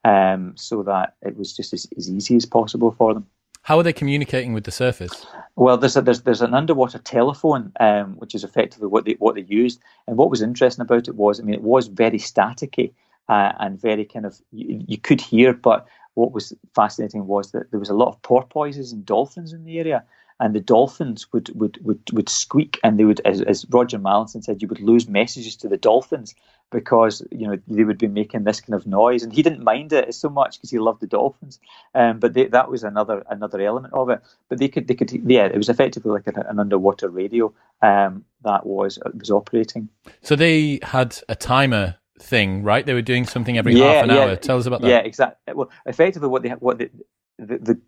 um, 0.04 0.52
so 0.56 0.82
that 0.82 1.16
it 1.22 1.36
was 1.36 1.56
just 1.56 1.72
as, 1.72 1.86
as 1.96 2.10
easy 2.10 2.36
as 2.36 2.44
possible 2.44 2.90
for 2.90 3.14
them. 3.14 3.26
How 3.64 3.78
are 3.78 3.82
they 3.82 3.94
communicating 3.94 4.52
with 4.52 4.64
the 4.64 4.70
surface? 4.70 5.26
Well, 5.56 5.78
there's 5.78 5.96
a, 5.96 6.02
there's 6.02 6.20
there's 6.20 6.42
an 6.42 6.52
underwater 6.52 6.98
telephone, 6.98 7.72
um, 7.80 8.16
which 8.16 8.34
is 8.34 8.44
effectively 8.44 8.88
what 8.88 9.06
they 9.06 9.12
what 9.12 9.36
they 9.36 9.40
used. 9.42 9.80
And 10.06 10.18
what 10.18 10.28
was 10.28 10.42
interesting 10.42 10.82
about 10.82 11.08
it 11.08 11.14
was, 11.14 11.40
I 11.40 11.44
mean, 11.44 11.54
it 11.54 11.62
was 11.62 11.86
very 11.86 12.18
staticky 12.18 12.92
uh, 13.30 13.52
and 13.58 13.80
very 13.80 14.04
kind 14.04 14.26
of 14.26 14.38
you, 14.52 14.84
you, 14.86 14.98
could 14.98 15.18
hear. 15.18 15.54
But 15.54 15.86
what 16.12 16.32
was 16.32 16.52
fascinating 16.74 17.26
was 17.26 17.52
that 17.52 17.70
there 17.70 17.80
was 17.80 17.88
a 17.88 17.94
lot 17.94 18.08
of 18.08 18.20
porpoises 18.20 18.92
and 18.92 19.06
dolphins 19.06 19.54
in 19.54 19.64
the 19.64 19.78
area, 19.78 20.04
and 20.40 20.54
the 20.54 20.60
dolphins 20.60 21.32
would 21.32 21.48
would 21.58 21.78
would, 21.82 22.02
would 22.12 22.28
squeak, 22.28 22.78
and 22.84 22.98
they 22.98 23.04
would, 23.04 23.22
as, 23.24 23.40
as 23.40 23.64
Roger 23.70 23.98
Mallinson 23.98 24.44
said, 24.44 24.60
you 24.60 24.68
would 24.68 24.80
lose 24.80 25.08
messages 25.08 25.56
to 25.56 25.68
the 25.68 25.78
dolphins 25.78 26.34
because 26.70 27.22
you 27.30 27.46
know 27.46 27.56
they 27.68 27.84
would 27.84 27.98
be 27.98 28.08
making 28.08 28.44
this 28.44 28.60
kind 28.60 28.74
of 28.74 28.86
noise, 28.86 29.22
and 29.22 29.32
he 29.32 29.42
didn't 29.42 29.62
mind 29.62 29.92
it 29.92 30.14
so 30.14 30.28
much 30.28 30.56
because 30.56 30.70
he 30.70 30.78
loved 30.78 31.00
the 31.00 31.06
dolphins. 31.06 31.60
Um, 31.94 32.18
but 32.18 32.34
they, 32.34 32.46
that 32.46 32.70
was 32.70 32.82
another 32.82 33.24
another 33.30 33.60
element 33.60 33.94
of 33.94 34.10
it. 34.10 34.20
But 34.48 34.58
they 34.58 34.68
could 34.68 34.88
they 34.88 34.94
could 34.94 35.10
yeah, 35.12 35.46
it 35.46 35.56
was 35.56 35.68
effectively 35.68 36.10
like 36.10 36.26
an, 36.26 36.38
an 36.38 36.58
underwater 36.58 37.08
radio 37.08 37.52
um, 37.80 38.24
that 38.42 38.66
was 38.66 38.98
was 39.18 39.30
operating. 39.30 39.88
So 40.22 40.36
they 40.36 40.80
had 40.82 41.18
a 41.28 41.34
timer 41.36 41.96
thing, 42.20 42.62
right? 42.62 42.84
They 42.84 42.94
were 42.94 43.02
doing 43.02 43.26
something 43.26 43.56
every 43.56 43.74
yeah, 43.74 43.92
half 43.92 44.04
an 44.04 44.10
yeah, 44.10 44.16
hour. 44.16 44.36
Tell 44.36 44.58
us 44.58 44.66
about 44.66 44.80
that. 44.80 44.88
Yeah, 44.88 44.98
exactly. 44.98 45.54
Well, 45.54 45.70
effectively, 45.86 46.28
what 46.28 46.42
they 46.42 46.50
what 46.50 46.78
the 46.78 46.90
the, 47.38 47.58
the 47.58 47.80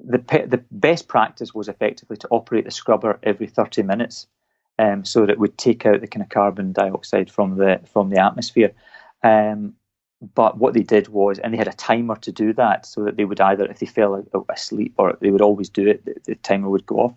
the, 0.00 0.18
the 0.46 0.64
best 0.70 1.08
practice 1.08 1.54
was 1.54 1.68
effectively 1.68 2.16
to 2.18 2.28
operate 2.30 2.64
the 2.64 2.70
scrubber 2.70 3.18
every 3.22 3.46
30 3.46 3.82
minutes 3.82 4.26
um, 4.78 5.04
so 5.04 5.20
that 5.20 5.30
it 5.30 5.38
would 5.38 5.56
take 5.58 5.86
out 5.86 6.00
the 6.00 6.06
kind 6.06 6.22
of 6.22 6.28
carbon 6.28 6.72
dioxide 6.72 7.30
from 7.30 7.56
the 7.56 7.80
from 7.92 8.10
the 8.10 8.20
atmosphere. 8.20 8.72
Um, 9.22 9.74
but 10.34 10.58
what 10.58 10.74
they 10.74 10.82
did 10.82 11.08
was, 11.08 11.38
and 11.38 11.52
they 11.52 11.58
had 11.58 11.68
a 11.68 11.72
timer 11.72 12.16
to 12.16 12.32
do 12.32 12.52
that, 12.54 12.86
so 12.86 13.04
that 13.04 13.16
they 13.16 13.24
would 13.24 13.40
either, 13.40 13.66
if 13.66 13.78
they 13.78 13.86
fell 13.86 14.24
asleep, 14.48 14.94
or 14.96 15.18
they 15.20 15.30
would 15.30 15.42
always 15.42 15.68
do 15.68 15.86
it, 15.86 16.04
the, 16.04 16.14
the 16.24 16.34
timer 16.36 16.70
would 16.70 16.86
go 16.86 16.96
off. 16.96 17.14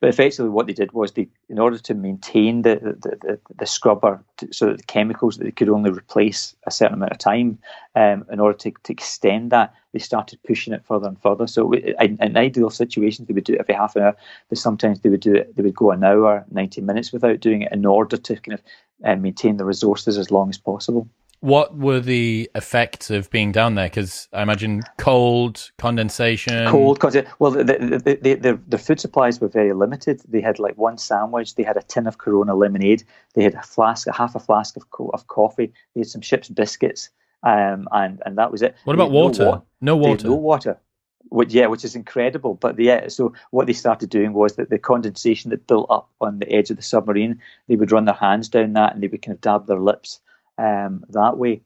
But 0.00 0.10
effectively, 0.10 0.50
what 0.50 0.66
they 0.66 0.74
did 0.74 0.92
was 0.92 1.12
they, 1.12 1.26
in 1.48 1.58
order 1.58 1.78
to 1.78 1.94
maintain 1.94 2.62
the 2.62 2.76
the, 2.76 3.16
the, 3.22 3.40
the 3.58 3.66
scrubber, 3.66 4.22
to, 4.36 4.52
so 4.52 4.66
that 4.66 4.78
the 4.78 4.82
chemicals 4.84 5.36
that 5.36 5.44
they 5.44 5.50
could 5.50 5.70
only 5.70 5.90
replace 5.90 6.54
a 6.66 6.70
certain 6.70 6.94
amount 6.94 7.12
of 7.12 7.18
time, 7.18 7.58
um, 7.94 8.26
in 8.30 8.38
order 8.38 8.58
to, 8.58 8.72
to 8.82 8.92
extend 8.92 9.52
that, 9.52 9.72
they 9.92 9.98
started 9.98 10.38
pushing 10.46 10.74
it 10.74 10.84
further 10.84 11.08
and 11.08 11.20
further. 11.20 11.46
So 11.46 11.72
in, 11.72 12.18
in 12.20 12.36
ideal 12.36 12.70
situations, 12.70 13.26
they 13.26 13.34
would 13.34 13.44
do 13.44 13.54
it 13.54 13.60
every 13.60 13.74
half 13.74 13.96
an 13.96 14.02
hour. 14.02 14.16
But 14.50 14.58
sometimes 14.58 15.00
they 15.00 15.08
would 15.08 15.20
do 15.20 15.34
it. 15.34 15.56
They 15.56 15.62
would 15.62 15.74
go 15.74 15.90
an 15.92 16.04
hour, 16.04 16.44
ninety 16.50 16.82
minutes 16.82 17.12
without 17.12 17.40
doing 17.40 17.62
it, 17.62 17.72
in 17.72 17.86
order 17.86 18.18
to 18.18 18.36
kind 18.36 18.58
of 18.58 18.62
uh, 19.04 19.16
maintain 19.16 19.56
the 19.56 19.64
resources 19.64 20.18
as 20.18 20.30
long 20.30 20.50
as 20.50 20.58
possible 20.58 21.08
what 21.46 21.76
were 21.76 22.00
the 22.00 22.50
effects 22.56 23.08
of 23.08 23.30
being 23.30 23.52
down 23.52 23.76
there? 23.76 23.86
Because 23.86 24.28
I 24.32 24.42
imagine 24.42 24.82
cold, 24.98 25.70
condensation. 25.78 26.68
Cold, 26.68 26.98
condensation. 26.98 27.32
Well, 27.38 27.52
the, 27.52 27.62
the, 27.62 28.34
the, 28.34 28.60
the, 28.66 28.78
food 28.78 28.98
supplies 28.98 29.40
were 29.40 29.46
very 29.46 29.72
limited. 29.72 30.20
They 30.26 30.40
had 30.40 30.58
like 30.58 30.76
one 30.76 30.98
sandwich. 30.98 31.54
They 31.54 31.62
had 31.62 31.76
a 31.76 31.82
tin 31.82 32.08
of 32.08 32.18
Corona 32.18 32.56
lemonade. 32.56 33.04
They 33.34 33.44
had 33.44 33.54
a 33.54 33.62
flask, 33.62 34.08
a 34.08 34.12
half 34.12 34.34
a 34.34 34.40
flask 34.40 34.76
of 34.76 34.90
co- 34.90 35.10
of 35.14 35.28
coffee. 35.28 35.72
They 35.94 36.00
had 36.00 36.08
some 36.08 36.20
ship's 36.20 36.48
biscuits, 36.48 37.10
um, 37.44 37.86
and 37.92 38.20
and 38.26 38.36
that 38.38 38.50
was 38.50 38.62
it. 38.62 38.74
What 38.82 38.94
about 38.94 39.12
water? 39.12 39.44
No, 39.44 39.50
wa- 39.50 39.62
no 39.80 39.96
water. 39.96 40.26
No 40.26 40.34
water. 40.34 40.80
Which, 41.28 41.52
yeah, 41.52 41.66
which 41.66 41.84
is 41.84 41.94
incredible. 41.94 42.54
But 42.54 42.76
yeah, 42.76 43.06
so 43.06 43.32
what 43.52 43.68
they 43.68 43.72
started 43.72 44.10
doing 44.10 44.32
was 44.32 44.56
that 44.56 44.70
the 44.70 44.80
condensation 44.80 45.50
that 45.50 45.68
built 45.68 45.86
up 45.90 46.10
on 46.20 46.40
the 46.40 46.52
edge 46.52 46.70
of 46.70 46.76
the 46.76 46.82
submarine, 46.82 47.40
they 47.68 47.76
would 47.76 47.92
run 47.92 48.04
their 48.04 48.14
hands 48.14 48.48
down 48.48 48.72
that 48.72 48.94
and 48.94 49.02
they 49.02 49.08
would 49.08 49.22
kind 49.22 49.34
of 49.36 49.40
dab 49.40 49.68
their 49.68 49.80
lips 49.80 50.20
um, 50.58 51.04
that 51.10 51.36
way. 51.36 51.62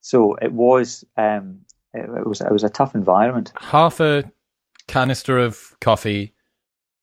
So 0.00 0.34
it 0.34 0.52
was 0.52 1.04
um, 1.16 1.60
it, 1.92 2.08
it, 2.08 2.26
was 2.26 2.40
it 2.40 2.52
was 2.52 2.64
a 2.64 2.68
tough 2.68 2.94
environment. 2.94 3.52
Half 3.56 4.00
a 4.00 4.30
canister 4.86 5.38
of 5.38 5.76
coffee. 5.80 6.34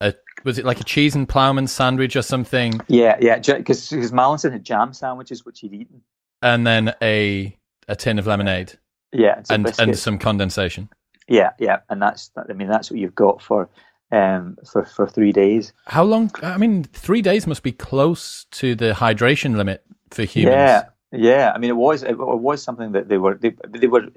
A, 0.01 0.13
was 0.43 0.57
it 0.57 0.65
like 0.65 0.79
a 0.79 0.83
cheese 0.83 1.15
and 1.15 1.27
ploughman 1.27 1.67
sandwich 1.67 2.15
or 2.15 2.21
something? 2.21 2.79
Yeah, 2.87 3.17
yeah. 3.19 3.37
Because 3.37 3.89
because 3.89 4.11
Mallinson 4.11 4.51
had 4.51 4.63
jam 4.63 4.93
sandwiches 4.93 5.45
which 5.45 5.59
he'd 5.61 5.73
eaten, 5.73 6.01
and 6.41 6.65
then 6.65 6.93
a 7.01 7.57
a 7.87 7.95
tin 7.95 8.19
of 8.19 8.27
lemonade. 8.27 8.77
Yeah, 9.11 9.41
and 9.49 9.73
and 9.79 9.97
some 9.97 10.17
condensation. 10.17 10.89
Yeah, 11.27 11.51
yeah, 11.59 11.79
and 11.89 12.01
that's 12.01 12.31
I 12.49 12.53
mean 12.53 12.67
that's 12.67 12.91
what 12.91 12.99
you've 12.99 13.15
got 13.15 13.41
for 13.41 13.69
um, 14.11 14.57
for 14.69 14.85
for 14.85 15.07
three 15.07 15.31
days. 15.31 15.73
How 15.85 16.03
long? 16.03 16.31
I 16.41 16.57
mean, 16.57 16.83
three 16.83 17.21
days 17.21 17.47
must 17.47 17.63
be 17.63 17.71
close 17.71 18.45
to 18.51 18.75
the 18.75 18.93
hydration 18.93 19.55
limit 19.55 19.83
for 20.09 20.23
humans. 20.23 20.55
Yeah, 20.55 20.83
yeah. 21.11 21.51
I 21.53 21.57
mean, 21.57 21.69
it 21.69 21.75
was 21.75 22.03
it, 22.03 22.17
was 22.17 22.63
something 22.63 22.93
that 22.93 23.07
they 23.07 23.17
were 23.17 23.35
they, 23.35 23.55
they 23.67 23.87
were 23.87 24.07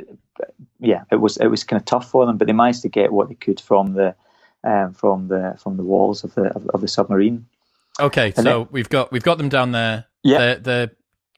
yeah. 0.80 1.04
It 1.10 1.16
was 1.16 1.36
it 1.36 1.48
was 1.48 1.64
kind 1.64 1.80
of 1.80 1.86
tough 1.86 2.10
for 2.10 2.26
them, 2.26 2.38
but 2.38 2.46
they 2.46 2.52
managed 2.52 2.82
to 2.82 2.88
get 2.88 3.12
what 3.12 3.28
they 3.28 3.34
could 3.34 3.60
from 3.60 3.94
the 3.94 4.14
um, 4.62 4.94
from 4.94 5.28
the 5.28 5.56
from 5.62 5.76
the 5.76 5.82
walls 5.82 6.24
of 6.24 6.34
the 6.34 6.46
of, 6.54 6.68
of 6.68 6.80
the 6.80 6.88
submarine. 6.88 7.46
Okay, 8.00 8.32
and 8.36 8.44
so 8.44 8.60
then, 8.60 8.68
we've 8.70 8.88
got 8.88 9.12
we've 9.12 9.22
got 9.22 9.38
them 9.38 9.48
down 9.48 9.72
there. 9.72 10.06
Yeah, 10.22 10.38
they're, 10.38 10.56
they're 10.56 10.90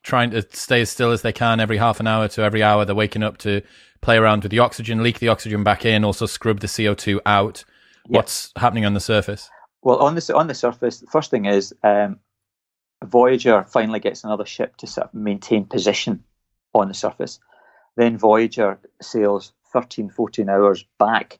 trying 0.03 0.31
to 0.31 0.41
stay 0.53 0.81
as 0.81 0.89
still 0.89 1.11
as 1.11 1.21
they 1.21 1.33
can 1.33 1.59
every 1.59 1.77
half 1.77 1.99
an 1.99 2.07
hour 2.07 2.27
to 2.29 2.41
every 2.41 2.63
hour. 2.63 2.85
They're 2.85 2.95
waking 2.95 3.23
up 3.23 3.37
to 3.39 3.61
play 4.01 4.17
around 4.17 4.43
with 4.43 4.51
the 4.51 4.59
oxygen, 4.59 5.03
leak 5.03 5.19
the 5.19 5.27
oxygen 5.27 5.63
back 5.63 5.85
in, 5.85 6.03
also 6.03 6.25
scrub 6.25 6.61
the 6.61 6.67
CO 6.67 6.93
two 6.93 7.21
out. 7.25 7.63
What's 8.07 8.53
happening 8.55 8.85
on 8.85 8.93
the 8.93 9.01
surface? 9.01 9.49
Well, 9.81 9.97
on 9.97 10.15
the 10.15 10.35
on 10.35 10.47
the 10.47 10.53
surface, 10.53 10.99
the 10.99 11.07
first 11.07 11.29
thing 11.29 11.45
is 11.45 11.73
um, 11.83 12.19
Voyager 13.03 13.63
finally 13.63 13.99
gets 13.99 14.23
another 14.23 14.45
ship 14.45 14.75
to 14.77 14.87
sort 14.87 15.07
of 15.07 15.13
maintain 15.13 15.65
position 15.65 16.23
on 16.73 16.87
the 16.87 16.93
surface. 16.93 17.39
Then 17.95 18.17
Voyager 18.17 18.79
sails 19.01 19.53
13, 19.73 20.09
14 20.09 20.49
hours 20.49 20.85
back 20.99 21.39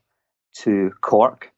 to 0.54 0.92
Cork. 1.00 1.52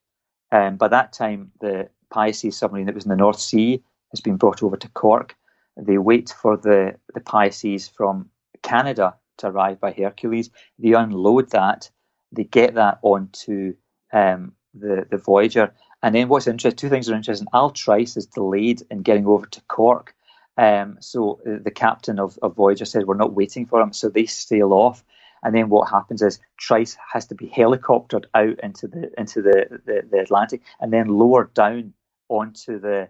Um, 0.52 0.76
by 0.76 0.88
that 0.88 1.12
time, 1.12 1.52
the 1.60 1.88
Pisces 2.10 2.56
submarine 2.56 2.86
that 2.86 2.94
was 2.94 3.04
in 3.04 3.10
the 3.10 3.16
North 3.16 3.38
Sea 3.38 3.82
has 4.10 4.20
been 4.20 4.36
brought 4.36 4.62
over 4.62 4.76
to 4.76 4.88
Cork. 4.88 5.36
They 5.76 5.98
wait 5.98 6.30
for 6.30 6.56
the, 6.56 6.96
the 7.14 7.20
Pisces 7.20 7.88
from 7.88 8.30
Canada 8.62 9.16
to 9.38 9.48
arrive 9.48 9.80
by 9.80 9.92
Hercules. 9.92 10.50
They 10.78 10.92
unload 10.92 11.50
that. 11.50 11.90
They 12.32 12.44
get 12.44 12.74
that 12.74 12.98
onto 13.02 13.74
um, 14.12 14.52
the, 14.74 15.06
the 15.10 15.18
Voyager. 15.18 15.72
And 16.02 16.14
then 16.14 16.28
what's 16.28 16.46
interesting, 16.46 16.76
two 16.76 16.88
things 16.88 17.10
are 17.10 17.14
interesting. 17.14 17.48
Al 17.52 17.70
Trice 17.70 18.16
is 18.16 18.26
delayed 18.26 18.82
in 18.90 19.02
getting 19.02 19.26
over 19.26 19.46
to 19.46 19.60
Cork. 19.62 20.14
Um, 20.56 20.98
so 21.00 21.40
uh, 21.46 21.62
the 21.62 21.70
captain 21.70 22.18
of, 22.18 22.38
of 22.42 22.56
Voyager 22.56 22.84
said, 22.84 23.06
We're 23.06 23.14
not 23.14 23.34
waiting 23.34 23.66
for 23.66 23.80
him. 23.80 23.92
So 23.92 24.08
they 24.08 24.26
sail 24.26 24.72
off. 24.72 25.04
And 25.42 25.54
then 25.54 25.70
what 25.70 25.88
happens 25.90 26.20
is 26.22 26.38
Trice 26.58 26.96
has 27.12 27.26
to 27.26 27.34
be 27.34 27.48
helicoptered 27.48 28.26
out 28.34 28.60
into 28.62 28.88
the 28.88 29.10
into 29.18 29.40
the, 29.40 29.80
the, 29.86 30.02
the 30.10 30.18
Atlantic 30.18 30.62
and 30.80 30.92
then 30.92 31.08
lowered 31.08 31.54
down 31.54 31.94
onto 32.28 32.78
the 32.78 33.08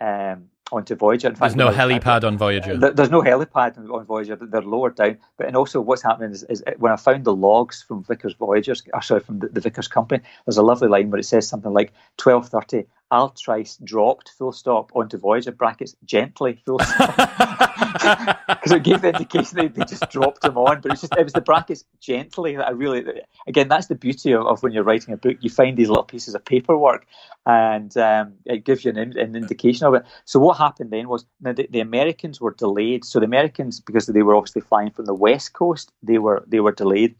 um, 0.00 0.48
onto 0.72 0.94
Voyager. 0.94 1.28
In 1.28 1.34
fact, 1.34 1.56
there's 1.56 1.56
no 1.56 1.70
helipad 1.70 2.24
on 2.24 2.38
Voyager. 2.38 2.76
There's 2.76 3.10
no 3.10 3.22
helipad 3.22 3.78
on 3.78 4.04
Voyager. 4.04 4.36
They're 4.40 4.62
lower 4.62 4.90
down. 4.90 5.18
But 5.36 5.46
and 5.46 5.56
also 5.56 5.80
what's 5.80 6.02
happening 6.02 6.32
is, 6.32 6.42
is 6.44 6.64
when 6.78 6.92
I 6.92 6.96
found 6.96 7.24
the 7.24 7.34
logs 7.34 7.82
from 7.82 8.02
Vickers 8.04 8.34
Voyagers, 8.34 8.82
or 8.92 9.02
sorry, 9.02 9.20
from 9.20 9.40
the, 9.40 9.48
the 9.48 9.60
Vickers 9.60 9.88
company, 9.88 10.22
there's 10.46 10.56
a 10.56 10.62
lovely 10.62 10.88
line 10.88 11.10
where 11.10 11.20
it 11.20 11.24
says 11.24 11.46
something 11.46 11.72
like 11.72 11.92
12:30. 12.18 12.86
Al 13.12 13.28
Trice 13.28 13.76
dropped 13.84 14.30
full 14.30 14.52
stop 14.52 14.90
onto 14.94 15.18
Voyager 15.18 15.52
brackets 15.52 15.94
gently 16.04 16.62
full 16.64 16.78
stop 16.78 17.70
because 17.82 18.72
it 18.72 18.82
gave 18.82 19.02
the 19.02 19.08
indication 19.08 19.58
they, 19.58 19.68
they 19.68 19.84
just 19.84 20.10
dropped 20.10 20.44
him 20.44 20.56
on, 20.56 20.80
but 20.80 20.92
it's 20.92 21.00
just 21.00 21.14
it 21.16 21.24
was 21.24 21.32
the 21.32 21.40
brackets 21.40 21.84
gently 22.00 22.56
that 22.56 22.66
I 22.66 22.70
really 22.70 23.04
again 23.46 23.68
that's 23.68 23.86
the 23.86 23.94
beauty 23.94 24.32
of, 24.32 24.46
of 24.46 24.62
when 24.62 24.72
you're 24.72 24.84
writing 24.84 25.14
a 25.14 25.16
book 25.16 25.36
you 25.40 25.50
find 25.50 25.76
these 25.76 25.88
little 25.88 26.04
pieces 26.04 26.34
of 26.34 26.44
paperwork 26.44 27.06
and 27.46 27.96
um, 27.96 28.34
it 28.44 28.64
gives 28.64 28.84
you 28.84 28.90
an, 28.90 28.98
an, 28.98 29.34
indication 29.34 29.86
of 29.86 29.94
it. 29.94 30.04
So 30.24 30.38
what 30.38 30.58
happened 30.58 30.90
then 30.90 31.08
was 31.08 31.24
the, 31.40 31.66
the, 31.68 31.80
Americans 31.80 32.40
were 32.40 32.52
delayed. 32.52 33.04
So 33.04 33.18
the 33.18 33.26
Americans 33.26 33.80
because 33.80 34.06
they 34.06 34.22
were 34.22 34.36
obviously 34.36 34.62
flying 34.62 34.90
from 34.90 35.06
the 35.06 35.14
west 35.14 35.52
coast, 35.52 35.92
they 36.02 36.18
were 36.18 36.44
they 36.46 36.60
were 36.60 36.72
delayed. 36.72 37.16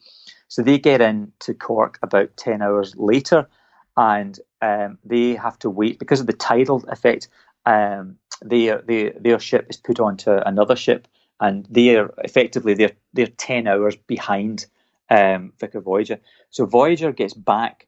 So 0.48 0.62
they 0.62 0.78
get 0.78 1.00
into 1.00 1.54
Cork 1.54 1.98
about 2.02 2.36
ten 2.36 2.62
hours 2.62 2.94
later 2.96 3.48
and 3.96 4.38
um, 4.60 4.98
they 5.04 5.34
have 5.34 5.58
to 5.60 5.70
wait 5.70 5.98
because 5.98 6.20
of 6.20 6.26
the 6.26 6.32
tidal 6.32 6.84
effect. 6.88 7.28
Um, 7.66 8.16
their, 8.42 8.82
their 8.82 9.12
their 9.18 9.38
ship 9.38 9.66
is 9.70 9.76
put 9.76 10.00
onto 10.00 10.30
another 10.30 10.76
ship, 10.76 11.08
and 11.40 11.66
they're 11.70 12.10
effectively 12.18 12.74
they're 12.74 12.92
they're 13.12 13.26
ten 13.26 13.66
hours 13.66 13.96
behind 13.96 14.66
um, 15.10 15.52
Vickers 15.60 15.84
Voyager. 15.84 16.18
So 16.50 16.66
Voyager 16.66 17.12
gets 17.12 17.34
back 17.34 17.86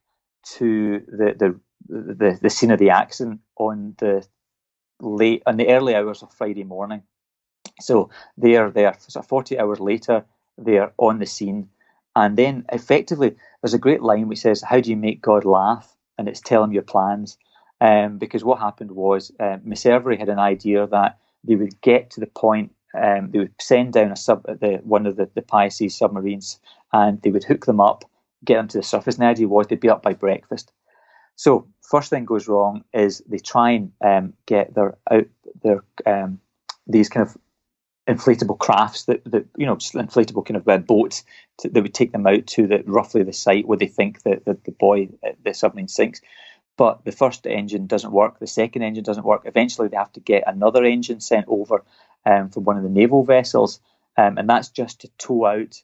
to 0.57 1.01
the, 1.09 1.35
the 1.39 1.61
the 1.89 2.39
the 2.43 2.51
scene 2.51 2.71
of 2.71 2.79
the 2.79 2.91
accident 2.91 3.41
on 3.57 3.95
the 3.99 4.27
late 5.01 5.43
on 5.47 5.57
the 5.57 5.69
early 5.69 5.95
hours 5.95 6.23
of 6.23 6.33
Friday 6.33 6.65
morning. 6.65 7.03
So 7.81 8.11
they're 8.37 8.71
there. 8.71 8.97
So 8.99 9.23
forty 9.23 9.59
hours 9.59 9.81
later, 9.81 10.25
they're 10.59 10.93
on 10.99 11.19
the 11.19 11.27
scene, 11.27 11.69
and 12.15 12.37
then 12.37 12.65
effectively 12.73 13.37
there's 13.63 13.75
a 13.75 13.79
great 13.79 14.03
line 14.03 14.29
which 14.29 14.41
says, 14.41 14.63
"How 14.63 14.81
do 14.81 14.91
you 14.91 14.97
make 14.97 15.23
God 15.23 15.45
laugh?" 15.45 15.97
and 16.19 16.29
it's 16.29 16.41
tell 16.41 16.63
him 16.63 16.73
your 16.73 16.83
plans. 16.83 17.39
Um, 17.81 18.19
because 18.19 18.45
what 18.45 18.61
happened 18.61 18.93
was 18.93 19.33
uh, 19.41 19.59
Messervy 19.67 20.19
had 20.19 20.29
an 20.29 20.39
idea 20.39 20.87
that 20.87 21.19
they 21.43 21.57
would 21.57 21.81
get 21.81 22.11
to 22.11 22.21
the 22.21 22.27
point, 22.27 22.73
um, 22.95 23.31
they 23.31 23.41
would 23.41 23.55
send 23.61 23.93
down 23.93 24.13
a 24.13 24.17
sub, 24.17 24.45
the, 24.45 24.81
one 24.85 25.07
of 25.07 25.17
the, 25.17 25.29
the 25.35 25.43
Pisces 25.43 25.97
submarines, 25.97 26.59
and 26.93 27.21
they 27.23 27.31
would 27.31 27.45
hook 27.45 27.67
them 27.67 27.81
up, 27.81 28.05
get 28.45 28.57
them 28.57 28.69
to 28.69 28.79
the 28.79 28.85
surface. 28.85 29.17
And 29.17 29.23
the 29.23 29.29
idea 29.29 29.49
was 29.49 29.67
they'd 29.67 29.81
be 29.81 29.91
up 29.91 30.03
by 30.03 30.15
breakfast. 30.15 30.73
So 31.37 31.67
first 31.83 32.11
thing 32.11 32.25
goes 32.25 32.49
wrong 32.49 32.85
is 32.93 33.23
they 33.27 33.39
try 33.39 33.71
and 33.71 33.93
um, 34.05 34.33
get 34.47 34.75
their 34.75 34.97
out 35.11 35.27
their 35.63 35.83
um, 36.07 36.41
these 36.87 37.09
kind 37.09 37.27
of 37.27 37.37
inflatable 38.09 38.59
crafts 38.59 39.05
that, 39.05 39.25
that 39.25 39.47
you 39.57 39.67
know 39.67 39.77
just 39.77 39.95
inflatable 39.95 40.45
kind 40.47 40.57
of 40.57 40.69
uh, 40.69 40.79
boats 40.79 41.25
to, 41.59 41.69
that 41.71 41.83
would 41.83 41.95
take 41.95 42.13
them 42.13 42.27
out 42.27 42.47
to 42.47 42.67
the 42.67 42.83
roughly 42.87 43.23
the 43.23 43.33
site 43.33 43.67
where 43.67 43.79
they 43.79 43.87
think 43.87 44.23
that, 44.23 44.45
the 44.45 44.73
boy 44.79 45.09
uh, 45.27 45.31
the 45.45 45.55
submarine 45.55 45.89
sinks 45.89 46.21
but 46.77 47.05
the 47.05 47.13
first 47.13 47.47
engine 47.47 47.87
doesn't 47.87 48.13
work 48.13 48.39
the 48.39 48.47
second 48.47 48.83
engine 48.83 49.05
doesn't 49.05 49.25
work. 49.25 49.43
Eventually 49.45 49.89
they 49.89 49.97
have 49.97 50.13
to 50.13 50.21
get 50.21 50.45
another 50.47 50.85
engine 50.85 51.21
sent 51.21 51.47
over 51.49 51.85
um, 52.27 52.51
from 52.51 52.65
one 52.65 52.77
of 52.77 52.83
the 52.83 52.89
naval 52.89 53.25
vessels 53.25 53.81
um, 54.17 54.39
and 54.39 54.49
that's 54.49 54.69
just 54.69 55.01
to 55.01 55.09
tow 55.19 55.47
out 55.47 55.83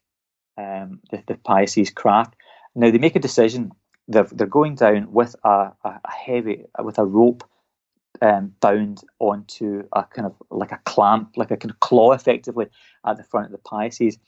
um, 0.56 1.00
the, 1.10 1.22
the 1.26 1.34
Pisces 1.34 1.90
craft. 1.90 2.34
Now 2.74 2.90
they 2.90 2.98
make 2.98 3.16
a 3.16 3.20
decision. 3.20 3.72
They're, 4.08 4.24
they're 4.24 4.46
going 4.46 4.74
down 4.74 5.12
with 5.12 5.36
a, 5.44 5.72
a 5.84 6.10
heavy 6.10 6.64
with 6.82 6.98
a 6.98 7.04
rope 7.04 7.44
um, 8.22 8.54
bound 8.60 9.02
onto 9.18 9.84
a 9.92 10.04
kind 10.04 10.26
of 10.26 10.34
like 10.50 10.72
a 10.72 10.80
clamp, 10.84 11.36
like 11.36 11.50
a 11.50 11.56
kind 11.56 11.70
of 11.70 11.80
claw, 11.80 12.12
effectively 12.12 12.66
at 13.06 13.16
the 13.16 13.24
front 13.24 13.46
of 13.46 13.52
the 13.52 13.58
Pisces. 13.58 14.18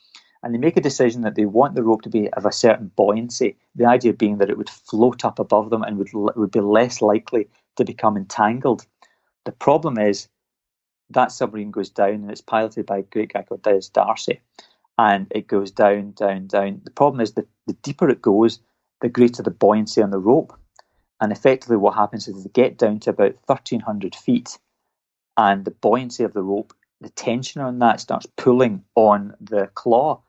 And 0.43 0.53
they 0.53 0.59
make 0.59 0.77
a 0.77 0.81
decision 0.81 1.23
that 1.23 1.37
they 1.37 1.45
want 1.45 1.75
the 1.75 1.85
rope 1.85 2.03
to 2.03 2.09
be 2.09 2.29
of 2.33 2.45
a 2.45 2.53
certain 2.53 2.91
buoyancy. 2.97 3.57
The 3.77 3.87
idea 3.87 4.13
being 4.13 4.39
that 4.39 4.51
it 4.51 4.59
would 4.59 4.71
float 4.71 5.25
up 5.25 5.39
above 5.39 5.71
them 5.71 5.83
and 5.83 5.99
would 5.99 6.11
would 6.13 6.51
be 6.51 6.61
less 6.61 7.01
likely 7.01 7.49
to 7.77 7.85
become 7.85 8.17
entangled. 8.17 8.85
The 9.45 9.53
problem 9.53 9.99
is 9.99 10.29
that 11.11 11.33
submarine 11.33 11.71
goes 11.71 11.91
down 11.91 12.15
and 12.15 12.31
it's 12.31 12.41
piloted 12.41 12.87
by 12.87 12.99
a 12.99 13.03
great 13.03 13.33
guy 13.33 13.43
called 13.43 13.63
Dyas 13.63 13.93
D'Arcy, 13.93 14.41
and 14.99 15.27
it 15.31 15.47
goes 15.47 15.71
down, 15.71 16.13
down, 16.13 16.47
down. 16.47 16.81
The 16.85 16.91
problem 16.91 17.21
is 17.21 17.33
that 17.33 17.47
the 17.67 17.75
deeper 17.75 18.09
it 18.09 18.23
goes, 18.23 18.61
the 19.01 19.09
greater 19.09 19.43
the 19.43 19.51
buoyancy 19.51 20.03
on 20.03 20.11
the 20.11 20.19
rope. 20.19 20.59
And 21.21 21.31
effectively, 21.31 21.77
what 21.77 21.95
happens 21.95 22.27
is 22.27 22.43
they 22.43 22.51
get 22.51 22.79
down 22.79 22.99
to 23.01 23.11
about 23.11 23.37
1300 23.47 24.15
feet, 24.15 24.59
and 25.37 25.65
the 25.65 25.71
buoyancy 25.71 26.25
of 26.25 26.33
the 26.33 26.43
rope, 26.43 26.75
the 27.01 27.11
tension 27.11 27.61
on 27.61 27.79
that 27.79 28.01
starts 28.01 28.27
pulling 28.37 28.85
on 28.97 29.35
the 29.41 29.69
claw, 29.75 30.21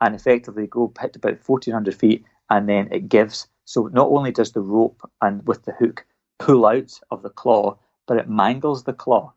and 0.00 0.14
effectively 0.14 0.66
go 0.66 0.92
hit 1.00 1.16
about 1.16 1.38
1400 1.46 1.94
feet, 1.94 2.24
and 2.50 2.68
then 2.68 2.88
it 2.92 3.08
gives. 3.08 3.48
So 3.64 3.88
not 3.92 4.08
only 4.08 4.30
does 4.32 4.52
the 4.52 4.60
rope 4.60 5.00
and 5.20 5.46
with 5.46 5.64
the 5.64 5.72
hook 5.72 6.06
pull 6.38 6.66
out 6.66 6.98
of 7.10 7.22
the 7.22 7.30
claw, 7.30 7.76
but 8.06 8.16
it 8.16 8.28
mangles 8.28 8.84
the 8.84 8.92
claw. 8.92 9.32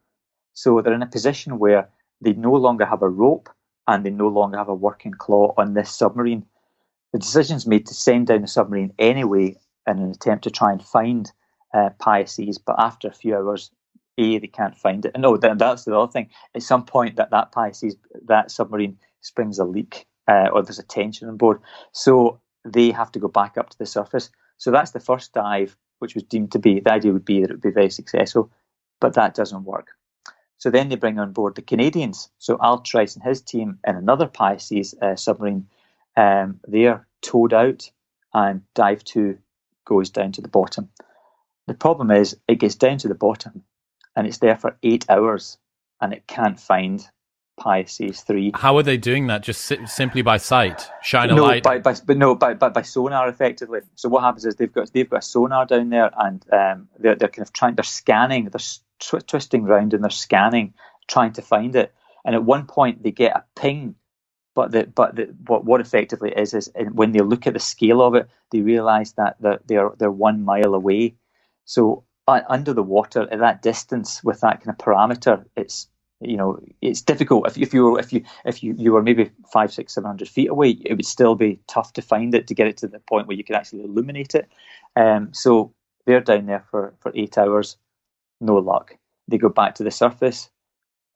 So 0.54 0.82
they're 0.82 0.93
in 0.93 1.02
a 1.02 1.08
position 1.08 1.60
where 1.60 1.89
they 2.21 2.34
no 2.34 2.54
longer 2.54 2.86
have 2.86 3.02
a 3.02 3.10
rope 3.10 3.50
and 3.88 4.06
they 4.06 4.10
no 4.10 4.28
longer 4.28 4.58
have 4.58 4.69
a 4.69 4.76
working 4.76 5.13
claw 5.13 5.54
on 5.58 5.74
this 5.74 5.91
submarine. 5.91 6.45
The 7.12 7.19
decision's 7.19 7.67
made 7.67 7.88
to 7.88 7.93
send 7.93 8.28
down 8.28 8.41
the 8.41 8.47
submarine 8.47 8.93
anyway 9.00 9.58
in 9.88 10.00
an 10.00 10.12
attempt 10.12 10.43
to 10.45 10.52
try 10.52 10.71
and 10.71 10.82
find 10.82 11.32
uh, 11.74 11.89
Pisces, 12.00 12.58
but 12.58 12.76
after 12.78 13.08
a 13.08 13.13
few 13.13 13.36
hours, 13.36 13.71
A, 14.17 14.38
they 14.38 14.47
can't 14.47 14.78
find 14.78 15.06
it. 15.06 15.12
And 15.13 15.24
no, 15.24 15.38
that's 15.38 15.84
the 15.84 15.97
other 15.97 16.12
thing. 16.12 16.30
At 16.54 16.63
some 16.63 16.86
point, 16.86 17.15
that, 17.15 17.32
that 17.32 17.52
Pisces, 17.52 17.95
that 18.26 18.52
submarine 18.52 18.97
springs 19.21 19.60
a 19.60 19.65
leak 19.65 20.06
uh, 20.28 20.50
or 20.54 20.64
there's 20.64 20.80
a 20.80 20.84
tension 20.84 21.28
on 21.28 21.38
board. 21.38 21.60
So 21.92 22.40
they 22.66 22.92
have 22.92 23.12
to 23.14 23.20
go 23.20 23.28
back 23.28 23.58
up 23.58 23.70
to 23.70 23.78
the 23.78 23.86
surface. 23.86 24.30
So 24.58 24.72
that's 24.72 24.92
the 24.92 25.00
first 25.00 25.34
dive, 25.34 25.76
which 26.00 26.16
was 26.16 26.24
deemed 26.24 26.52
to 26.52 26.60
be, 26.60 26.80
the 26.80 26.92
idea 26.92 27.14
would 27.14 27.26
be 27.26 27.42
that 27.42 27.50
it 27.50 27.54
would 27.54 27.62
be 27.62 27.72
very 27.72 27.90
successful, 27.90 28.52
but 29.00 29.14
that 29.16 29.34
doesn't 29.34 29.64
work. 29.64 29.88
So 30.58 30.70
then 30.70 30.90
they 30.90 30.96
bring 30.96 31.18
on 31.18 31.34
board 31.34 31.56
the 31.56 31.64
Canadians. 31.64 32.30
So 32.38 32.60
Al 32.62 32.82
Trice 32.82 33.16
and 33.16 33.24
his 33.24 33.42
team 33.42 33.80
in 33.88 33.96
another 33.96 34.28
Pisces 34.28 34.94
uh, 35.02 35.16
submarine, 35.16 35.68
um, 36.16 36.60
they're 36.68 37.08
towed 37.22 37.54
out 37.54 37.90
and 38.34 38.62
dive 38.76 39.04
two 39.04 39.40
goes 39.86 40.10
down 40.10 40.32
to 40.34 40.42
the 40.42 40.48
bottom. 40.48 40.90
The 41.68 41.74
problem 41.74 42.12
is 42.12 42.38
it 42.48 42.60
gets 42.60 42.76
down 42.76 43.00
to 43.00 43.08
the 43.08 43.16
bottom 43.16 43.64
and 44.16 44.28
it's 44.28 44.38
there 44.38 44.56
for 44.56 44.78
eight 44.84 45.06
hours 45.10 45.58
and 46.00 46.14
it 46.14 46.28
can't 46.28 46.60
find 46.60 47.08
Pisces 47.58 48.22
three. 48.22 48.52
How 48.56 48.78
are 48.78 48.84
they 48.84 48.98
doing 48.98 49.28
that? 49.28 49.44
Just 49.44 49.62
si- 49.62 49.86
simply 49.86 50.22
by 50.22 50.38
sight, 50.38 50.90
shine 51.04 51.30
a 51.30 51.36
no, 51.36 51.44
light. 51.44 51.64
By, 51.64 51.80
by, 51.80 51.94
but 52.06 52.18
no, 52.18 52.34
by, 52.34 52.56
by 52.56 52.70
by 52.70 52.82
sonar 52.82 53.28
effectively. 53.28 53.82
So 53.96 54.10
what 54.10 54.24
happens 54.24 54.46
is 54.46 54.56
they've 54.56 54.72
got 54.72 54.92
they've 54.94 55.10
got 55.10 55.20
a 55.20 55.22
sonar 55.22 55.66
down 55.66 55.90
there, 55.90 56.12
and 56.18 56.44
um, 56.52 56.88
they're 56.98 57.16
they're 57.16 57.30
kind 57.30 57.46
of 57.46 57.54
trying. 57.54 57.76
They're 57.76 57.84
scanning. 57.84 58.46
They're 58.46 58.60
tw- 59.00 59.28
twisting 59.28 59.66
around 59.66 59.94
and 59.94 60.04
they're 60.04 60.10
scanning, 60.10 60.74
trying 61.08 61.34
to 61.34 61.42
find 61.42 61.76
it. 61.76 61.94
And 62.24 62.36
at 62.36 62.44
one 62.44 62.66
point 62.66 63.04
they 63.04 63.12
get 63.12 63.36
a 63.36 63.44
ping, 63.56 63.96
but 64.56 64.72
the 64.72 64.86
but 64.86 65.16
the, 65.16 65.36
what 65.48 65.66
what 65.66 65.82
effectively 65.82 66.32
is 66.32 66.54
is 66.54 66.72
when 66.94 67.12
they 67.12 67.20
look 67.20 67.48
at 67.48 67.54
the 67.54 67.60
scale 67.60 68.02
of 68.02 68.16
it, 68.16 68.30
they 68.52 68.62
realise 68.62 69.12
that 69.14 69.36
they're 69.40 69.60
they're 69.66 69.92
they're 69.98 70.12
one 70.12 70.44
mile 70.44 70.74
away. 70.74 71.16
So 71.66 72.06
uh, 72.28 72.42
under 72.48 72.74
the 72.74 72.84
water 72.84 73.28
at 73.32 73.40
that 73.40 73.62
distance 73.62 74.24
with 74.24 74.42
that 74.42 74.64
kind 74.64 74.70
of 74.70 74.78
parameter, 74.78 75.46
it's 75.56 75.88
you 76.22 76.38
know 76.38 76.60
it's 76.82 77.02
difficult. 77.02 77.48
If, 77.48 77.58
if 77.58 77.74
you 77.74 77.84
were 77.84 78.00
if 78.00 78.14
you 78.14 78.24
if 78.46 78.64
you, 78.64 78.76
you 78.78 78.94
were 78.94 79.02
maybe 79.02 79.32
five 79.52 79.74
six 79.74 79.94
seven 79.94 80.08
hundred 80.08 80.30
feet 80.30 80.50
away 80.50 80.78
it 80.86 80.96
would 80.96 81.06
still 81.06 81.36
be 81.36 81.60
tough 81.68 81.94
to 81.94 82.02
find 82.02 82.34
it 82.36 82.48
to 82.48 82.56
get 82.56 82.68
it 82.68 82.78
to 82.78 82.88
the 82.88 83.00
point 83.00 83.28
where 83.28 83.38
you 83.38 83.44
could 83.44 83.56
actually 83.56 83.84
illuminate 83.84 84.36
it. 84.36 84.48
Um, 84.96 85.34
so 85.34 85.74
they're 86.06 86.22
down 86.22 86.46
there 86.46 86.66
for 86.70 86.94
for 87.00 87.12
eight 87.16 87.38
hours. 87.38 87.78
No 88.40 88.56
luck. 88.56 88.96
They 89.28 89.38
go 89.38 89.50
back 89.50 89.76
to 89.76 89.84
the 89.84 89.92
surface. 89.92 90.50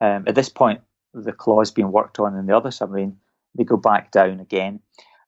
Um, 0.02 0.26
at 0.28 0.36
this 0.36 0.50
point 0.50 0.82
the 1.14 1.32
claw's 1.32 1.72
being 1.72 1.92
worked 1.92 2.20
on 2.20 2.36
in 2.36 2.46
the 2.46 2.58
other 2.58 2.72
submarine. 2.72 3.18
They 3.56 3.64
go 3.64 3.78
back 3.78 4.12
down 4.12 4.40
again. 4.40 4.82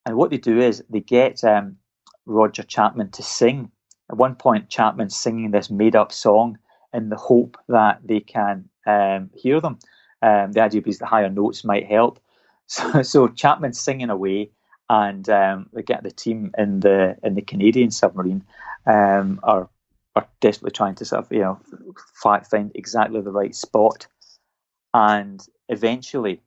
And 0.06 0.16
what 0.16 0.32
they 0.32 0.38
do 0.38 0.60
is 0.60 0.84
they 0.90 1.00
get 1.00 1.44
um, 1.44 1.78
roger 2.26 2.64
chapman 2.64 3.12
to 3.12 3.24
sing. 3.24 3.72
At 4.10 4.18
one 4.18 4.36
point 4.36 4.70
chapman's 4.70 5.16
singing 5.16 5.52
this 5.52 5.70
made 5.70 5.96
up 5.96 6.12
song 6.12 6.58
in 6.94 7.10
the 7.10 7.16
hope 7.16 7.58
that 7.68 8.00
they 8.04 8.20
can 8.20 8.70
um, 8.88 9.30
hear 9.36 9.62
them. 9.62 9.78
Um, 10.22 10.52
the 10.54 10.62
idea 10.62 10.82
is 10.86 10.98
the 10.98 11.06
higher 11.06 11.30
notes 11.30 11.64
might 11.64 11.86
help. 11.86 12.20
So, 12.70 13.02
so 13.02 13.28
Chapman's 13.30 13.80
singing 13.80 14.10
away, 14.10 14.52
and 14.90 15.30
um, 15.30 15.70
they 15.72 15.84
get 15.84 16.04
the 16.04 16.12
team 16.12 16.52
in 16.58 16.82
the 16.82 17.16
in 17.24 17.34
the 17.34 17.42
Canadian 17.42 17.92
submarine 17.92 18.44
um, 18.86 19.40
are 19.42 19.70
are 20.18 20.28
desperately 20.42 20.76
trying 20.76 20.96
to 20.96 21.06
sort 21.06 21.24
of 21.24 21.32
you 21.32 21.40
know 21.40 21.62
find 22.22 22.74
exactly 22.76 23.22
the 23.22 23.32
right 23.32 23.56
spot, 23.56 24.08
and 24.94 25.48
eventually 25.70 26.42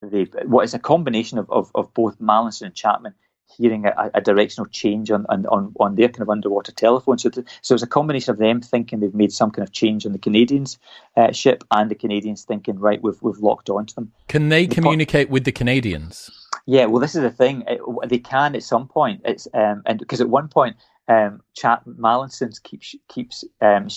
they 0.00 0.26
what 0.44 0.62
is 0.62 0.74
a 0.74 0.78
combination 0.78 1.38
of, 1.38 1.50
of, 1.50 1.72
of 1.74 1.92
both 1.92 2.20
Mallinson 2.20 2.66
and 2.66 2.74
Chapman 2.76 3.14
hearing 3.46 3.86
a, 3.86 4.10
a 4.14 4.20
directional 4.20 4.66
change 4.66 5.10
on, 5.10 5.26
on, 5.26 5.72
on 5.78 5.94
their 5.94 6.08
kind 6.08 6.22
of 6.22 6.30
underwater 6.30 6.72
telephone. 6.72 7.18
So, 7.18 7.30
to, 7.30 7.44
so 7.62 7.74
it's 7.74 7.82
a 7.82 7.86
combination 7.86 8.32
of 8.32 8.38
them 8.38 8.60
thinking 8.60 9.00
they've 9.00 9.14
made 9.14 9.32
some 9.32 9.50
kind 9.50 9.66
of 9.66 9.72
change 9.72 10.06
on 10.06 10.12
the 10.12 10.18
Canadians' 10.18 10.78
uh, 11.16 11.32
ship, 11.32 11.64
and 11.70 11.90
the 11.90 11.94
Canadians 11.94 12.44
thinking, 12.44 12.78
right, 12.78 13.02
we've 13.02 13.20
we've 13.22 13.38
locked 13.38 13.70
onto 13.70 13.94
them. 13.94 14.12
Can 14.28 14.48
they 14.48 14.66
the 14.66 14.74
communicate 14.74 15.28
po- 15.28 15.32
with 15.32 15.44
the 15.44 15.52
Canadians? 15.52 16.30
Yeah, 16.66 16.86
well, 16.86 17.00
this 17.00 17.14
is 17.14 17.22
the 17.22 17.30
thing. 17.30 17.64
It, 17.66 17.80
they 18.08 18.18
can 18.18 18.56
at 18.56 18.62
some 18.62 18.88
point. 18.88 19.22
It's 19.24 19.46
um, 19.54 19.82
and 19.86 19.98
because 19.98 20.20
at 20.20 20.28
one 20.28 20.48
point 20.48 20.76
um, 21.08 21.40
Mallinson 21.56 22.60
keeps 22.64 22.94
keeps 23.08 23.44
um, 23.60 23.88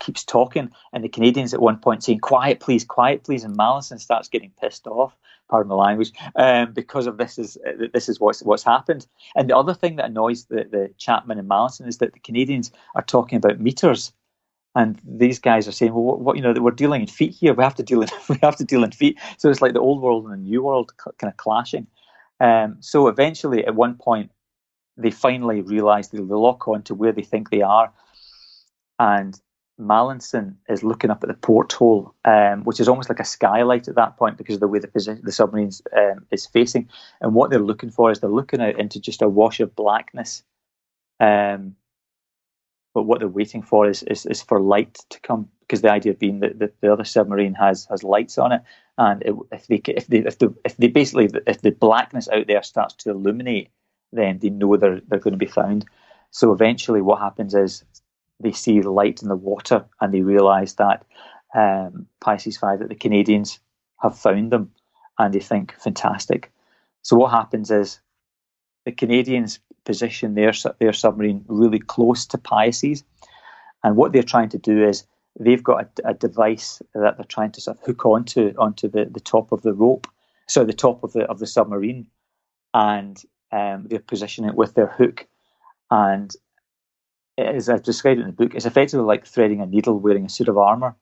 keeps 0.00 0.24
talking, 0.24 0.70
and 0.92 1.04
the 1.04 1.08
Canadians 1.08 1.54
at 1.54 1.62
one 1.62 1.78
point 1.78 2.02
saying 2.02 2.18
"Quiet, 2.20 2.60
please, 2.60 2.84
quiet, 2.84 3.22
please," 3.24 3.44
and 3.44 3.56
Mallinson 3.56 4.00
starts 4.00 4.28
getting 4.28 4.52
pissed 4.60 4.86
off. 4.86 5.16
Pardon 5.48 5.68
the 5.68 5.76
language, 5.76 6.12
um, 6.36 6.72
because 6.72 7.06
of 7.06 7.18
this 7.18 7.38
is 7.38 7.58
uh, 7.66 7.86
this 7.92 8.08
is 8.08 8.18
what's 8.18 8.42
what's 8.42 8.64
happened. 8.64 9.06
And 9.36 9.48
the 9.48 9.56
other 9.56 9.74
thing 9.74 9.96
that 9.96 10.06
annoys 10.06 10.46
the, 10.46 10.64
the 10.64 10.90
Chapman 10.98 11.38
and 11.38 11.48
Mallinson 11.48 11.86
is 11.86 11.98
that 11.98 12.12
the 12.12 12.20
Canadians 12.20 12.72
are 12.96 13.02
talking 13.02 13.36
about 13.36 13.60
meters, 13.60 14.12
and 14.74 15.00
these 15.04 15.38
guys 15.38 15.68
are 15.68 15.72
saying, 15.72 15.94
"Well, 15.94 16.02
what, 16.02 16.20
what 16.20 16.36
you 16.36 16.42
know, 16.42 16.54
we're 16.60 16.72
dealing 16.72 17.02
in 17.02 17.06
feet 17.06 17.34
here. 17.34 17.54
We 17.54 17.62
have 17.62 17.76
to 17.76 17.84
deal 17.84 18.02
in 18.02 18.08
we 18.28 18.38
have 18.42 18.56
to 18.56 18.64
deal 18.64 18.82
in 18.82 18.90
feet." 18.90 19.20
So 19.38 19.48
it's 19.48 19.62
like 19.62 19.74
the 19.74 19.80
old 19.80 20.02
world 20.02 20.24
and 20.24 20.32
the 20.32 20.38
new 20.38 20.62
world 20.62 20.90
kind 20.96 21.30
of 21.30 21.36
clashing. 21.36 21.86
Um, 22.40 22.78
so 22.80 23.06
eventually, 23.06 23.64
at 23.64 23.76
one 23.76 23.94
point, 23.94 24.32
they 24.96 25.10
finally 25.10 25.60
realise 25.62 26.08
they 26.08 26.18
lock 26.18 26.68
on 26.68 26.82
to 26.84 26.94
where 26.94 27.12
they 27.12 27.22
think 27.22 27.50
they 27.50 27.62
are. 27.62 27.92
And 28.98 29.38
Mallinson 29.80 30.56
is 30.68 30.84
looking 30.84 31.10
up 31.10 31.22
at 31.24 31.28
the 31.28 31.34
porthole, 31.34 32.14
um, 32.24 32.62
which 32.64 32.78
is 32.78 32.88
almost 32.88 33.08
like 33.08 33.20
a 33.20 33.24
skylight 33.24 33.88
at 33.88 33.96
that 33.96 34.16
point 34.16 34.36
because 34.36 34.56
of 34.56 34.60
the 34.60 34.68
way 34.68 34.78
the, 34.78 35.20
the 35.22 35.32
submarine 35.32 35.72
um, 35.96 36.26
is 36.30 36.46
facing. 36.46 36.88
And 37.20 37.34
what 37.34 37.50
they're 37.50 37.58
looking 37.58 37.90
for 37.90 38.10
is 38.10 38.20
they're 38.20 38.30
looking 38.30 38.60
out 38.60 38.78
into 38.78 39.00
just 39.00 39.22
a 39.22 39.28
wash 39.28 39.60
of 39.60 39.74
blackness. 39.74 40.42
Um, 41.20 41.76
but 42.94 43.04
what 43.04 43.20
they're 43.20 43.28
waiting 43.28 43.62
for 43.62 43.88
is, 43.88 44.02
is, 44.02 44.26
is 44.26 44.42
for 44.42 44.60
light 44.60 44.94
to 45.10 45.20
come 45.20 45.48
because 45.60 45.80
the 45.80 45.90
idea 45.90 46.12
being 46.12 46.40
that 46.40 46.58
the, 46.58 46.70
the 46.82 46.92
other 46.92 47.04
submarine 47.04 47.54
has 47.54 47.86
has 47.86 48.04
lights 48.04 48.36
on 48.36 48.52
it, 48.52 48.60
and 48.98 49.22
it, 49.22 49.34
if 49.50 49.66
they 49.68 49.76
if 49.86 50.06
they 50.06 50.18
if 50.18 50.38
they 50.38 50.48
if 50.66 50.76
they 50.76 50.88
basically 50.88 51.30
if 51.46 51.62
the 51.62 51.70
blackness 51.70 52.28
out 52.28 52.46
there 52.46 52.62
starts 52.62 52.92
to 52.96 53.10
illuminate 53.10 53.70
then 54.12 54.38
they 54.38 54.50
know 54.50 54.76
they're 54.76 55.00
they're 55.08 55.18
going 55.18 55.32
to 55.32 55.38
be 55.38 55.46
found. 55.46 55.86
So 56.30 56.52
eventually, 56.52 57.02
what 57.02 57.20
happens 57.20 57.54
is 57.54 57.84
they 58.40 58.52
see 58.52 58.80
the 58.80 58.90
light 58.90 59.22
in 59.22 59.28
the 59.28 59.36
water 59.36 59.84
and 60.00 60.12
they 60.12 60.22
realise 60.22 60.74
that 60.74 61.04
um, 61.54 62.06
Pisces 62.20 62.56
Five 62.56 62.80
that 62.80 62.88
the 62.88 62.94
Canadians 62.94 63.60
have 64.00 64.18
found 64.18 64.50
them, 64.50 64.70
and 65.18 65.32
they 65.32 65.40
think 65.40 65.74
fantastic. 65.78 66.50
So 67.02 67.16
what 67.16 67.30
happens 67.30 67.70
is 67.70 68.00
the 68.84 68.92
Canadians 68.92 69.58
position 69.84 70.34
their 70.34 70.52
their 70.78 70.92
submarine 70.92 71.44
really 71.48 71.78
close 71.78 72.26
to 72.26 72.38
Pisces, 72.38 73.04
and 73.82 73.96
what 73.96 74.12
they're 74.12 74.22
trying 74.22 74.48
to 74.50 74.58
do 74.58 74.82
is 74.86 75.04
they've 75.38 75.62
got 75.62 75.84
a, 76.04 76.10
a, 76.10 76.14
device 76.14 76.82
that 76.94 77.16
they're 77.16 77.24
trying 77.24 77.52
to 77.52 77.60
sort 77.60 77.78
of 77.78 77.84
hook 77.84 78.04
onto 78.04 78.54
onto 78.58 78.88
the, 78.88 79.06
the 79.06 79.20
top 79.20 79.52
of 79.52 79.62
the 79.62 79.72
rope, 79.72 80.06
so 80.46 80.64
the 80.64 80.72
top 80.72 81.02
of 81.04 81.12
the 81.12 81.24
of 81.24 81.38
the 81.38 81.46
submarine, 81.46 82.06
and 82.74 83.22
um, 83.52 83.86
they're 83.88 84.00
positioning 84.00 84.50
it 84.50 84.56
with 84.56 84.74
their 84.74 84.88
hook, 84.88 85.26
and 85.90 86.34
as 87.38 87.68
I've 87.68 87.82
described 87.82 88.18
it 88.18 88.22
in 88.22 88.28
the 88.28 88.32
book, 88.32 88.54
it's 88.54 88.66
effectively 88.66 89.06
like 89.06 89.26
threading 89.26 89.60
a 89.60 89.66
needle 89.66 89.98
wearing 89.98 90.26
a 90.26 90.28
suit 90.28 90.48
of 90.48 90.58
armor. 90.58 90.96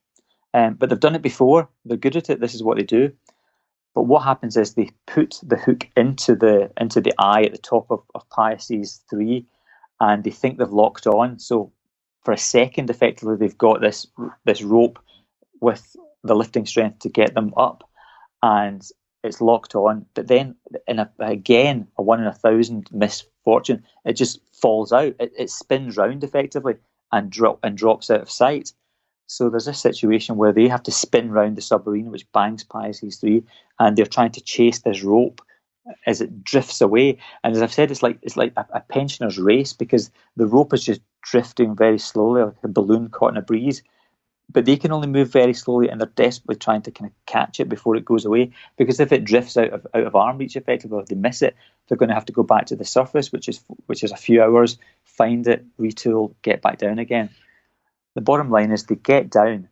Um, 0.52 0.74
but 0.74 0.88
they've 0.88 0.98
done 0.98 1.14
it 1.14 1.22
before; 1.22 1.68
they're 1.84 1.96
good 1.96 2.16
at 2.16 2.30
it. 2.30 2.40
This 2.40 2.54
is 2.54 2.62
what 2.62 2.76
they 2.76 2.82
do. 2.82 3.12
But 3.94 4.02
what 4.02 4.22
happens 4.22 4.56
is 4.56 4.74
they 4.74 4.90
put 5.06 5.40
the 5.42 5.56
hook 5.56 5.88
into 5.96 6.36
the 6.36 6.70
into 6.76 7.00
the 7.00 7.12
eye 7.18 7.42
at 7.42 7.52
the 7.52 7.58
top 7.58 7.90
of, 7.90 8.02
of 8.14 8.24
three, 9.10 9.46
and 10.00 10.24
they 10.24 10.30
think 10.30 10.58
they've 10.58 10.70
locked 10.70 11.06
on. 11.06 11.38
So 11.38 11.72
for 12.24 12.32
a 12.32 12.38
second, 12.38 12.90
effectively, 12.90 13.36
they've 13.36 13.58
got 13.58 13.80
this 13.80 14.06
this 14.44 14.62
rope 14.62 14.98
with 15.60 15.96
the 16.22 16.34
lifting 16.34 16.66
strength 16.66 17.00
to 17.00 17.08
get 17.08 17.34
them 17.34 17.52
up, 17.56 17.88
and 18.42 18.86
it's 19.22 19.40
locked 19.40 19.74
on. 19.74 20.06
But 20.14 20.28
then, 20.28 20.56
in 20.86 20.98
a, 20.98 21.10
again, 21.18 21.88
a 21.96 22.02
one 22.02 22.20
in 22.20 22.26
a 22.26 22.32
thousand 22.32 22.88
misfortune, 22.92 23.84
it 24.04 24.14
just 24.14 24.40
falls 24.52 24.92
out. 24.92 25.14
It, 25.18 25.32
it 25.38 25.50
spins 25.50 25.96
round 25.96 26.24
effectively 26.24 26.74
and 27.12 27.30
drop 27.30 27.58
and 27.62 27.76
drops 27.76 28.10
out 28.10 28.20
of 28.20 28.30
sight. 28.30 28.72
So 29.26 29.48
there's 29.48 29.68
a 29.68 29.74
situation 29.74 30.36
where 30.36 30.52
they 30.52 30.68
have 30.68 30.82
to 30.84 30.92
spin 30.92 31.30
round 31.30 31.56
the 31.56 31.62
submarine, 31.62 32.10
which 32.10 32.30
bangs 32.32 32.64
Pisces 32.64 33.18
three, 33.18 33.44
and 33.78 33.96
they're 33.96 34.06
trying 34.06 34.32
to 34.32 34.40
chase 34.40 34.80
this 34.80 35.02
rope 35.02 35.40
as 36.06 36.20
it 36.20 36.42
drifts 36.42 36.80
away. 36.80 37.18
And 37.44 37.54
as 37.54 37.62
I've 37.62 37.72
said, 37.72 37.90
it's 37.90 38.02
like 38.02 38.18
it's 38.22 38.36
like 38.36 38.52
a, 38.56 38.66
a 38.74 38.80
pensioner's 38.80 39.38
race 39.38 39.72
because 39.72 40.10
the 40.36 40.46
rope 40.46 40.74
is 40.74 40.84
just 40.84 41.00
drifting 41.22 41.76
very 41.76 41.98
slowly, 41.98 42.42
like 42.42 42.54
a 42.64 42.68
balloon 42.68 43.08
caught 43.08 43.32
in 43.32 43.36
a 43.36 43.42
breeze 43.42 43.82
but 44.52 44.64
they 44.64 44.76
can 44.76 44.92
only 44.92 45.06
move 45.06 45.30
very 45.30 45.54
slowly 45.54 45.88
and 45.88 46.00
they're 46.00 46.08
desperately 46.16 46.56
trying 46.56 46.82
to 46.82 46.90
kind 46.90 47.10
of 47.10 47.26
catch 47.26 47.60
it 47.60 47.68
before 47.68 47.96
it 47.96 48.04
goes 48.04 48.24
away 48.24 48.50
because 48.76 48.98
if 49.00 49.12
it 49.12 49.24
drifts 49.24 49.56
out 49.56 49.70
of 49.70 49.86
out 49.94 50.04
of 50.04 50.16
arm 50.16 50.38
reach 50.38 50.56
effectively 50.56 50.98
if 50.98 51.06
they 51.06 51.14
miss 51.14 51.42
it 51.42 51.54
they're 51.88 51.98
going 51.98 52.08
to 52.08 52.14
have 52.14 52.24
to 52.24 52.32
go 52.32 52.42
back 52.42 52.66
to 52.66 52.76
the 52.76 52.84
surface 52.84 53.32
which 53.32 53.48
is 53.48 53.60
which 53.86 54.02
is 54.02 54.12
a 54.12 54.16
few 54.16 54.42
hours 54.42 54.78
find 55.04 55.46
it 55.46 55.64
retool 55.78 56.34
get 56.42 56.62
back 56.62 56.78
down 56.78 56.98
again. 56.98 57.30
The 58.14 58.20
bottom 58.20 58.50
line 58.50 58.72
is 58.72 58.84
they 58.84 58.96
get 58.96 59.30
down 59.30 59.68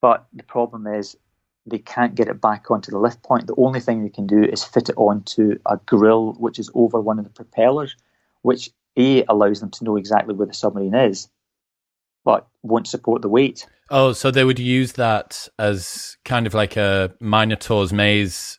but 0.00 0.26
the 0.32 0.42
problem 0.42 0.86
is 0.86 1.16
they 1.64 1.78
can't 1.78 2.14
get 2.14 2.28
it 2.28 2.40
back 2.40 2.72
onto 2.72 2.90
the 2.90 2.98
lift 2.98 3.22
point. 3.22 3.46
The 3.46 3.54
only 3.56 3.78
thing 3.78 4.02
they 4.02 4.08
can 4.08 4.26
do 4.26 4.42
is 4.42 4.64
fit 4.64 4.88
it 4.88 4.96
onto 4.96 5.60
a 5.64 5.76
grill 5.86 6.32
which 6.32 6.58
is 6.58 6.70
over 6.74 7.00
one 7.00 7.18
of 7.18 7.24
the 7.24 7.30
propellers 7.30 7.96
which 8.42 8.70
a 8.96 9.24
allows 9.24 9.60
them 9.60 9.70
to 9.70 9.84
know 9.84 9.96
exactly 9.96 10.34
where 10.34 10.46
the 10.46 10.52
submarine 10.52 10.94
is 10.94 11.28
but 12.24 12.46
won't 12.62 12.86
support 12.86 13.22
the 13.22 13.28
weight. 13.28 13.66
Oh, 13.90 14.12
so 14.12 14.30
they 14.30 14.44
would 14.44 14.58
use 14.58 14.92
that 14.92 15.48
as 15.58 16.16
kind 16.24 16.46
of 16.46 16.54
like 16.54 16.76
a 16.76 17.12
Minotaur's 17.20 17.92
maze 17.92 18.58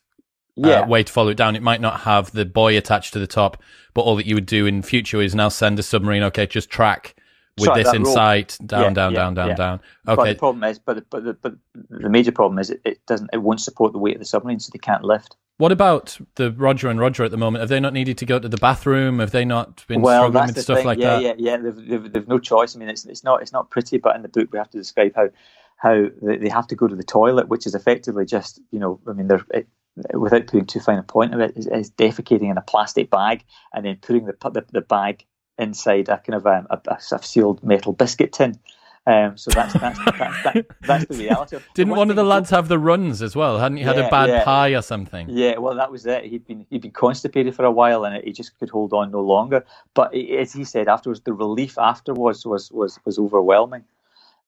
uh, 0.64 0.70
yeah. 0.70 0.80
Uh, 0.82 0.88
way 0.88 1.02
to 1.02 1.12
follow 1.12 1.30
it 1.30 1.38
down. 1.38 1.56
It 1.56 1.64
might 1.64 1.82
not 1.82 2.02
have 2.02 2.32
the 2.32 2.46
buoy 2.46 2.78
attached 2.78 3.14
to 3.14 3.20
the 3.20 3.26
top, 3.26 3.62
but 3.96 4.02
all 4.02 4.16
that 4.18 4.28
you 4.28 4.36
would 4.36 4.46
do 4.46 4.68
in 4.68 4.84
future 4.84 5.20
is 5.20 5.34
now 5.34 5.50
send 5.50 5.80
a 5.80 5.84
submarine. 5.84 6.22
Okay, 6.24 6.46
just 6.46 6.70
track 6.70 7.16
with 7.58 7.66
Sorry, 7.66 7.84
this 7.84 7.94
in 7.94 8.06
sight, 8.06 8.58
down, 8.66 8.82
yeah, 8.82 8.90
down, 8.92 9.12
yeah, 9.14 9.18
down, 9.18 9.34
down, 9.34 9.56
down. 9.56 9.80
Okay. 10.08 10.16
But 10.16 10.26
the 10.26 10.36
problem 10.36 10.64
is, 10.64 10.80
but 10.80 10.96
the, 10.96 11.06
but 11.10 11.24
the, 11.24 11.34
but 11.34 11.54
the 11.90 12.10
major 12.10 12.32
problem 12.32 12.60
is 12.60 12.70
it, 12.70 12.82
it 12.86 13.06
doesn't, 13.08 13.30
it 13.34 13.38
won't 13.38 13.62
support 13.62 13.94
the 13.94 14.00
weight 14.00 14.16
of 14.16 14.20
the 14.20 14.26
submarine, 14.26 14.60
so 14.60 14.70
they 14.72 14.80
can't 14.80 15.04
lift. 15.04 15.36
What 15.58 15.72
about 15.72 16.18
the 16.36 16.52
Roger 16.52 16.90
and 16.90 17.00
Roger 17.00 17.24
at 17.24 17.32
the 17.32 17.38
moment? 17.38 17.62
Have 17.62 17.70
they 17.70 17.80
not 17.80 17.94
needed 17.94 18.18
to 18.18 18.26
go 18.26 18.40
to 18.40 18.50
the 18.50 18.58
bathroom? 18.58 19.20
Have 19.20 19.32
they 19.32 19.46
not 19.46 19.86
been 19.88 20.02
well, 20.02 20.24
struggling 20.24 20.48
with 20.48 20.62
stuff 20.62 20.78
thing. 20.78 20.86
like 20.86 20.98
yeah, 20.98 21.20
that? 21.20 21.22
Yeah, 21.22 21.34
yeah, 21.38 21.52
yeah. 21.52 21.58
They've, 21.58 21.88
they've, 21.88 22.14
they've, 22.14 22.28
no 22.28 22.40
choice. 22.40 22.76
I 22.76 22.80
mean, 22.80 22.90
it's 22.90 23.06
it's 23.06 23.24
not 23.24 23.42
it's 23.42 23.54
not 23.54 23.70
pretty, 23.70 23.98
but 23.98 24.16
in 24.16 24.24
the 24.24 24.30
book 24.30 24.50
we 24.52 24.58
have 24.58 24.72
to 24.72 24.78
describe 24.78 25.14
how 25.16 25.30
how 25.78 26.06
they, 26.22 26.50
have 26.50 26.68
to 26.68 26.76
go 26.76 26.88
to 26.88 26.96
the 26.96 27.04
toilet, 27.04 27.50
which 27.50 27.68
is 27.68 27.76
effectively 27.76 28.26
just 28.26 28.60
you 28.72 28.80
know, 28.80 29.00
I 29.08 29.14
mean, 29.14 29.28
they're 29.28 29.46
it, 29.52 29.68
without 30.14 30.48
putting 30.48 30.66
too 30.66 30.80
fine 30.80 30.98
a 30.98 31.04
point 31.04 31.36
of 31.36 31.40
it, 31.40 31.56
is, 31.56 31.68
is 31.68 31.92
defecating 31.92 32.50
in 32.50 32.58
a 32.58 32.62
plastic 32.62 33.12
bag 33.12 33.44
and 33.74 33.86
then 33.86 33.98
putting 34.02 34.26
the 34.26 34.36
the, 34.50 34.66
the 34.72 34.82
bag 34.82 35.24
inside 35.60 36.10
a 36.10 36.18
kind 36.18 36.36
of 36.36 36.46
a, 36.48 36.66
a, 36.72 36.98
a 37.16 37.24
sealed 37.24 37.64
metal 37.64 37.94
biscuit 37.94 38.34
tin. 38.34 38.60
Um, 39.06 39.36
so 39.36 39.52
that's 39.52 39.74
that's, 39.74 40.00
that's, 40.06 40.44
that, 40.44 40.66
that's 40.82 41.06
the 41.06 41.16
reality. 41.16 41.58
Didn't 41.74 41.92
one, 41.92 42.00
one 42.00 42.10
of 42.10 42.16
the 42.16 42.24
lads 42.24 42.50
have 42.52 42.70
the 42.70 42.80
runs 42.80 43.22
as 43.22 43.36
well? 43.36 43.60
Hadn't 43.60 43.78
he 43.78 43.84
had 43.84 43.98
a 43.98 44.10
bad 44.10 44.30
yeah. 44.30 44.44
pie 44.46 44.70
or 44.70 44.82
something? 44.82 45.30
Yeah, 45.30 45.58
well, 45.58 45.76
that 45.76 45.92
was 45.92 46.06
it. 46.06 46.24
He'd 46.24 46.46
been 46.48 46.66
he'd 46.70 46.82
been 46.82 46.92
constipated 46.92 47.54
for 47.54 47.66
a 47.66 47.72
while, 47.72 48.06
and 48.06 48.24
he 48.24 48.32
just 48.32 48.58
could 48.60 48.70
hold 48.70 48.94
on 48.94 49.12
no 49.12 49.20
longer. 49.20 49.66
But 49.94 50.16
as 50.16 50.54
he 50.54 50.64
said 50.64 50.88
afterwards, 50.88 51.20
the 51.22 51.34
relief 51.34 51.78
afterwards 51.78 52.46
was 52.46 52.72
was 52.72 52.98
was 53.04 53.20
overwhelming. 53.20 53.84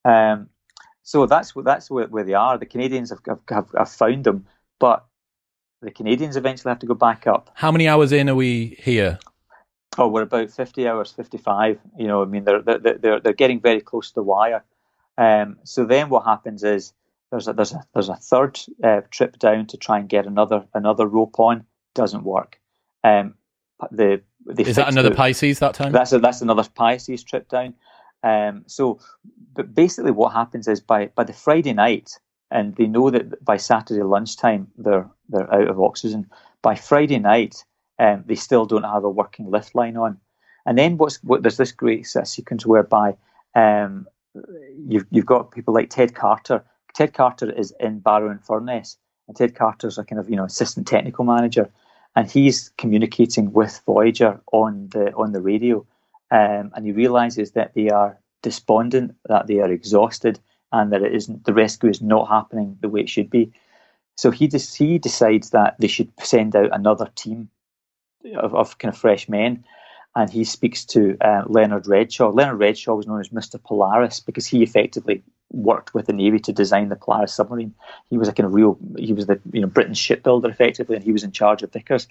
Um, 0.05 0.49
so 1.03 1.25
that's 1.25 1.53
what 1.53 1.65
that's 1.65 1.91
where, 1.91 2.07
where 2.07 2.23
they 2.23 2.33
are. 2.33 2.57
The 2.57 2.65
Canadians 2.65 3.09
have, 3.09 3.19
have 3.49 3.69
have 3.77 3.91
found 3.91 4.23
them, 4.23 4.45
but 4.79 5.05
the 5.81 5.91
Canadians 5.91 6.37
eventually 6.37 6.71
have 6.71 6.79
to 6.79 6.87
go 6.87 6.95
back 6.95 7.27
up. 7.27 7.51
How 7.55 7.73
many 7.73 7.89
hours 7.89 8.13
in 8.13 8.29
are 8.29 8.35
we 8.35 8.77
here? 8.79 9.19
Oh, 9.97 10.07
we're 10.07 10.23
about 10.23 10.51
fifty 10.51 10.87
hours, 10.87 11.11
fifty-five. 11.11 11.79
You 11.97 12.07
know, 12.07 12.21
I 12.21 12.25
mean, 12.25 12.43
they're 12.43 12.61
they're 12.61 12.79
they're, 12.79 13.19
they're 13.19 13.33
getting 13.33 13.61
very 13.61 13.81
close 13.81 14.09
to 14.09 14.15
the 14.15 14.23
wire. 14.23 14.63
Um, 15.17 15.57
so 15.63 15.85
then 15.85 16.09
what 16.09 16.25
happens 16.25 16.63
is 16.63 16.93
there's 17.31 17.47
a 17.47 17.53
there's 17.53 17.73
a 17.73 17.83
there's 17.93 18.09
a 18.09 18.15
third 18.15 18.59
uh, 18.83 19.01
trip 19.11 19.39
down 19.39 19.67
to 19.67 19.77
try 19.77 19.99
and 19.99 20.09
get 20.09 20.25
another 20.25 20.65
another 20.73 21.07
rope 21.07 21.39
on. 21.39 21.65
Doesn't 21.93 22.23
work. 22.23 22.59
Um, 23.03 23.35
the 23.91 24.21
is 24.57 24.75
that 24.75 24.89
another 24.89 25.09
the, 25.09 25.15
Pisces 25.15 25.59
that 25.59 25.73
time? 25.73 25.91
That's 25.91 26.13
a, 26.13 26.19
that's 26.19 26.41
another 26.41 26.63
Pisces 26.75 27.23
trip 27.23 27.49
down. 27.49 27.73
Um, 28.23 28.63
so, 28.67 28.99
but 29.53 29.73
basically, 29.73 30.11
what 30.11 30.33
happens 30.33 30.67
is 30.67 30.79
by 30.79 31.07
by 31.07 31.23
the 31.23 31.33
Friday 31.33 31.73
night, 31.73 32.11
and 32.51 32.75
they 32.75 32.87
know 32.87 33.09
that 33.09 33.43
by 33.43 33.57
Saturday 33.57 34.03
lunchtime 34.03 34.67
they're 34.77 35.09
they're 35.29 35.53
out 35.53 35.67
of 35.67 35.79
oxygen. 35.79 36.29
By 36.61 36.75
Friday 36.75 37.19
night, 37.19 37.63
um, 37.99 38.23
they 38.25 38.35
still 38.35 38.65
don't 38.65 38.83
have 38.83 39.03
a 39.03 39.09
working 39.09 39.49
lift 39.49 39.75
line 39.75 39.97
on. 39.97 40.19
And 40.65 40.77
then 40.77 40.97
what's 40.97 41.17
what 41.23 41.43
there's 41.43 41.57
this 41.57 41.71
great 41.71 42.07
sequence 42.07 42.65
whereby 42.65 43.15
um, 43.53 44.07
you've 44.87 45.05
you've 45.11 45.25
got 45.25 45.51
people 45.51 45.73
like 45.73 45.89
Ted 45.89 46.15
Carter. 46.15 46.63
Ted 46.93 47.13
Carter 47.13 47.51
is 47.51 47.73
in 47.79 47.99
Barrow-in-Furness, 47.99 48.97
and 49.27 49.35
Ted 49.37 49.55
Carter's 49.55 49.97
a 49.97 50.03
kind 50.03 50.19
of 50.19 50.29
you 50.29 50.35
know 50.35 50.45
assistant 50.45 50.87
technical 50.87 51.25
manager, 51.25 51.69
and 52.15 52.29
he's 52.29 52.71
communicating 52.77 53.53
with 53.53 53.81
Voyager 53.85 54.39
on 54.51 54.89
the 54.89 55.13
on 55.13 55.31
the 55.31 55.41
radio, 55.41 55.85
um, 56.31 56.71
and 56.75 56.85
he 56.85 56.91
realizes 56.91 57.51
that 57.51 57.73
they 57.75 57.89
are 57.89 58.17
despondent, 58.41 59.15
that 59.27 59.47
they 59.47 59.59
are 59.59 59.71
exhausted, 59.71 60.39
and 60.71 60.91
that 60.91 61.03
it 61.03 61.13
isn't 61.13 61.45
the 61.45 61.53
rescue 61.53 61.89
is 61.89 62.01
not 62.01 62.27
happening 62.27 62.77
the 62.81 62.89
way 62.89 63.01
it 63.01 63.09
should 63.09 63.29
be. 63.29 63.51
So 64.15 64.31
he 64.31 64.47
he 64.47 64.97
decides 64.97 65.51
that 65.51 65.75
they 65.79 65.87
should 65.87 66.11
send 66.21 66.55
out 66.55 66.69
another 66.71 67.11
team 67.15 67.49
of, 68.33 68.55
of 68.55 68.77
kind 68.77 68.93
of 68.93 68.99
fresh 68.99 69.29
men. 69.29 69.63
And 70.15 70.29
he 70.29 70.45
speaks 70.45 70.85
to 70.85 71.17
uh, 71.19 71.43
Leonard 71.47 71.85
Redshaw. 71.85 72.33
Leonard 72.33 72.59
Redshaw 72.59 72.95
was 72.95 73.05
known 73.05 73.19
as 73.19 73.29
Mr. 73.29 73.61
Polaris 73.61 74.21
because 74.21 74.47
he 74.47 74.63
effectively 74.63 75.23
worked 75.51 75.93
with 75.93 76.07
the 76.07 76.13
Navy 76.13 76.39
to 76.39 76.53
design 76.53 76.89
the 76.89 76.95
Polaris 76.95 77.33
submarine. 77.33 77.73
He 78.09 78.17
was 78.17 78.27
a 78.27 78.33
kind 78.33 78.47
of 78.47 78.53
real, 78.53 78.77
he 78.97 79.13
was 79.13 79.25
the 79.25 79.39
you 79.51 79.61
know 79.61 79.67
Britain's 79.67 79.97
shipbuilder 79.97 80.49
effectively, 80.49 80.95
and 80.95 81.03
he 81.03 81.11
was 81.11 81.23
in 81.23 81.31
charge 81.31 81.63
of 81.63 81.73
Vickers. 81.73 82.07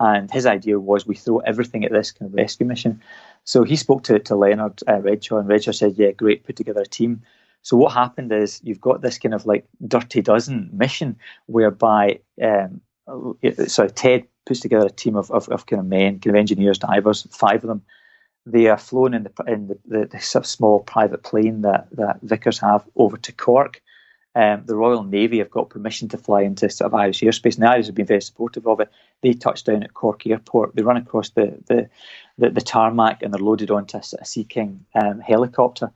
And 0.00 0.30
his 0.30 0.46
idea 0.46 0.78
was 0.78 1.06
we 1.06 1.16
throw 1.16 1.38
everything 1.38 1.84
at 1.84 1.90
this 1.90 2.12
kind 2.12 2.30
of 2.30 2.34
rescue 2.34 2.66
mission. 2.66 3.02
So 3.44 3.64
he 3.64 3.74
spoke 3.76 4.04
to, 4.04 4.18
to 4.18 4.36
Leonard 4.36 4.80
uh, 4.86 5.00
Redshaw, 5.00 5.40
and 5.40 5.48
Redshaw 5.48 5.74
said, 5.74 5.94
"Yeah, 5.96 6.12
great, 6.12 6.44
put 6.44 6.56
together 6.56 6.82
a 6.82 6.86
team." 6.86 7.22
So 7.62 7.76
what 7.76 7.92
happened 7.92 8.32
is 8.32 8.60
you've 8.62 8.80
got 8.80 9.02
this 9.02 9.18
kind 9.18 9.34
of 9.34 9.46
like 9.46 9.66
dirty 9.86 10.22
dozen 10.22 10.70
mission 10.72 11.16
whereby, 11.46 12.20
um, 12.42 12.80
sorry, 13.66 13.90
Ted 13.90 14.26
puts 14.48 14.60
together 14.60 14.86
a 14.86 14.90
team 14.90 15.14
of, 15.14 15.30
of, 15.30 15.48
of 15.50 15.66
kind 15.66 15.78
of 15.78 15.86
men, 15.86 16.18
kind 16.18 16.34
of 16.34 16.40
engineers, 16.40 16.78
divers, 16.78 17.28
five 17.30 17.62
of 17.62 17.68
them. 17.68 17.82
They 18.46 18.66
are 18.68 18.78
flown 18.78 19.12
in 19.12 19.24
the 19.24 19.44
in 19.46 19.68
the, 19.68 19.78
the, 19.86 20.06
the 20.06 20.42
small 20.42 20.80
private 20.80 21.22
plane 21.22 21.60
that, 21.62 21.88
that 21.92 22.20
Vickers 22.22 22.58
have 22.60 22.82
over 22.96 23.18
to 23.18 23.32
Cork. 23.32 23.82
Um, 24.34 24.62
the 24.66 24.76
Royal 24.76 25.02
Navy 25.02 25.38
have 25.38 25.50
got 25.50 25.68
permission 25.68 26.08
to 26.08 26.18
fly 26.18 26.42
into 26.42 26.70
sort 26.70 26.86
of 26.86 26.94
Irish 26.94 27.20
airspace, 27.20 27.56
and 27.56 27.64
the 27.64 27.70
Irish 27.70 27.86
have 27.86 27.94
been 27.94 28.06
very 28.06 28.22
supportive 28.22 28.66
of 28.66 28.80
it. 28.80 28.90
They 29.22 29.34
touch 29.34 29.64
down 29.64 29.82
at 29.82 29.94
Cork 29.94 30.26
Airport. 30.26 30.74
They 30.74 30.82
run 30.82 30.96
across 30.96 31.30
the 31.30 31.58
the, 31.66 31.90
the, 32.38 32.50
the 32.50 32.60
tarmac 32.62 33.22
and 33.22 33.34
they're 33.34 33.40
loaded 33.40 33.70
onto 33.70 33.98
a, 33.98 34.02
a 34.20 34.24
Sea 34.24 34.44
King 34.44 34.84
um, 34.94 35.20
helicopter. 35.20 35.90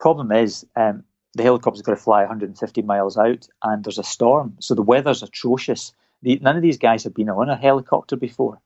Problem 0.00 0.32
is, 0.32 0.66
um, 0.76 1.04
the 1.34 1.42
helicopter's 1.42 1.82
got 1.82 1.92
to 1.92 1.96
fly 1.96 2.20
150 2.20 2.82
miles 2.82 3.18
out, 3.18 3.48
and 3.62 3.84
there's 3.84 3.98
a 3.98 4.04
storm, 4.04 4.56
so 4.60 4.74
the 4.74 4.82
weather's 4.82 5.22
atrocious 5.22 5.92
the, 6.22 6.38
none 6.40 6.56
of 6.56 6.62
these 6.62 6.78
guys 6.78 7.04
have 7.04 7.14
been 7.14 7.28
on 7.28 7.48
a 7.48 7.56
helicopter 7.56 8.16
before. 8.16 8.60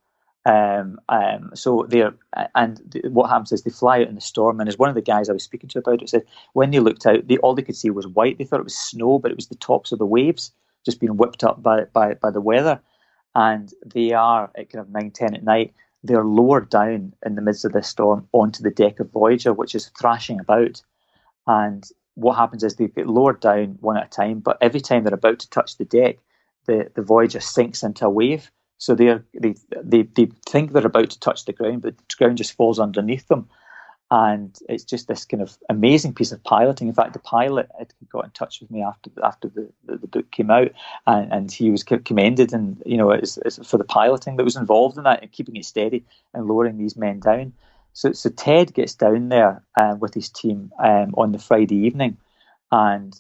Um, 0.44 1.00
um, 1.09 1.50
so 1.54 1.86
they're 1.88 2.14
and 2.54 2.80
what 3.09 3.28
happens 3.28 3.50
is 3.50 3.62
they 3.62 3.70
fly 3.70 4.00
out 4.00 4.09
in 4.09 4.14
the 4.14 4.20
storm. 4.20 4.61
And 4.61 4.68
as 4.68 4.78
one 4.78 4.88
of 4.88 4.94
the 4.94 5.02
guys 5.02 5.28
I 5.28 5.32
was 5.32 5.42
speaking 5.42 5.68
to 5.70 5.80
about 5.80 6.02
it 6.02 6.09
said, 6.09 6.22
when 6.52 6.70
they 6.70 6.78
looked 6.78 7.04
out, 7.04 7.26
they, 7.26 7.36
all 7.38 7.54
they 7.54 7.62
could 7.62 7.76
see 7.76 7.90
was 7.90 8.07
white. 8.07 8.38
They 8.38 8.44
thought 8.44 8.61
it 8.61 8.64
was 8.64 8.76
snow, 8.76 9.18
but 9.18 9.32
it 9.32 9.36
was 9.36 9.48
the 9.48 9.57
tops 9.57 9.90
of 9.90 9.98
the 9.98 10.07
waves 10.07 10.52
just 10.84 11.00
being 11.00 11.16
whipped 11.16 11.42
up 11.42 11.62
by 11.62 11.84
by, 11.92 12.14
by 12.14 12.30
the 12.30 12.40
weather. 12.40 12.80
And 13.34 13.72
they 13.84 14.12
are 14.12 14.50
at 14.57 14.70
kind 14.70 14.86
of 14.86 14.92
nine 14.92 15.11
ten 15.11 15.34
at 15.34 15.42
night. 15.42 15.74
They're 16.04 16.24
lowered 16.24 16.70
down 16.70 17.14
in 17.24 17.34
the 17.34 17.42
midst 17.42 17.64
of 17.64 17.72
this 17.72 17.88
storm 17.88 18.28
onto 18.32 18.62
the 18.62 18.70
deck 18.70 19.00
of 19.00 19.11
Voyager, 19.11 19.52
which 19.52 19.74
is 19.74 19.90
thrashing 19.98 20.38
about. 20.38 20.80
And 21.48 21.84
what 22.14 22.36
happens 22.36 22.62
is 22.62 22.76
they 22.76 22.86
get 22.86 23.09
lowered 23.09 23.40
down 23.40 23.78
one 23.80 23.96
at 23.96 24.07
a 24.07 24.09
time, 24.09 24.38
but 24.38 24.59
every 24.61 24.80
time 24.80 25.02
they're 25.02 25.14
about 25.14 25.40
to 25.40 25.50
touch 25.50 25.76
the 25.76 25.84
deck, 25.84 26.18
the, 26.66 26.90
the 26.94 27.02
Voyager 27.02 27.40
sinks 27.40 27.82
into 27.82 28.06
a 28.06 28.10
wave. 28.10 28.50
So 28.78 28.94
they 28.94 29.18
they 29.32 29.54
they 29.82 30.02
they 30.02 30.28
think 30.46 30.72
they're 30.72 30.86
about 30.86 31.10
to 31.10 31.20
touch 31.20 31.44
the 31.44 31.52
ground, 31.54 31.82
but 31.82 31.96
the 31.96 32.04
ground 32.18 32.36
just 32.36 32.52
falls 32.52 32.78
underneath 32.78 33.26
them, 33.28 33.48
and 34.10 34.54
it's 34.68 34.84
just 34.84 35.08
this 35.08 35.24
kind 35.24 35.42
of 35.42 35.56
amazing 35.70 36.12
piece 36.12 36.30
of 36.30 36.44
piloting. 36.44 36.86
In 36.86 36.94
fact, 36.94 37.14
the 37.14 37.18
pilot 37.18 37.70
had 37.78 37.94
got 38.10 38.26
in 38.26 38.30
touch 38.32 38.60
with 38.60 38.70
me 38.70 38.82
after 38.82 39.10
after 39.22 39.48
the, 39.48 39.72
the, 39.86 39.96
the 39.96 40.06
book 40.06 40.30
came 40.30 40.50
out, 40.50 40.72
and, 41.06 41.32
and 41.32 41.50
he 41.50 41.70
was 41.70 41.84
commended, 41.84 42.52
and 42.52 42.82
you 42.84 42.98
know, 42.98 43.10
it's, 43.10 43.38
it's 43.38 43.66
for 43.66 43.78
the 43.78 43.84
piloting 43.84 44.36
that 44.36 44.44
was 44.44 44.56
involved 44.56 44.98
in 44.98 45.04
that 45.04 45.22
and 45.22 45.32
keeping 45.32 45.56
it 45.56 45.64
steady 45.64 46.04
and 46.34 46.46
lowering 46.46 46.76
these 46.76 46.96
men 46.96 47.18
down. 47.20 47.54
So 47.94 48.12
so 48.12 48.28
Ted 48.28 48.74
gets 48.74 48.94
down 48.94 49.30
there 49.30 49.64
uh, 49.80 49.96
with 49.98 50.12
his 50.12 50.28
team 50.28 50.70
um, 50.78 51.14
on 51.16 51.32
the 51.32 51.38
Friday 51.38 51.76
evening, 51.76 52.18
and 52.70 53.18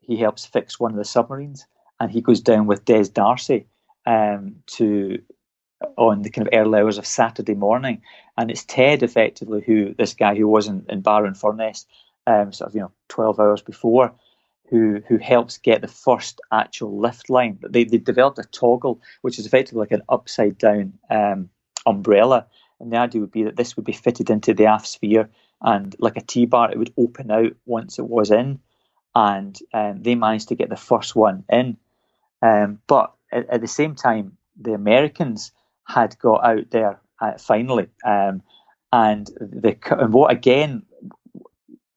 he 0.00 0.16
helps 0.16 0.44
fix 0.44 0.80
one 0.80 0.90
of 0.90 0.96
the 0.96 1.04
submarines 1.04 1.66
and 2.02 2.10
he 2.10 2.20
goes 2.20 2.40
down 2.40 2.66
with 2.66 2.84
Des 2.84 3.04
Darcy 3.04 3.64
um, 4.06 4.56
to 4.66 5.22
on 5.96 6.22
the 6.22 6.30
kind 6.30 6.46
of 6.48 6.52
early 6.52 6.80
hours 6.80 6.98
of 6.98 7.06
Saturday 7.06 7.54
morning, 7.54 8.02
and 8.36 8.50
it's 8.50 8.64
Ted 8.64 9.04
effectively 9.04 9.62
who 9.64 9.94
this 9.94 10.12
guy 10.12 10.34
who 10.34 10.48
was 10.48 10.66
in, 10.66 10.84
in 10.88 11.00
Barrow-in-Furness, 11.00 11.86
um, 12.26 12.52
sort 12.52 12.68
of 12.68 12.74
you 12.74 12.80
know 12.80 12.90
twelve 13.08 13.38
hours 13.38 13.62
before, 13.62 14.12
who 14.68 15.00
who 15.06 15.16
helps 15.18 15.58
get 15.58 15.80
the 15.80 15.86
first 15.86 16.40
actual 16.50 16.98
lift 16.98 17.30
line. 17.30 17.60
They 17.68 17.84
they 17.84 17.98
developed 17.98 18.40
a 18.40 18.44
toggle 18.44 19.00
which 19.20 19.38
is 19.38 19.46
effectively 19.46 19.80
like 19.80 19.92
an 19.92 20.02
upside 20.08 20.58
down 20.58 20.94
um, 21.08 21.50
umbrella, 21.86 22.46
and 22.80 22.92
the 22.92 22.96
idea 22.96 23.20
would 23.20 23.30
be 23.30 23.44
that 23.44 23.56
this 23.56 23.76
would 23.76 23.86
be 23.86 23.92
fitted 23.92 24.28
into 24.28 24.54
the 24.54 24.66
aft 24.66 24.88
sphere, 24.88 25.30
and 25.60 25.94
like 26.00 26.16
a 26.16 26.20
T 26.20 26.46
bar, 26.46 26.72
it 26.72 26.78
would 26.78 26.92
open 26.98 27.30
out 27.30 27.52
once 27.64 28.00
it 28.00 28.08
was 28.08 28.32
in, 28.32 28.58
and 29.14 29.56
um, 29.72 30.02
they 30.02 30.16
managed 30.16 30.48
to 30.48 30.56
get 30.56 30.68
the 30.68 30.76
first 30.76 31.14
one 31.14 31.44
in. 31.48 31.76
Um, 32.42 32.80
but 32.86 33.12
at, 33.30 33.48
at, 33.48 33.60
the 33.60 33.68
same 33.68 33.94
time, 33.94 34.36
the 34.60 34.74
Americans 34.74 35.52
had 35.86 36.18
got 36.18 36.44
out 36.44 36.70
there 36.70 37.00
uh, 37.20 37.38
finally, 37.38 37.88
um, 38.04 38.42
and 38.92 39.26
the 39.40 39.76
and 39.90 40.12
what 40.12 40.32
again? 40.32 40.82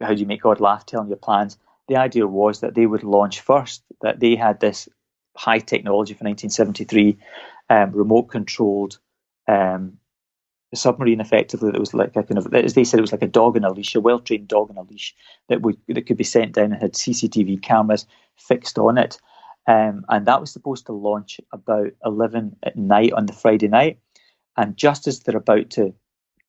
How 0.01 0.13
do 0.13 0.19
you 0.19 0.25
make 0.25 0.43
God 0.43 0.59
laugh? 0.59 0.85
Telling 0.85 1.07
your 1.07 1.17
plans. 1.17 1.57
The 1.87 1.97
idea 1.97 2.27
was 2.27 2.61
that 2.61 2.75
they 2.75 2.85
would 2.85 3.03
launch 3.03 3.41
first. 3.41 3.83
That 4.01 4.19
they 4.19 4.35
had 4.35 4.59
this 4.59 4.87
high 5.35 5.59
technology 5.59 6.13
for 6.13 6.23
1973, 6.23 7.17
um, 7.69 7.91
remote 7.91 8.23
controlled 8.23 8.99
um, 9.47 9.97
submarine 10.73 11.21
effectively 11.21 11.71
that 11.71 11.79
was 11.79 11.93
like 11.93 12.15
a 12.15 12.23
kind 12.23 12.37
of 12.37 12.53
as 12.53 12.73
they 12.73 12.83
said 12.83 12.97
it 12.97 13.01
was 13.01 13.11
like 13.11 13.21
a 13.21 13.27
dog 13.27 13.55
in 13.57 13.63
a 13.63 13.71
leash, 13.71 13.95
a 13.95 14.01
well 14.01 14.19
trained 14.19 14.47
dog 14.47 14.69
in 14.69 14.77
a 14.77 14.81
leash 14.83 15.15
that 15.49 15.61
would 15.61 15.77
that 15.87 16.05
could 16.05 16.17
be 16.17 16.23
sent 16.23 16.53
down 16.53 16.71
and 16.71 16.81
had 16.81 16.93
CCTV 16.93 17.61
cameras 17.61 18.05
fixed 18.37 18.77
on 18.77 18.97
it. 18.97 19.19
Um, 19.67 20.05
and 20.09 20.25
that 20.25 20.41
was 20.41 20.51
supposed 20.51 20.85
to 20.85 20.93
launch 20.93 21.41
about 21.51 21.91
11 22.05 22.55
at 22.63 22.77
night 22.77 23.13
on 23.13 23.25
the 23.25 23.33
Friday 23.33 23.67
night. 23.67 23.99
And 24.57 24.77
just 24.77 25.07
as 25.07 25.19
they're 25.19 25.37
about 25.37 25.69
to 25.71 25.93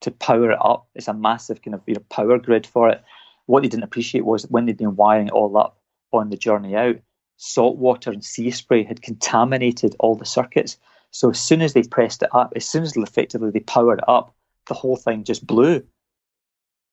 to 0.02 0.10
power 0.10 0.50
it 0.50 0.58
up, 0.60 0.86
it's 0.94 1.08
a 1.08 1.14
massive 1.14 1.62
kind 1.62 1.74
of 1.74 1.80
you 1.86 1.94
know, 1.94 2.04
power 2.10 2.38
grid 2.38 2.66
for 2.66 2.90
it. 2.90 3.02
What 3.46 3.62
they 3.62 3.68
didn't 3.68 3.84
appreciate 3.84 4.26
was 4.26 4.44
when 4.44 4.66
they'd 4.66 4.76
been 4.76 4.94
wiring 4.94 5.28
it 5.28 5.32
all 5.32 5.56
up 5.56 5.78
on 6.12 6.28
the 6.28 6.36
journey 6.36 6.76
out, 6.76 6.96
salt 7.38 7.78
water 7.78 8.10
and 8.10 8.22
sea 8.22 8.50
spray 8.50 8.84
had 8.84 9.00
contaminated 9.00 9.96
all 9.98 10.14
the 10.14 10.26
circuits. 10.26 10.76
So 11.10 11.30
as 11.30 11.40
soon 11.40 11.62
as 11.62 11.72
they 11.72 11.82
pressed 11.82 12.22
it 12.22 12.28
up, 12.34 12.52
as 12.56 12.68
soon 12.68 12.82
as 12.82 12.94
effectively 12.96 13.50
they 13.50 13.60
powered 13.60 14.00
it 14.00 14.08
up, 14.08 14.34
the 14.66 14.74
whole 14.74 14.96
thing 14.96 15.24
just 15.24 15.46
blew. 15.46 15.82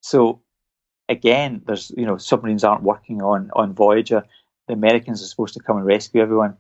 So 0.01 0.41
again, 1.09 1.61
there's 1.65 1.91
you 1.97 2.05
know 2.05 2.17
submarines 2.17 2.63
aren't 2.63 2.83
working 2.83 3.21
on 3.21 3.49
on 3.53 3.73
Voyager. 3.73 4.23
The 4.67 4.73
Americans 4.73 5.21
are 5.21 5.27
supposed 5.27 5.53
to 5.55 5.59
come 5.59 5.77
and 5.77 5.85
rescue 5.85 6.21
everyone. 6.21 6.57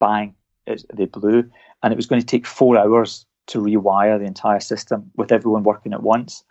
Bang! 0.00 0.34
they 0.94 1.06
blew, 1.06 1.50
and 1.82 1.92
it 1.92 1.96
was 1.96 2.06
going 2.06 2.20
to 2.20 2.26
take 2.26 2.46
four 2.46 2.78
hours 2.78 3.26
to 3.48 3.58
rewire 3.58 4.18
the 4.18 4.24
entire 4.24 4.60
system 4.60 5.10
with 5.16 5.32
everyone 5.32 5.64
working 5.64 5.92
at 5.92 6.02
once. 6.02 6.44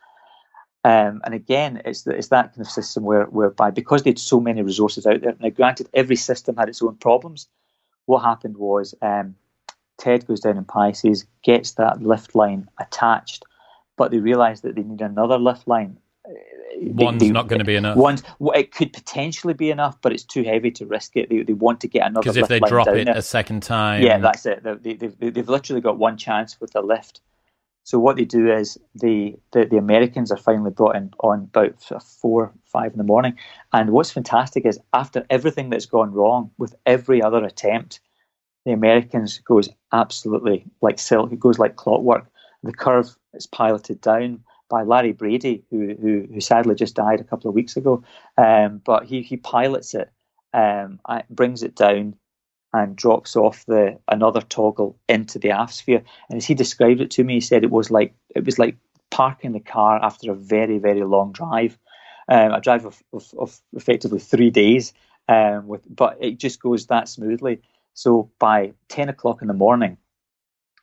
Um, 0.84 1.22
and 1.24 1.34
again, 1.34 1.82
it's 1.86 2.03
the, 2.03 2.12
it's 2.12 2.30
that 2.30 2.53
kind 2.53 2.62
of 2.62 2.72
system 2.72 3.03
where 3.03 3.26
whereby 3.26 3.72
because 3.72 4.03
they 4.03 4.09
had 4.09 4.20
so 4.20 4.39
many 4.39 4.62
resources 4.64 5.05
out 5.05 5.22
there. 5.22 5.36
Now, 5.39 5.49
granted, 5.49 5.89
every 5.93 6.16
system 6.16 6.57
had 6.57 6.70
its 6.70 6.82
own 6.82 6.95
problems. 6.95 7.47
What 8.05 8.20
happened 8.24 8.57
was 8.57 8.95
um, 9.01 9.36
Ted 9.97 10.26
goes 10.26 10.39
down 10.39 10.57
in 10.57 10.66
Pisces, 10.66 11.26
gets 11.43 11.74
that 11.74 12.01
lift 12.01 12.34
line 12.34 12.68
attached, 12.80 13.45
but 13.95 14.09
they 14.09 14.18
realise 14.18 14.62
that 14.62 14.76
they 14.76 14.82
need 14.82 15.01
another 15.01 15.38
lift 15.38 15.68
line, 15.68 15.99
one's 16.77 17.21
they, 17.21 17.29
not 17.29 17.47
going 17.47 17.59
to 17.59 17.65
be 17.65 17.75
enough. 17.75 17.97
One's 17.97 18.23
well, 18.39 18.57
it 18.57 18.71
could 18.71 18.93
potentially 18.93 19.53
be 19.53 19.71
enough, 19.71 19.97
but 20.01 20.13
it's 20.13 20.23
too 20.23 20.43
heavy 20.43 20.71
to 20.71 20.86
risk 20.86 21.15
it. 21.17 21.29
They, 21.29 21.43
they 21.43 21.53
want 21.53 21.82
to 21.82 21.88
get 21.88 22.07
another. 22.07 22.21
Because 22.21 22.38
if 22.38 22.47
they 22.47 22.59
drop 22.59 22.88
it 22.88 23.05
there. 23.05 23.17
a 23.17 23.21
second 23.21 23.63
time, 23.63 24.03
yeah, 24.03 24.19
that's 24.19 24.45
it. 24.45 24.63
They, 24.63 24.93
they, 24.93 25.29
they've 25.29 25.49
literally 25.49 25.82
got 25.82 25.97
one 25.97 26.17
chance 26.17 26.59
with 26.59 26.71
the 26.71 26.82
lift. 26.82 27.21
So 27.84 27.99
what 27.99 28.15
they 28.15 28.25
do 28.25 28.51
is 28.51 28.77
the, 28.95 29.36
the, 29.53 29.65
the 29.65 29.77
Americans 29.77 30.32
are 30.32 30.38
finally 30.38 30.71
brought 30.71 30.95
in 30.95 31.11
on 31.19 31.49
about 31.53 31.82
four, 32.21 32.53
five 32.65 32.91
in 32.91 32.97
the 32.97 33.03
morning. 33.03 33.38
And 33.73 33.89
what's 33.89 34.11
fantastic 34.11 34.65
is 34.65 34.79
after 34.93 35.25
everything 35.29 35.69
that's 35.69 35.88
gone 35.88 36.13
wrong 36.13 36.51
with 36.57 36.75
every 36.86 37.23
other 37.23 37.43
attempt, 37.43 37.99
the 38.65 38.71
Americans 38.71 39.39
goes 39.39 39.67
absolutely 39.91 40.65
like 40.82 40.99
silk. 40.99 41.32
It 41.32 41.39
goes 41.39 41.57
like 41.57 41.75
clockwork. 41.75 42.27
The 42.61 42.73
CURV 42.73 43.15
is 43.34 43.47
piloted 43.47 43.99
down 44.01 44.43
by 44.72 44.84
Larry 44.84 45.11
Brady, 45.11 45.63
who, 45.69 45.95
who, 46.01 46.28
who 46.34 46.41
sadly 46.41 46.74
just 46.74 46.95
died 46.95 47.19
a 47.19 47.26
couple 47.26 47.49
of 47.49 47.55
weeks 47.55 47.78
ago. 47.78 48.03
Um, 48.38 48.82
but 48.84 49.05
he, 49.05 49.22
he 49.22 49.38
pilots 49.38 49.93
it, 49.93 50.09
um, 50.53 50.99
brings 51.30 51.61
it 51.61 51.76
down, 51.76 52.15
and 52.74 52.95
drops 52.95 53.36
off 53.36 53.65
the 53.65 53.99
another 54.07 54.41
toggle 54.41 54.97
into 55.09 55.39
the 55.39 55.51
aft 55.51 55.74
sphere. 55.74 56.03
And 56.30 56.38
as 56.38 56.45
he 56.45 56.53
described 56.53 57.01
it 57.01 57.11
to 57.11 57.24
me, 57.24 57.36
he 57.36 57.41
said 57.41 57.63
it 57.63 57.69
was 57.69 57.91
like 57.91 58.13
it 58.36 58.45
was 58.45 58.57
like 58.57 58.78
parking 59.09 59.51
the 59.51 59.59
car 59.59 59.99
after 60.01 60.32
a 60.32 60.36
very 60.36 60.78
very 60.78 61.03
long 61.03 61.34
drive, 61.34 61.78
um, 62.30 62.53
a 62.53 62.61
drive 62.61 62.86
of, 62.86 63.03
of, 63.11 63.34
of, 63.38 63.61
effectively 63.74 64.19
three 64.19 64.49
days. 64.49 64.93
Um, 65.28 65.67
with 65.67 65.84
but 65.93 66.17
it 66.22 66.38
just 66.38 66.61
goes 66.61 66.88
that 66.88 67.09
smoothly. 67.09 67.61
So 67.93 68.32
by 68.39 68.74
ten 68.88 69.09
o'clock 69.09 69.41
in 69.41 69.49
the 69.49 69.53
morning, 69.53 69.97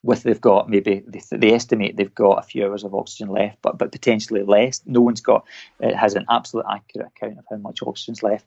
with 0.03 0.23
they've 0.23 0.41
got 0.41 0.69
maybe 0.69 1.03
they, 1.07 1.23
they, 1.33 1.53
estimate 1.53 1.97
they've 1.97 2.15
got 2.15 2.39
a 2.39 2.43
few 2.43 2.65
hours 2.65 2.85
of 2.85 2.95
oxygen 2.95 3.29
left, 3.29 3.59
but 3.63 3.79
but 3.79 3.93
potentially 3.93 4.43
less. 4.43 4.81
No 4.87 5.01
one's 5.01 5.21
got 5.21 5.45
it 5.81 5.95
has 5.95 6.15
an 6.15 6.25
absolute 6.31 6.67
accurate 6.71 7.09
account 7.09 7.39
of 7.39 7.45
how 7.51 7.57
much 7.57 7.83
oxygen's 7.83 8.23
left. 8.23 8.47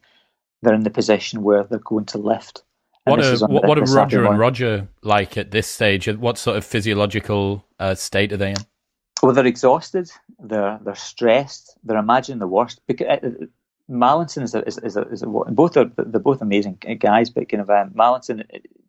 They're 0.61 0.73
in 0.73 0.83
the 0.83 0.89
position 0.89 1.43
where 1.43 1.63
they're 1.63 1.79
going 1.79 2.05
to 2.05 2.17
lift. 2.17 2.63
what 3.05 3.23
are 3.23 3.37
what, 3.47 3.67
what 3.67 3.77
are 3.77 3.83
Roger 3.83 4.25
and 4.25 4.39
Roger 4.39 4.87
like 5.01 5.37
at 5.37 5.51
this 5.51 5.67
stage? 5.67 6.07
What 6.07 6.37
sort 6.37 6.57
of 6.57 6.65
physiological 6.65 7.65
uh, 7.79 7.95
state 7.95 8.31
are 8.31 8.37
they 8.37 8.51
in? 8.51 8.57
Well, 9.21 9.33
they're 9.33 9.45
exhausted. 9.45 10.09
They're 10.39 10.79
they're 10.83 10.95
stressed. 10.95 11.77
They're 11.83 11.97
imagining 11.97 12.39
the 12.39 12.47
worst. 12.47 12.81
Because 12.87 13.07
uh, 13.07 13.45
Mallinson 13.89 14.43
is 14.43 14.55
a, 14.55 14.65
is, 14.65 14.77
is, 14.79 14.95
a, 14.95 15.01
is 15.09 15.21
a, 15.21 15.27
both 15.27 15.75
are 15.77 15.91
they're 15.97 16.19
both 16.19 16.41
amazing 16.41 16.77
guys, 16.99 17.29
but 17.29 17.49
kind 17.49 17.61
of 17.61 17.69
um, 17.69 17.91
Mallinson 17.91 18.43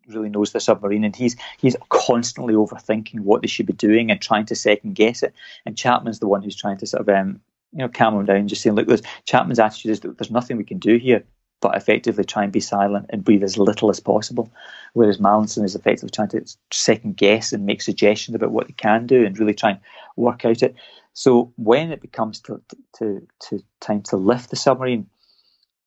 really 0.07 0.29
knows 0.29 0.51
the 0.51 0.59
submarine, 0.59 1.03
and 1.03 1.15
he's 1.15 1.35
he's 1.57 1.75
constantly 1.89 2.53
overthinking 2.53 3.21
what 3.21 3.41
they 3.41 3.47
should 3.47 3.65
be 3.65 3.73
doing 3.73 4.11
and 4.11 4.21
trying 4.21 4.45
to 4.47 4.55
second 4.55 4.95
guess 4.95 5.23
it. 5.23 5.33
And 5.65 5.77
Chapman's 5.77 6.19
the 6.19 6.27
one 6.27 6.41
who's 6.41 6.55
trying 6.55 6.77
to 6.77 6.87
sort 6.87 7.01
of 7.01 7.09
um, 7.09 7.41
you 7.71 7.79
know 7.79 7.89
calm 7.89 8.15
him 8.15 8.25
down, 8.25 8.47
just 8.47 8.61
saying, 8.61 8.75
look, 8.75 8.87
there's, 8.87 9.03
Chapman's 9.25 9.59
attitude 9.59 9.91
is 9.91 9.99
that 10.01 10.17
there's 10.17 10.31
nothing 10.31 10.57
we 10.57 10.63
can 10.63 10.79
do 10.79 10.97
here, 10.97 11.23
but 11.61 11.75
effectively 11.75 12.23
try 12.23 12.43
and 12.43 12.51
be 12.51 12.59
silent 12.59 13.07
and 13.09 13.23
breathe 13.23 13.43
as 13.43 13.57
little 13.57 13.89
as 13.89 13.99
possible. 13.99 14.51
Whereas 14.93 15.17
Mallinson 15.17 15.63
is 15.63 15.75
effectively 15.75 16.09
trying 16.09 16.29
to 16.29 16.45
second 16.71 17.17
guess 17.17 17.53
and 17.53 17.65
make 17.65 17.81
suggestions 17.81 18.35
about 18.35 18.51
what 18.51 18.67
they 18.67 18.73
can 18.73 19.07
do 19.07 19.25
and 19.25 19.37
really 19.37 19.53
try 19.53 19.71
and 19.71 19.79
work 20.15 20.45
out 20.45 20.61
it. 20.61 20.75
So 21.13 21.53
when 21.57 21.91
it 21.91 22.01
becomes 22.01 22.41
to, 22.41 22.61
to, 22.97 23.27
to 23.47 23.63
time 23.79 24.01
to 24.03 24.17
lift 24.17 24.49
the 24.49 24.55
submarine, 24.55 25.07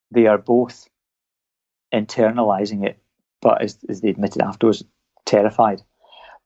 they 0.09 0.27
are 0.27 0.37
both 0.37 0.87
internalizing 1.93 2.85
it 2.85 2.99
but 3.47 3.61
as, 3.61 3.77
as 3.87 4.01
they 4.01 4.09
admitted 4.09 4.41
afterwards, 4.41 4.83
terrified 5.25 5.81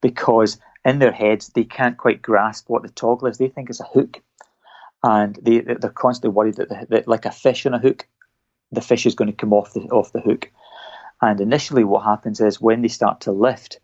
because 0.02 0.60
in 0.86 0.99
their 0.99 1.12
heads 1.12 1.47
they 1.56 1.64
can't 1.64 1.97
quite 1.97 2.22
grasp 2.22 2.70
what 2.70 2.84
the 2.84 2.89
toggle 2.89 3.28
is. 3.28 3.39
They 3.39 3.47
think 3.47 3.72
it's 3.72 3.80
a 3.80 3.86
hook, 3.86 4.22
and 5.02 5.36
they 5.41 5.62
they're 5.62 5.89
constantly 5.89 6.36
worried 6.36 6.58
that, 6.58 6.70
the, 6.70 6.86
that 6.89 7.08
like 7.08 7.26
a 7.26 7.32
fish 7.32 7.66
on 7.66 7.74
a 7.74 7.80
hook, 7.80 8.08
the 8.72 8.82
fish 8.82 9.08
is 9.08 9.16
going 9.16 9.32
to 9.32 9.36
come 9.36 9.52
off 9.52 9.74
the 9.74 9.80
off 9.89 10.14
the 10.14 10.22
hook. 10.22 10.52
And 11.24 11.41
initially, 11.41 11.84
what 11.84 12.04
happens 12.04 12.39
is 12.39 12.62
when 12.62 12.84
they 12.84 12.88
start 12.88 13.22
to 13.22 13.32
lift, 13.32 13.80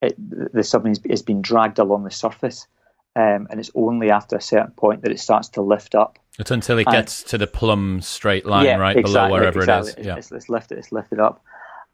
it, 0.00 0.14
the 0.18 0.64
submarine 0.64 0.96
is 1.04 1.20
being 1.20 1.42
dragged 1.42 1.78
along 1.78 2.04
the 2.04 2.10
surface, 2.10 2.66
um, 3.14 3.46
and 3.50 3.60
it's 3.60 3.70
only 3.74 4.10
after 4.10 4.36
a 4.36 4.40
certain 4.40 4.72
point 4.72 5.02
that 5.02 5.12
it 5.12 5.20
starts 5.20 5.50
to 5.50 5.60
lift 5.60 5.94
up. 5.94 6.18
It's 6.38 6.50
until 6.50 6.78
it 6.78 6.86
gets 6.86 7.22
to 7.24 7.36
the 7.36 7.46
plumb 7.46 8.00
straight 8.00 8.46
line, 8.46 8.64
yeah, 8.64 8.76
right 8.76 8.96
exactly, 8.96 9.28
below 9.28 9.32
wherever 9.32 9.58
exactly. 9.58 9.92
it 9.92 9.98
is. 9.98 10.06
Yeah, 10.06 10.16
it's, 10.16 10.32
it's 10.32 10.48
lifted. 10.48 10.78
It's 10.78 10.92
lifted 10.92 11.20
up, 11.20 11.44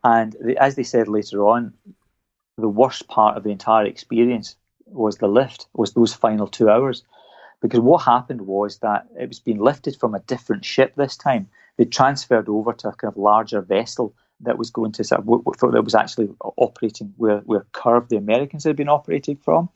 and 0.09 0.34
as 0.59 0.74
they 0.74 0.84
said 0.84 1.06
later 1.06 1.46
on, 1.46 1.74
the 2.56 2.68
worst 2.68 3.09
part 3.09 3.36
of 3.36 3.44
the 3.44 3.50
entire 3.50 3.84
experience 3.84 4.56
was 4.86 5.18
the 5.18 5.28
lift, 5.28 5.66
was 5.74 5.92
those 5.92 6.14
final 6.14 6.48
two 6.48 6.70
hours. 6.70 7.04
Because 7.61 7.80
what 7.80 7.98
happened 7.98 8.42
was 8.42 8.78
that 8.78 9.06
it 9.20 9.28
was 9.28 9.38
being 9.38 9.61
lifted 9.61 9.96
from 10.00 10.14
a 10.14 10.20
different 10.20 10.64
ship 10.64 10.94
this 10.94 11.14
time. 11.14 11.46
They 11.76 11.84
transferred 11.84 12.48
over 12.48 12.72
to 12.72 12.88
a 12.88 12.92
kind 12.92 13.12
of 13.12 13.18
larger 13.18 13.61
vessel 13.61 14.14
that 14.40 14.56
was 14.56 14.70
going 14.70 14.92
to 14.92 15.04
sort 15.04 15.20
of, 15.20 15.72
that 15.72 15.84
was 15.84 15.94
actually 15.94 16.30
operating 16.56 17.12
where, 17.18 17.40
where 17.40 17.66
CURV, 17.74 18.09
the 18.09 18.16
Americans, 18.16 18.64
had 18.64 18.76
been 18.76 18.88
operating 18.88 19.36
from. 19.36 19.68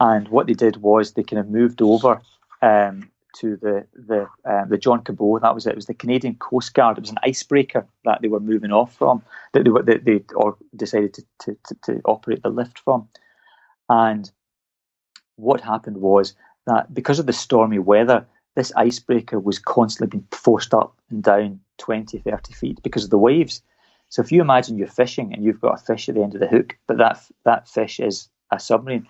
And 0.00 0.28
what 0.28 0.46
they 0.46 0.54
did 0.54 0.78
was 0.78 1.12
they 1.12 1.24
kind 1.24 1.40
of 1.40 1.50
moved 1.50 1.82
over 1.82 2.22
um, 2.62 3.10
to 3.40 3.56
the 3.56 3.86
the 3.94 4.28
uh, 4.44 4.64
the 4.66 4.78
John 4.78 5.02
Cabot. 5.02 5.42
That 5.42 5.54
was 5.54 5.66
it. 5.66 5.70
It 5.70 5.76
was 5.76 5.86
the 5.86 5.94
Canadian 5.94 6.34
Coast 6.36 6.74
Guard. 6.74 6.98
It 6.98 7.02
was 7.02 7.10
an 7.10 7.18
icebreaker 7.22 7.86
that 8.04 8.22
they 8.22 8.28
were 8.28 8.40
moving 8.40 8.72
off 8.72 8.94
from. 8.96 9.22
That 9.52 9.64
they 9.64 9.94
they, 9.94 10.18
they 10.18 10.24
or 10.34 10.56
decided 10.76 11.14
to, 11.14 11.22
to, 11.40 11.56
to, 11.66 11.74
to 11.84 12.00
operate 12.04 12.42
the 12.42 12.50
lift 12.50 12.78
from. 12.78 13.08
And 13.88 14.30
what 15.36 15.60
happened 15.60 15.98
was 15.98 16.34
that 16.66 16.92
because 16.92 17.18
of 17.18 17.26
the 17.26 17.32
stormy 17.32 17.78
weather, 17.78 18.26
this 18.56 18.72
icebreaker 18.76 19.38
was 19.38 19.58
constantly 19.58 20.18
being 20.18 20.26
forced 20.32 20.74
up 20.74 20.94
and 21.10 21.22
down 21.22 21.60
20, 21.78 22.18
30 22.18 22.52
feet 22.52 22.82
because 22.82 23.04
of 23.04 23.10
the 23.10 23.18
waves. 23.18 23.62
So 24.10 24.22
if 24.22 24.32
you 24.32 24.40
imagine 24.40 24.78
you're 24.78 24.88
fishing 24.88 25.32
and 25.32 25.44
you've 25.44 25.60
got 25.60 25.80
a 25.80 25.84
fish 25.84 26.08
at 26.08 26.14
the 26.14 26.22
end 26.22 26.34
of 26.34 26.40
the 26.40 26.48
hook, 26.48 26.76
but 26.86 26.98
that 26.98 27.24
that 27.44 27.68
fish 27.68 28.00
is 28.00 28.28
a 28.50 28.58
submarine, 28.58 29.06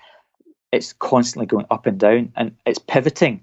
it's 0.73 0.93
constantly 0.93 1.47
going 1.47 1.67
up 1.71 1.87
and 1.87 1.99
down 1.99 2.33
and 2.37 2.55
it's 2.67 2.79
pivoting 2.79 3.43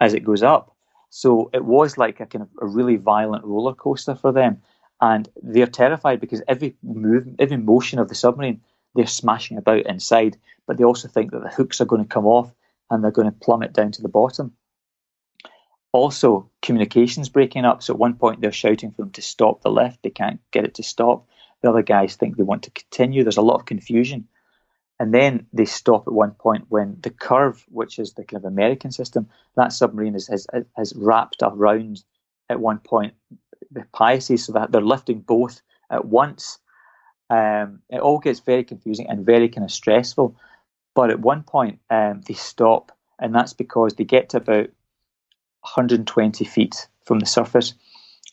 as 0.00 0.14
it 0.14 0.24
goes 0.24 0.42
up. 0.42 0.74
So 1.10 1.50
it 1.52 1.64
was 1.64 1.96
like 1.96 2.20
a 2.20 2.26
kind 2.26 2.42
of 2.42 2.48
a 2.60 2.66
really 2.66 2.96
violent 2.96 3.44
roller 3.44 3.74
coaster 3.74 4.14
for 4.14 4.32
them. 4.32 4.62
And 5.00 5.28
they're 5.42 5.66
terrified 5.66 6.20
because 6.20 6.42
every 6.48 6.74
move, 6.82 7.28
every 7.38 7.58
motion 7.58 7.98
of 7.98 8.08
the 8.08 8.14
submarine, 8.14 8.60
they're 8.94 9.06
smashing 9.06 9.58
about 9.58 9.86
inside, 9.86 10.38
but 10.66 10.78
they 10.78 10.84
also 10.84 11.06
think 11.06 11.30
that 11.32 11.42
the 11.42 11.50
hooks 11.50 11.80
are 11.80 11.86
going 11.86 12.02
to 12.02 12.08
come 12.08 12.26
off 12.26 12.52
and 12.90 13.02
they're 13.02 13.10
going 13.10 13.30
to 13.30 13.38
plummet 13.38 13.72
down 13.72 13.92
to 13.92 14.02
the 14.02 14.08
bottom. 14.08 14.52
Also, 15.92 16.50
communications 16.62 17.28
breaking 17.28 17.64
up. 17.64 17.82
So 17.82 17.94
at 17.94 17.98
one 17.98 18.14
point, 18.14 18.40
they're 18.40 18.52
shouting 18.52 18.90
for 18.90 19.02
them 19.02 19.12
to 19.12 19.22
stop 19.22 19.62
the 19.62 19.70
lift. 19.70 20.02
They 20.02 20.10
can't 20.10 20.40
get 20.50 20.64
it 20.64 20.74
to 20.74 20.82
stop. 20.82 21.26
The 21.62 21.70
other 21.70 21.82
guys 21.82 22.16
think 22.16 22.36
they 22.36 22.42
want 22.42 22.62
to 22.64 22.70
continue. 22.70 23.22
There's 23.22 23.38
a 23.38 23.42
lot 23.42 23.56
of 23.56 23.64
confusion. 23.64 24.28
And 24.98 25.12
then 25.12 25.46
they 25.52 25.66
stop 25.66 26.06
at 26.06 26.12
one 26.12 26.32
point 26.32 26.66
when 26.68 26.98
the 27.02 27.10
CURV, 27.10 27.62
which 27.68 27.98
is 27.98 28.14
the 28.14 28.24
kind 28.24 28.42
of 28.44 28.50
American 28.50 28.92
system, 28.92 29.28
that 29.54 29.72
submarine 29.72 30.14
is, 30.14 30.26
has, 30.28 30.46
has 30.74 30.94
wrapped 30.96 31.42
around 31.42 32.02
at 32.48 32.60
one 32.60 32.78
point 32.78 33.14
the 33.70 33.84
Pisces 33.92 34.44
so 34.44 34.52
that 34.52 34.72
they're 34.72 34.80
lifting 34.80 35.20
both 35.20 35.60
at 35.90 36.04
once. 36.04 36.58
Um, 37.28 37.80
it 37.90 38.00
all 38.00 38.18
gets 38.18 38.40
very 38.40 38.64
confusing 38.64 39.08
and 39.08 39.26
very 39.26 39.48
kind 39.48 39.64
of 39.64 39.70
stressful. 39.70 40.36
But 40.94 41.10
at 41.10 41.20
one 41.20 41.42
point, 41.42 41.80
um, 41.90 42.22
they 42.26 42.34
stop, 42.34 42.90
and 43.18 43.34
that's 43.34 43.52
because 43.52 43.94
they 43.94 44.04
get 44.04 44.30
to 44.30 44.38
about 44.38 44.68
120 45.60 46.44
feet 46.44 46.88
from 47.04 47.18
the 47.18 47.26
surface, 47.26 47.74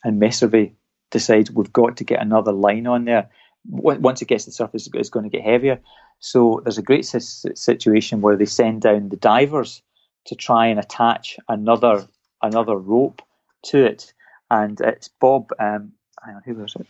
and 0.04 0.22
Messervy 0.22 0.74
decides 1.12 1.52
we've 1.52 1.74
got 1.74 1.98
to 1.98 2.04
get 2.04 2.22
another 2.22 2.54
line 2.54 2.88
on 2.88 3.06
there. 3.06 3.30
Once 3.66 4.22
it 4.22 4.28
gets 4.28 4.46
to 4.46 4.50
the 4.50 4.56
surface, 4.56 4.90
it's 4.94 5.10
going 5.10 5.30
to 5.30 5.30
get 5.30 5.46
heavier. 5.46 5.80
So 6.24 6.62
there's 6.64 6.78
a 6.78 6.82
great 6.82 7.06
situation 7.06 8.22
where 8.22 8.38
they 8.38 8.46
send 8.46 8.82
down 8.82 9.10
the 9.10 9.18
divers 9.18 9.82
to 10.24 10.36
try 10.36 10.68
and 10.68 10.80
attach 10.80 11.38
another 11.50 12.08
another 12.42 12.78
rope 12.78 13.22
to 13.64 13.84
it, 13.86 14.14
and 14.50 14.80
it's 14.80 15.10
Bob. 15.10 15.52
Um, 15.60 15.92
on, 16.26 16.42
who 16.46 16.56
was 16.56 16.78
it? 16.80 16.88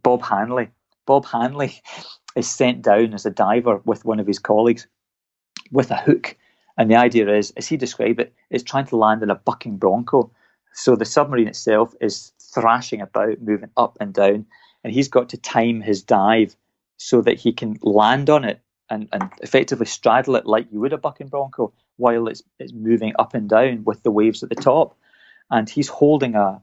Bob 0.00 0.22
Hanley. 0.22 0.70
Bob 1.04 1.26
Hanley 1.26 1.82
is 2.36 2.48
sent 2.48 2.82
down 2.82 3.12
as 3.12 3.26
a 3.26 3.30
diver 3.30 3.82
with 3.84 4.04
one 4.04 4.20
of 4.20 4.26
his 4.28 4.38
colleagues 4.38 4.86
with 5.72 5.90
a 5.90 5.96
hook, 5.96 6.36
And 6.76 6.88
the 6.88 6.94
idea 6.94 7.28
is, 7.34 7.52
as 7.56 7.66
he 7.66 7.76
described 7.76 8.20
it, 8.20 8.32
it's 8.50 8.62
trying 8.62 8.86
to 8.86 8.96
land 8.96 9.24
in 9.24 9.30
a 9.30 9.34
bucking 9.34 9.78
bronco. 9.78 10.30
So 10.74 10.94
the 10.94 11.04
submarine 11.04 11.48
itself 11.48 11.92
is 12.00 12.32
thrashing 12.54 13.00
about, 13.00 13.42
moving 13.42 13.70
up 13.76 13.96
and 14.00 14.14
down, 14.14 14.46
and 14.84 14.92
he's 14.92 15.08
got 15.08 15.28
to 15.30 15.36
time 15.36 15.80
his 15.80 16.04
dive 16.04 16.54
so 16.98 17.22
that 17.22 17.38
he 17.38 17.52
can 17.52 17.78
land 17.82 18.28
on 18.28 18.44
it 18.44 18.60
and, 18.90 19.08
and 19.12 19.30
effectively 19.40 19.86
straddle 19.86 20.36
it 20.36 20.46
like 20.46 20.66
you 20.70 20.80
would 20.80 20.92
a 20.92 20.98
bucking 20.98 21.28
bronco 21.28 21.72
while 21.96 22.28
it's 22.28 22.42
it's 22.58 22.72
moving 22.72 23.12
up 23.18 23.34
and 23.34 23.48
down 23.48 23.84
with 23.84 24.02
the 24.02 24.10
waves 24.10 24.42
at 24.42 24.48
the 24.48 24.54
top. 24.54 24.96
And 25.50 25.68
he's 25.68 25.88
holding 25.88 26.34
a, 26.34 26.60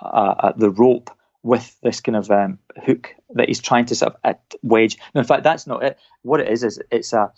a, 0.00 0.06
a 0.06 0.54
the 0.56 0.70
rope 0.70 1.10
with 1.42 1.76
this 1.82 2.00
kind 2.00 2.16
of 2.16 2.30
um, 2.30 2.58
hook 2.84 3.14
that 3.34 3.48
he's 3.48 3.60
trying 3.60 3.84
to 3.86 3.94
sort 3.94 4.14
of 4.14 4.20
uh, 4.24 4.34
wedge. 4.62 4.96
No, 5.14 5.20
in 5.20 5.26
fact, 5.26 5.42
that's 5.42 5.66
not 5.66 5.82
it. 5.82 5.98
What 6.22 6.40
it 6.40 6.48
is 6.48 6.62
is 6.62 6.80
it's 6.90 7.12
a 7.12 7.32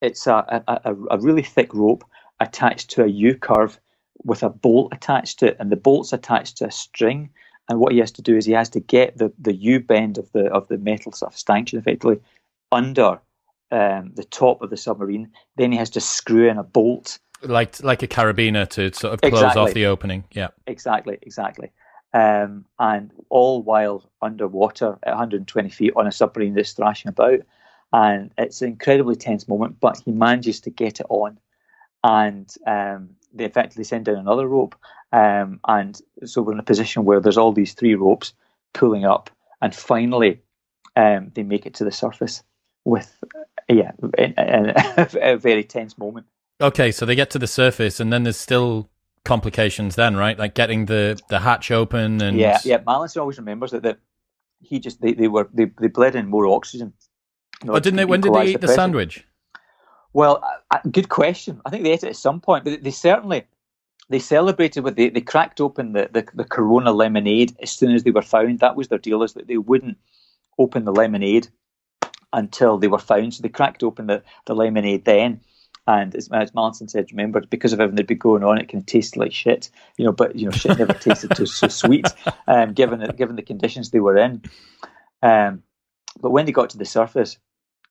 it's 0.00 0.26
a, 0.26 0.62
a, 0.66 0.94
a 1.10 1.18
really 1.18 1.42
thick 1.42 1.72
rope 1.72 2.04
attached 2.40 2.90
to 2.90 3.04
a 3.04 3.08
U 3.08 3.36
curve 3.36 3.78
with 4.24 4.42
a 4.42 4.50
bolt 4.50 4.92
attached 4.92 5.38
to 5.38 5.46
it, 5.46 5.56
and 5.58 5.70
the 5.70 5.76
bolt's 5.76 6.12
attached 6.12 6.58
to 6.58 6.66
a 6.66 6.70
string. 6.70 7.30
And 7.68 7.78
what 7.78 7.92
he 7.92 7.98
has 7.98 8.12
to 8.12 8.22
do 8.22 8.36
is 8.36 8.44
he 8.44 8.52
has 8.52 8.68
to 8.70 8.80
get 8.80 9.16
the, 9.16 9.32
the 9.38 9.54
U 9.54 9.80
bend 9.80 10.18
of 10.18 10.30
the 10.32 10.46
of 10.52 10.68
the 10.68 10.78
metal 10.78 11.12
sort 11.12 11.32
of 11.32 11.38
stanchion 11.38 11.78
effectively 11.78 12.20
under 12.70 13.20
um, 13.70 14.12
the 14.14 14.24
top 14.30 14.62
of 14.62 14.70
the 14.70 14.76
submarine. 14.76 15.30
Then 15.56 15.72
he 15.72 15.78
has 15.78 15.90
to 15.90 16.00
screw 16.00 16.48
in 16.48 16.58
a 16.58 16.64
bolt, 16.64 17.18
like 17.42 17.82
like 17.82 18.02
a 18.02 18.08
carabiner 18.08 18.68
to 18.70 18.92
sort 18.92 19.14
of 19.14 19.20
close 19.20 19.34
exactly. 19.34 19.62
off 19.62 19.74
the 19.74 19.86
opening. 19.86 20.24
Yeah, 20.32 20.48
exactly, 20.66 21.18
exactly 21.22 21.70
um, 22.14 22.66
and 22.78 23.12
all 23.28 23.62
while 23.62 24.10
underwater 24.20 24.98
at 25.02 25.10
120 25.10 25.70
feet 25.70 25.92
on 25.96 26.06
a 26.06 26.12
submarine 26.12 26.54
that's 26.54 26.72
thrashing 26.72 27.08
about. 27.08 27.40
And 27.92 28.32
it's 28.38 28.62
an 28.62 28.68
incredibly 28.68 29.16
tense 29.16 29.48
moment, 29.48 29.78
but 29.80 30.00
he 30.04 30.12
manages 30.12 30.60
to 30.60 30.70
get 30.70 31.00
it 31.00 31.06
on. 31.08 31.38
And 32.04 32.52
um, 32.66 33.10
they 33.32 33.44
effectively 33.44 33.84
send 33.84 34.04
down 34.04 34.16
another 34.16 34.46
rope. 34.46 34.74
Um, 35.12 35.60
and 35.66 36.00
so 36.24 36.42
we're 36.42 36.52
in 36.52 36.58
a 36.58 36.64
position 36.64 37.04
where 37.04 37.20
there's 37.20 37.36
all 37.36 37.52
these 37.52 37.74
three 37.74 37.94
ropes 37.94 38.32
pulling 38.72 39.04
up. 39.04 39.30
And 39.60 39.74
finally, 39.74 40.40
um, 40.96 41.30
they 41.34 41.42
make 41.42 41.66
it 41.66 41.74
to 41.74 41.84
the 41.84 41.92
surface 41.92 42.42
with, 42.84 43.16
yeah, 43.68 43.92
a, 44.18 45.08
a, 45.22 45.36
very 45.36 45.64
tense 45.64 45.96
moment. 45.96 46.26
Okay, 46.60 46.90
so 46.90 47.06
they 47.06 47.14
get 47.14 47.30
to 47.30 47.38
the 47.38 47.46
surface, 47.46 48.00
and 48.00 48.12
then 48.12 48.24
there's 48.24 48.36
still 48.36 48.88
complications 49.24 49.94
then, 49.94 50.16
right? 50.16 50.38
Like 50.38 50.54
getting 50.54 50.86
the 50.86 51.20
the 51.28 51.40
hatch 51.40 51.70
open 51.70 52.20
and 52.20 52.36
yeah, 52.36 52.58
yeah. 52.64 52.78
Mallinson 52.78 53.20
always 53.20 53.38
remembers 53.38 53.70
that 53.70 53.82
that 53.82 53.98
he 54.60 54.78
just 54.78 55.00
they, 55.00 55.12
they 55.12 55.28
were 55.28 55.48
they, 55.52 55.70
they 55.80 55.88
bled 55.88 56.16
in 56.16 56.28
more 56.28 56.46
oxygen. 56.46 56.92
You 57.62 57.68
know, 57.68 57.76
oh, 57.76 57.80
didn't 57.80 57.96
they? 57.96 58.04
When 58.04 58.20
did 58.20 58.34
they 58.34 58.46
eat 58.46 58.60
the, 58.60 58.66
the 58.66 58.74
sandwich? 58.74 59.26
Well, 60.12 60.42
uh, 60.70 60.78
good 60.90 61.08
question. 61.08 61.60
I 61.64 61.70
think 61.70 61.84
they 61.84 61.92
ate 61.92 62.04
it 62.04 62.10
at 62.10 62.16
some 62.16 62.40
point, 62.40 62.64
but 62.64 62.82
they 62.82 62.90
certainly 62.90 63.44
they 64.08 64.18
celebrated 64.18 64.84
with 64.84 64.96
they, 64.96 65.08
they 65.08 65.20
cracked 65.20 65.60
open 65.60 65.92
the, 65.92 66.08
the, 66.12 66.26
the 66.34 66.44
Corona 66.44 66.92
lemonade 66.92 67.56
as 67.62 67.70
soon 67.70 67.94
as 67.94 68.04
they 68.04 68.10
were 68.10 68.22
found. 68.22 68.60
That 68.60 68.76
was 68.76 68.88
their 68.88 68.98
deal 68.98 69.22
is 69.22 69.32
that 69.34 69.46
they 69.46 69.56
wouldn't 69.56 69.96
open 70.58 70.84
the 70.84 70.92
lemonade 70.92 71.48
until 72.32 72.78
they 72.78 72.88
were 72.88 72.98
found. 72.98 73.34
So 73.34 73.42
they 73.42 73.48
cracked 73.48 73.82
open 73.82 74.06
the, 74.06 74.22
the 74.46 74.54
lemonade 74.54 75.04
then. 75.04 75.40
And 75.86 76.14
as, 76.14 76.28
as 76.32 76.52
Mallinson 76.52 76.88
said, 76.88 77.10
remember, 77.10 77.40
because 77.40 77.72
of 77.72 77.80
everything 77.80 77.96
that'd 77.96 78.06
been 78.06 78.18
going 78.18 78.44
on, 78.44 78.58
it 78.58 78.68
can 78.68 78.84
taste 78.84 79.16
like 79.16 79.32
shit, 79.32 79.68
you 79.96 80.04
know. 80.04 80.12
But 80.12 80.36
you 80.36 80.44
know, 80.44 80.52
shit 80.52 80.78
never 80.78 80.92
tasted 80.92 81.36
so, 81.36 81.44
so 81.44 81.66
sweet, 81.66 82.06
um, 82.46 82.72
given 82.72 83.00
the, 83.00 83.12
given 83.12 83.34
the 83.34 83.42
conditions 83.42 83.90
they 83.90 83.98
were 83.98 84.16
in. 84.16 84.42
Um, 85.22 85.64
but 86.20 86.30
when 86.30 86.46
they 86.46 86.52
got 86.52 86.70
to 86.70 86.78
the 86.78 86.84
surface, 86.84 87.36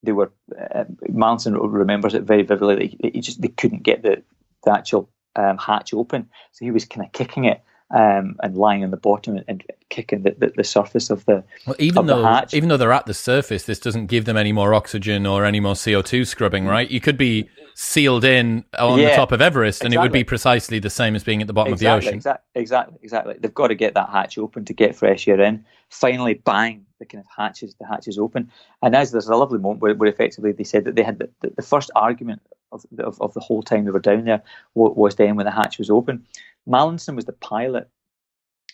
they 0.03 0.11
were. 0.11 0.31
Uh, 0.73 0.85
Mallinson 1.09 1.57
remembers 1.59 2.13
it 2.13 2.23
very 2.23 2.43
vividly. 2.43 2.97
He 3.01 3.21
just 3.21 3.41
they 3.41 3.49
couldn't 3.49 3.83
get 3.83 4.03
the, 4.03 4.23
the 4.63 4.71
actual 4.71 5.09
um, 5.35 5.57
hatch 5.57 5.93
open, 5.93 6.29
so 6.51 6.65
he 6.65 6.71
was 6.71 6.85
kind 6.85 7.05
of 7.05 7.11
kicking 7.11 7.45
it 7.45 7.63
um, 7.93 8.37
and 8.41 8.55
lying 8.55 8.83
on 8.83 8.91
the 8.91 8.97
bottom 8.97 9.37
and, 9.37 9.45
and 9.47 9.63
kicking 9.89 10.23
the, 10.23 10.35
the, 10.37 10.53
the, 10.57 10.63
surface 10.63 11.09
of 11.09 11.25
the 11.25 11.43
well, 11.65 11.75
even 11.77 12.05
though 12.05 12.23
hatch. 12.23 12.53
even 12.53 12.69
though 12.69 12.77
they're 12.77 12.91
at 12.91 13.05
the 13.05 13.13
surface, 13.13 13.63
this 13.63 13.79
doesn't 13.79 14.07
give 14.07 14.25
them 14.25 14.37
any 14.37 14.51
more 14.51 14.73
oxygen 14.73 15.25
or 15.25 15.45
any 15.45 15.59
more 15.59 15.75
CO 15.75 16.01
two 16.01 16.25
scrubbing, 16.25 16.65
right? 16.65 16.89
You 16.89 17.01
could 17.01 17.17
be 17.17 17.49
sealed 17.81 18.23
in 18.23 18.63
on 18.77 18.99
yeah, 18.99 19.09
the 19.09 19.15
top 19.15 19.31
of 19.31 19.41
Everest, 19.41 19.81
and 19.81 19.87
exactly. 19.87 19.95
it 19.95 20.01
would 20.05 20.13
be 20.13 20.23
precisely 20.23 20.77
the 20.77 20.89
same 20.89 21.15
as 21.15 21.23
being 21.23 21.41
at 21.41 21.47
the 21.47 21.53
bottom 21.53 21.73
exactly, 21.73 21.97
of 21.97 22.03
the 22.03 22.07
ocean. 22.07 22.17
Exactly, 22.53 22.99
exactly. 23.01 23.35
They've 23.39 23.53
got 23.53 23.67
to 23.67 23.75
get 23.75 23.95
that 23.95 24.09
hatch 24.09 24.37
open 24.37 24.65
to 24.65 24.73
get 24.73 24.95
fresh 24.95 25.27
air 25.27 25.41
in. 25.41 25.65
Finally, 25.89 26.35
bang! 26.35 26.85
The 26.99 27.05
kind 27.07 27.23
of 27.23 27.27
hatches, 27.35 27.73
the 27.79 27.87
hatches 27.87 28.19
open, 28.19 28.51
and 28.83 28.95
as 28.95 29.11
there's 29.11 29.27
a 29.27 29.35
lovely 29.35 29.57
moment 29.57 29.81
where, 29.81 29.95
where 29.95 30.09
effectively 30.09 30.51
they 30.51 30.63
said 30.63 30.85
that 30.85 30.95
they 30.95 31.01
had 31.01 31.17
the, 31.17 31.29
the, 31.39 31.49
the 31.55 31.61
first 31.63 31.89
argument 31.95 32.43
of, 32.71 32.85
of, 32.99 33.19
of 33.19 33.33
the 33.33 33.39
whole 33.39 33.63
time 33.63 33.85
they 33.85 33.91
were 33.91 33.99
down 33.99 34.25
there 34.25 34.43
was 34.75 35.15
then 35.15 35.35
when 35.35 35.45
the 35.45 35.51
hatch 35.51 35.79
was 35.79 35.89
open. 35.89 36.23
Mallinson 36.69 37.15
was 37.15 37.25
the 37.25 37.33
pilot, 37.33 37.89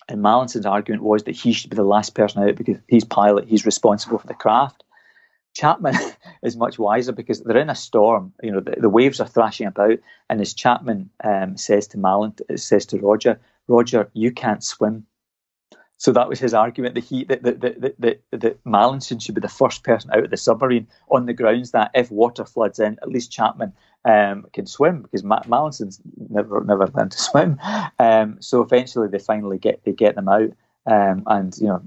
and 0.10 0.22
Mallinson's 0.22 0.66
argument 0.66 1.03
was 1.03 1.24
that 1.24 1.36
he 1.36 1.53
should 1.53 1.70
be 1.70 1.78
the 1.78 1.84
last 1.84 2.14
person 2.14 2.43
out 2.43 2.55
because 2.58 2.78
he's 2.89 3.05
pilot, 3.05 3.47
he's 3.47 3.66
responsible 3.66 4.20
for 4.20 4.28
the 4.28 4.34
craft. 4.34 4.84
Chapman 5.58 5.95
is 6.43 6.55
much 6.55 6.78
wiser 6.78 7.12
because 7.12 7.41
they're 7.41 7.58
in 7.58 7.70
a 7.70 7.76
storm. 7.76 8.32
You 8.43 8.51
know, 8.51 8.60
the, 8.60 8.76
the 8.80 8.89
waves 8.89 9.20
are 9.20 9.28
thrashing 9.28 9.66
about, 9.66 9.97
and 10.30 10.39
as 10.39 10.53
Chapman 10.53 11.10
um, 11.24 11.58
says 11.58 11.88
to 11.88 11.97
Malin, 11.97 12.34
says 12.55 12.86
to 12.88 12.99
Roger, 12.99 13.39
Roger, 13.68 14.10
you 14.14 14.32
can't 14.32 14.64
swim. 14.64 15.08
So 15.97 16.12
that 16.12 16.30
was 16.30 16.39
his 16.39 16.53
argument 16.53 16.93
that 16.93 17.03
he 17.03 17.24
that 17.24 17.41
that 17.41 17.62
that, 17.62 17.95
that, 17.99 18.22
that 18.32 18.64
Mallinson 18.66 19.20
should 19.20 19.34
be 19.34 19.41
the 19.41 19.49
first 19.49 19.84
person 19.84 20.12
out 20.12 20.26
of 20.26 20.30
the 20.30 20.38
submarine 20.38 20.88
on 21.10 21.26
the 21.26 21.34
grounds 21.34 21.72
that 21.72 21.89
if 21.95 22.12
water 22.12 22.45
floods 22.45 22.78
in, 22.78 22.99
at 23.01 23.10
least 23.10 23.32
Chapman 23.32 23.74
um, 24.05 24.45
can 24.53 24.68
swim 24.68 25.01
because 25.01 25.24
Ma- 25.24 25.41
Mallinson's 25.41 25.99
never 26.30 26.64
never 26.64 26.88
learned 26.88 27.14
to 27.14 27.20
swim. 27.20 27.60
Um, 27.99 28.38
so 28.41 28.62
eventually 28.62 29.08
they 29.08 29.18
finally 29.18 29.58
get 29.58 29.84
they 29.84 29.91
get 29.91 30.14
them 30.14 30.30
out, 30.30 30.51
um, 30.86 31.24
and 31.26 31.58
you 31.58 31.66
know 31.66 31.82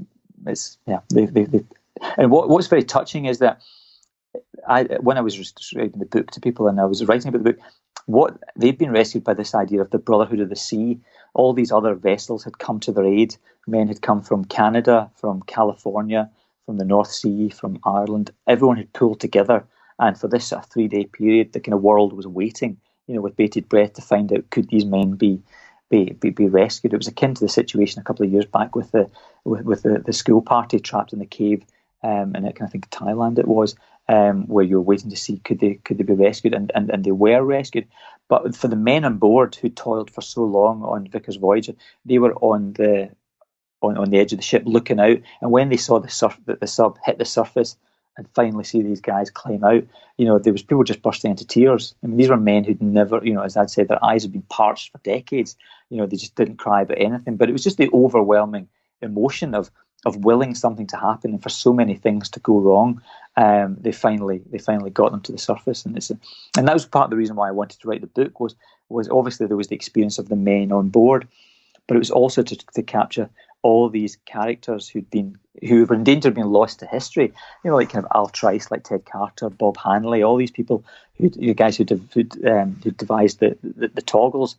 it's 0.44 0.76
yeah 0.88 1.00
they, 1.14 1.26
they, 1.26 1.44
they 1.44 1.64
and 2.16 2.30
what 2.30 2.48
what's 2.48 2.66
very 2.66 2.82
touching 2.82 3.26
is 3.26 3.38
that 3.38 3.60
I 4.68 4.84
when 5.00 5.18
I 5.18 5.20
was 5.20 5.38
writing 5.74 5.98
the 5.98 6.06
book 6.06 6.30
to 6.32 6.40
people 6.40 6.68
and 6.68 6.80
I 6.80 6.84
was 6.84 7.04
writing 7.04 7.28
about 7.28 7.44
the 7.44 7.52
book, 7.52 7.62
what 8.06 8.38
they'd 8.56 8.78
been 8.78 8.92
rescued 8.92 9.24
by 9.24 9.34
this 9.34 9.54
idea 9.54 9.80
of 9.80 9.90
the 9.90 9.98
Brotherhood 9.98 10.40
of 10.40 10.48
the 10.48 10.56
Sea. 10.56 11.00
All 11.34 11.52
these 11.52 11.72
other 11.72 11.94
vessels 11.94 12.44
had 12.44 12.58
come 12.58 12.80
to 12.80 12.92
their 12.92 13.04
aid. 13.04 13.36
Men 13.66 13.88
had 13.88 14.02
come 14.02 14.22
from 14.22 14.44
Canada, 14.44 15.10
from 15.14 15.42
California, 15.42 16.30
from 16.66 16.78
the 16.78 16.84
North 16.84 17.10
Sea, 17.10 17.50
from 17.50 17.78
Ireland. 17.84 18.32
Everyone 18.46 18.76
had 18.76 18.92
pulled 18.92 19.20
together, 19.20 19.64
and 19.98 20.18
for 20.18 20.28
this 20.28 20.46
sort 20.46 20.64
of 20.64 20.70
three-day 20.70 21.04
period, 21.04 21.52
the 21.52 21.60
kind 21.60 21.74
of 21.74 21.82
world 21.82 22.12
was 22.12 22.26
waiting, 22.26 22.78
you 23.06 23.14
know, 23.14 23.20
with 23.20 23.36
bated 23.36 23.68
breath 23.68 23.94
to 23.94 24.02
find 24.02 24.32
out 24.32 24.50
could 24.50 24.68
these 24.68 24.84
men 24.84 25.12
be 25.12 25.42
be, 25.88 26.12
be, 26.20 26.30
be 26.30 26.46
rescued. 26.46 26.92
It 26.92 26.98
was 26.98 27.08
akin 27.08 27.34
to 27.34 27.40
the 27.40 27.48
situation 27.48 28.00
a 28.00 28.04
couple 28.04 28.24
of 28.24 28.32
years 28.32 28.46
back 28.46 28.76
with 28.76 28.92
the 28.92 29.10
with, 29.44 29.62
with 29.62 29.82
the, 29.82 30.02
the 30.04 30.12
school 30.12 30.40
party 30.40 30.78
trapped 30.78 31.12
in 31.12 31.18
the 31.18 31.26
cave, 31.26 31.64
um, 32.02 32.32
and 32.34 32.46
I 32.46 32.66
think 32.66 32.90
Thailand 32.90 33.38
it 33.38 33.48
was, 33.48 33.76
um, 34.08 34.46
where 34.46 34.64
you 34.64 34.76
were 34.76 34.82
waiting 34.82 35.10
to 35.10 35.16
see 35.16 35.38
could 35.38 35.60
they 35.60 35.74
could 35.74 35.98
they 35.98 36.04
be 36.04 36.14
rescued, 36.14 36.54
and, 36.54 36.72
and, 36.74 36.90
and 36.90 37.04
they 37.04 37.12
were 37.12 37.42
rescued. 37.42 37.86
But 38.28 38.54
for 38.54 38.68
the 38.68 38.76
men 38.76 39.04
on 39.04 39.18
board 39.18 39.54
who 39.54 39.68
toiled 39.68 40.10
for 40.10 40.22
so 40.22 40.44
long 40.44 40.82
on 40.82 41.08
Vickers 41.08 41.36
Voyager, 41.36 41.74
they 42.04 42.18
were 42.18 42.34
on 42.34 42.72
the 42.74 43.10
on, 43.82 43.96
on 43.96 44.10
the 44.10 44.18
edge 44.18 44.32
of 44.32 44.38
the 44.38 44.44
ship 44.44 44.62
looking 44.66 45.00
out, 45.00 45.18
and 45.40 45.50
when 45.50 45.68
they 45.68 45.76
saw 45.76 45.98
the 45.98 46.08
surf 46.08 46.38
the, 46.46 46.56
the 46.56 46.66
sub 46.66 46.98
hit 47.04 47.18
the 47.18 47.24
surface 47.24 47.76
and 48.16 48.28
finally 48.34 48.64
see 48.64 48.82
these 48.82 49.00
guys 49.00 49.30
climb 49.30 49.64
out, 49.64 49.84
you 50.18 50.26
know, 50.26 50.38
there 50.38 50.52
was 50.52 50.62
people 50.62 50.84
just 50.84 51.00
bursting 51.00 51.30
into 51.30 51.46
tears. 51.46 51.94
I 52.02 52.06
mean, 52.06 52.16
these 52.16 52.28
were 52.28 52.36
men 52.36 52.64
who'd 52.64 52.82
never, 52.82 53.20
you 53.24 53.32
know, 53.32 53.42
as 53.42 53.56
I'd 53.56 53.70
said, 53.70 53.88
their 53.88 54.04
eyes 54.04 54.22
had 54.22 54.32
been 54.32 54.42
parched 54.42 54.92
for 54.92 54.98
decades. 54.98 55.56
You 55.88 55.98
know, 55.98 56.06
they 56.06 56.16
just 56.16 56.34
didn't 56.34 56.56
cry 56.56 56.82
about 56.82 57.00
anything. 57.00 57.36
But 57.36 57.48
it 57.48 57.52
was 57.52 57.64
just 57.64 57.78
the 57.78 57.88
overwhelming 57.94 58.68
emotion 59.00 59.54
of 59.54 59.70
of 60.06 60.24
willing 60.24 60.54
something 60.54 60.86
to 60.88 60.96
happen 60.96 61.32
and 61.32 61.42
for 61.42 61.50
so 61.50 61.72
many 61.72 61.94
things 61.94 62.30
to 62.30 62.40
go 62.40 62.58
wrong, 62.58 63.02
um, 63.36 63.76
they 63.80 63.92
finally 63.92 64.42
they 64.50 64.58
finally 64.58 64.90
got 64.90 65.12
them 65.12 65.20
to 65.22 65.32
the 65.32 65.38
surface, 65.38 65.84
and 65.84 65.96
it's 65.96 66.10
a, 66.10 66.18
and 66.56 66.66
that 66.66 66.74
was 66.74 66.86
part 66.86 67.04
of 67.04 67.10
the 67.10 67.16
reason 67.16 67.36
why 67.36 67.48
I 67.48 67.52
wanted 67.52 67.80
to 67.80 67.88
write 67.88 68.00
the 68.00 68.06
book 68.06 68.40
was 68.40 68.54
was 68.88 69.08
obviously 69.08 69.46
there 69.46 69.56
was 69.56 69.68
the 69.68 69.76
experience 69.76 70.18
of 70.18 70.28
the 70.28 70.36
men 70.36 70.72
on 70.72 70.88
board, 70.88 71.28
but 71.86 71.96
it 71.96 71.98
was 71.98 72.10
also 72.10 72.42
to, 72.42 72.56
to 72.74 72.82
capture 72.82 73.30
all 73.62 73.88
these 73.88 74.16
characters 74.24 74.88
who'd 74.88 75.10
been 75.10 75.38
who 75.68 75.84
were 75.84 75.94
in 75.94 76.04
danger 76.04 76.28
of 76.28 76.34
being 76.34 76.46
lost 76.46 76.80
to 76.80 76.86
history. 76.86 77.32
You 77.64 77.70
know, 77.70 77.76
like 77.76 77.90
kind 77.90 78.04
of 78.04 78.10
Al 78.14 78.28
Trice, 78.28 78.70
like 78.70 78.84
Ted 78.84 79.04
Carter, 79.04 79.50
Bob 79.50 79.76
Hanley, 79.76 80.22
all 80.22 80.36
these 80.36 80.50
people 80.50 80.84
who 81.18 81.30
you 81.36 81.54
guys 81.54 81.76
who 81.76 81.84
who'd, 82.12 82.46
um, 82.46 82.80
who 82.82 82.90
devised 82.90 83.40
the, 83.40 83.56
the, 83.62 83.88
the 83.88 84.02
toggles. 84.02 84.56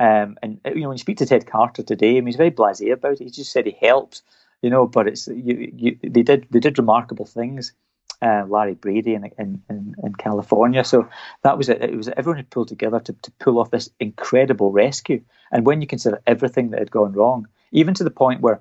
Um, 0.00 0.38
and 0.42 0.60
you 0.64 0.82
know, 0.82 0.88
when 0.88 0.96
you 0.96 1.00
speak 1.00 1.18
to 1.18 1.26
Ted 1.26 1.46
Carter 1.46 1.82
today, 1.82 2.10
I 2.10 2.20
mean, 2.20 2.26
he's 2.26 2.36
very 2.36 2.52
blasé 2.52 2.92
about 2.92 3.20
it. 3.20 3.24
He 3.24 3.30
just 3.30 3.50
said 3.50 3.66
he 3.66 3.76
helps 3.80 4.22
you 4.62 4.70
know. 4.70 4.86
But 4.86 5.08
it's 5.08 5.28
you, 5.28 5.72
you, 5.76 5.98
they 6.02 6.22
did 6.22 6.46
they 6.50 6.60
did 6.60 6.78
remarkable 6.78 7.26
things. 7.26 7.72
Uh, 8.20 8.44
Larry 8.48 8.74
Brady 8.74 9.14
in, 9.14 9.30
in, 9.38 9.62
in, 9.70 9.94
in, 10.02 10.12
California. 10.16 10.82
So 10.82 11.08
that 11.44 11.56
was 11.56 11.68
it. 11.68 11.80
It 11.82 11.96
was 11.96 12.08
everyone 12.08 12.38
had 12.38 12.50
pulled 12.50 12.66
together 12.66 12.98
to, 12.98 13.12
to 13.12 13.30
pull 13.38 13.60
off 13.60 13.70
this 13.70 13.90
incredible 14.00 14.72
rescue. 14.72 15.22
And 15.52 15.64
when 15.64 15.80
you 15.80 15.86
consider 15.86 16.20
everything 16.26 16.70
that 16.70 16.80
had 16.80 16.90
gone 16.90 17.12
wrong, 17.12 17.46
even 17.70 17.94
to 17.94 18.02
the 18.02 18.10
point 18.10 18.40
where 18.40 18.60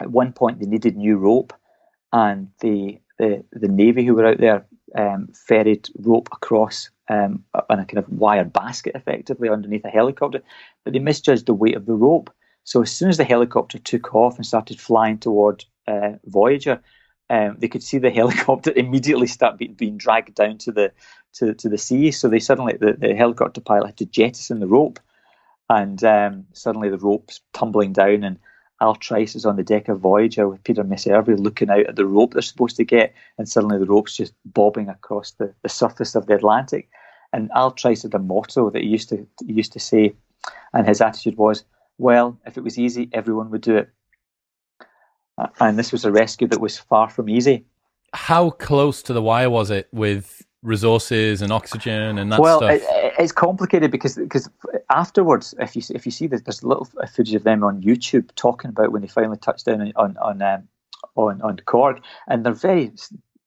at 0.00 0.10
one 0.10 0.32
point 0.32 0.58
they 0.58 0.66
needed 0.66 0.96
new 0.96 1.18
rope, 1.18 1.52
and 2.12 2.48
the 2.60 2.98
the, 3.18 3.44
the 3.52 3.68
navy 3.68 4.06
who 4.06 4.14
were 4.14 4.26
out 4.26 4.38
there 4.38 4.64
um, 4.96 5.28
ferried 5.34 5.88
rope 5.98 6.28
across 6.32 6.90
um, 7.08 7.44
a 7.54 7.76
kind 7.76 7.98
of 7.98 8.08
wire 8.08 8.44
basket, 8.44 8.94
effectively 8.94 9.48
underneath 9.48 9.84
a 9.84 9.90
helicopter, 9.90 10.42
but 10.84 10.92
they 10.92 10.98
misjudged 10.98 11.46
the 11.46 11.54
weight 11.54 11.76
of 11.76 11.86
the 11.86 11.94
rope. 11.94 12.30
So 12.68 12.82
as 12.82 12.90
soon 12.90 13.08
as 13.08 13.16
the 13.16 13.24
helicopter 13.24 13.78
took 13.78 14.14
off 14.14 14.36
and 14.36 14.44
started 14.44 14.78
flying 14.78 15.16
toward 15.16 15.64
uh, 15.86 16.16
Voyager, 16.26 16.82
um, 17.30 17.56
they 17.58 17.66
could 17.66 17.82
see 17.82 17.96
the 17.96 18.10
helicopter 18.20 18.74
immediately 18.76 19.26
start 19.26 19.56
be, 19.56 19.68
being 19.68 19.96
dragged 19.96 20.34
down 20.34 20.58
to 20.58 20.72
the 20.72 20.92
to, 21.36 21.54
to 21.54 21.70
the 21.70 21.78
sea. 21.78 22.10
So 22.10 22.28
they 22.28 22.40
suddenly 22.40 22.76
the, 22.78 22.92
the 22.92 23.14
helicopter 23.14 23.62
pilot 23.62 23.86
had 23.86 23.96
to 23.96 24.04
jettison 24.04 24.60
the 24.60 24.66
rope, 24.66 25.00
and 25.70 26.04
um, 26.04 26.44
suddenly 26.52 26.90
the 26.90 26.98
rope's 26.98 27.40
tumbling 27.54 27.94
down, 27.94 28.22
and 28.22 28.38
Al 28.82 28.96
Trice 28.96 29.34
is 29.34 29.46
on 29.46 29.56
the 29.56 29.62
deck 29.62 29.88
of 29.88 30.00
Voyager 30.00 30.46
with 30.46 30.62
Peter 30.62 30.84
Messervy 30.84 31.38
looking 31.38 31.70
out 31.70 31.86
at 31.86 31.96
the 31.96 32.04
rope 32.04 32.34
they're 32.34 32.42
supposed 32.42 32.76
to 32.76 32.84
get, 32.84 33.14
and 33.38 33.48
suddenly 33.48 33.78
the 33.78 33.86
rope's 33.86 34.14
just 34.14 34.34
bobbing 34.44 34.90
across 34.90 35.30
the, 35.30 35.54
the 35.62 35.70
surface 35.70 36.14
of 36.14 36.26
the 36.26 36.34
Atlantic. 36.34 36.90
And 37.32 37.50
Al 37.54 37.70
Trice 37.70 38.02
had 38.02 38.12
a 38.12 38.18
motto 38.18 38.68
that 38.68 38.82
he 38.82 38.88
used 38.88 39.08
to 39.08 39.26
he 39.46 39.54
used 39.54 39.72
to 39.72 39.80
say, 39.80 40.14
and 40.74 40.86
his 40.86 41.00
attitude 41.00 41.38
was, 41.38 41.64
"Well, 41.98 42.38
if 42.46 42.56
it 42.56 42.64
was 42.64 42.78
easy, 42.78 43.08
everyone 43.12 43.50
would 43.50 43.62
do 43.62 43.76
it." 43.76 43.90
And 45.60 45.78
this 45.78 45.92
was 45.92 46.04
a 46.04 46.10
rescue 46.10 46.48
that 46.48 46.60
was 46.60 46.78
far 46.78 47.08
from 47.08 47.28
easy. 47.28 47.64
How 48.12 48.50
close 48.50 49.02
to 49.04 49.12
the 49.12 49.22
wire 49.22 49.50
was 49.50 49.70
it 49.70 49.88
with 49.92 50.44
resources 50.62 51.42
and 51.42 51.52
oxygen 51.52 52.18
and 52.18 52.32
that 52.32 52.40
well, 52.40 52.58
stuff? 52.58 52.72
It, 52.72 52.82
it's 53.18 53.32
complicated 53.32 53.90
because 53.90 54.16
because 54.16 54.48
afterwards, 54.90 55.54
if 55.58 55.76
you 55.76 55.82
if 55.90 56.06
you 56.06 56.12
see 56.12 56.26
that 56.28 56.44
there's 56.44 56.62
a 56.62 56.68
little 56.68 56.84
footage 56.84 57.34
of 57.34 57.44
them 57.44 57.62
on 57.64 57.82
YouTube 57.82 58.34
talking 58.34 58.70
about 58.70 58.92
when 58.92 59.02
they 59.02 59.08
finally 59.08 59.38
touched 59.38 59.66
down 59.66 59.92
on 59.96 60.16
on 60.18 60.42
um, 60.42 60.68
on 61.16 61.42
on 61.42 61.58
Cork, 61.66 62.00
and 62.28 62.44
they're 62.44 62.52
very 62.52 62.92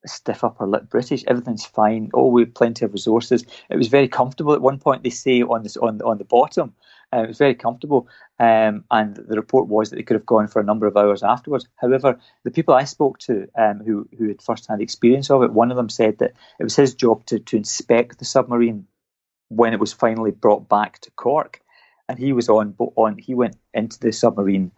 stiff 0.05 0.43
upper 0.43 0.67
lip 0.67 0.89
British. 0.89 1.23
Everything's 1.27 1.65
fine. 1.65 2.09
Oh, 2.13 2.27
we 2.27 2.43
have 2.43 2.53
plenty 2.53 2.85
of 2.85 2.93
resources. 2.93 3.45
It 3.69 3.77
was 3.77 3.87
very 3.87 4.07
comfortable. 4.07 4.53
At 4.53 4.61
one 4.61 4.79
point, 4.79 5.03
they 5.03 5.09
say 5.09 5.41
on 5.41 5.63
this 5.63 5.77
on 5.77 6.01
on 6.01 6.17
the 6.17 6.25
bottom, 6.25 6.73
uh, 7.13 7.23
it 7.23 7.27
was 7.27 7.37
very 7.37 7.55
comfortable. 7.55 8.07
Um, 8.39 8.85
and 8.89 9.15
the 9.15 9.35
report 9.35 9.67
was 9.67 9.89
that 9.89 9.97
they 9.97 10.03
could 10.03 10.15
have 10.15 10.25
gone 10.25 10.47
for 10.47 10.59
a 10.59 10.65
number 10.65 10.87
of 10.87 10.97
hours 10.97 11.23
afterwards. 11.23 11.67
However, 11.75 12.19
the 12.43 12.51
people 12.51 12.73
I 12.73 12.85
spoke 12.85 13.19
to 13.19 13.47
um, 13.57 13.79
who 13.85 14.07
who 14.17 14.27
had 14.29 14.41
first 14.41 14.67
hand 14.67 14.81
experience 14.81 15.29
of 15.29 15.43
it, 15.43 15.53
one 15.53 15.71
of 15.71 15.77
them 15.77 15.89
said 15.89 16.19
that 16.19 16.33
it 16.59 16.63
was 16.63 16.75
his 16.75 16.95
job 16.95 17.25
to 17.27 17.39
to 17.39 17.57
inspect 17.57 18.19
the 18.19 18.25
submarine 18.25 18.87
when 19.49 19.73
it 19.73 19.79
was 19.79 19.93
finally 19.93 20.31
brought 20.31 20.69
back 20.69 20.99
to 20.99 21.11
Cork, 21.11 21.61
and 22.07 22.17
he 22.17 22.33
was 22.33 22.49
on 22.49 22.75
on 22.95 23.17
he 23.17 23.35
went 23.35 23.57
into 23.73 23.99
the 23.99 24.11
submarine 24.11 24.71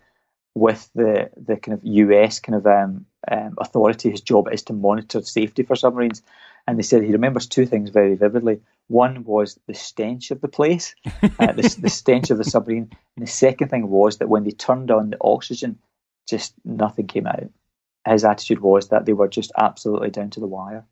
with 0.55 0.89
the 0.95 1.29
the 1.37 1.57
kind 1.57 1.77
of 1.77 1.83
US 1.83 2.39
kind 2.39 2.55
of 2.55 2.65
um, 2.65 3.05
um, 3.29 3.55
authority. 3.59 4.09
His 4.11 4.21
job 4.21 4.49
is 4.51 4.63
to 4.63 4.73
monitor 4.73 5.21
safety 5.21 5.63
for 5.63 5.75
submarines, 5.75 6.21
and 6.67 6.77
they 6.77 6.83
said 6.83 7.03
he 7.03 7.11
remembers 7.11 7.47
two 7.47 7.65
things 7.65 7.89
very 7.89 8.15
vividly. 8.15 8.61
One 8.87 9.23
was 9.23 9.59
the 9.67 9.73
stench 9.73 10.31
of 10.31 10.41
the 10.41 10.47
place, 10.47 10.95
uh, 11.05 11.51
the, 11.51 11.75
the 11.81 11.89
stench 11.89 12.29
of 12.29 12.37
the 12.37 12.43
submarine, 12.43 12.89
and 13.15 13.25
the 13.25 13.31
second 13.31 13.69
thing 13.69 13.89
was 13.89 14.17
that 14.17 14.29
when 14.29 14.43
they 14.43 14.51
turned 14.51 14.91
on 14.91 15.11
the 15.11 15.17
oxygen, 15.21 15.79
just 16.27 16.53
nothing 16.63 17.07
came 17.07 17.27
out. 17.27 17.49
His 18.07 18.25
attitude 18.25 18.59
was 18.59 18.89
that 18.89 19.05
they 19.05 19.13
were 19.13 19.27
just 19.27 19.51
absolutely 19.57 20.09
down 20.09 20.29
to 20.31 20.39
the 20.39 20.47
wire. 20.47 20.85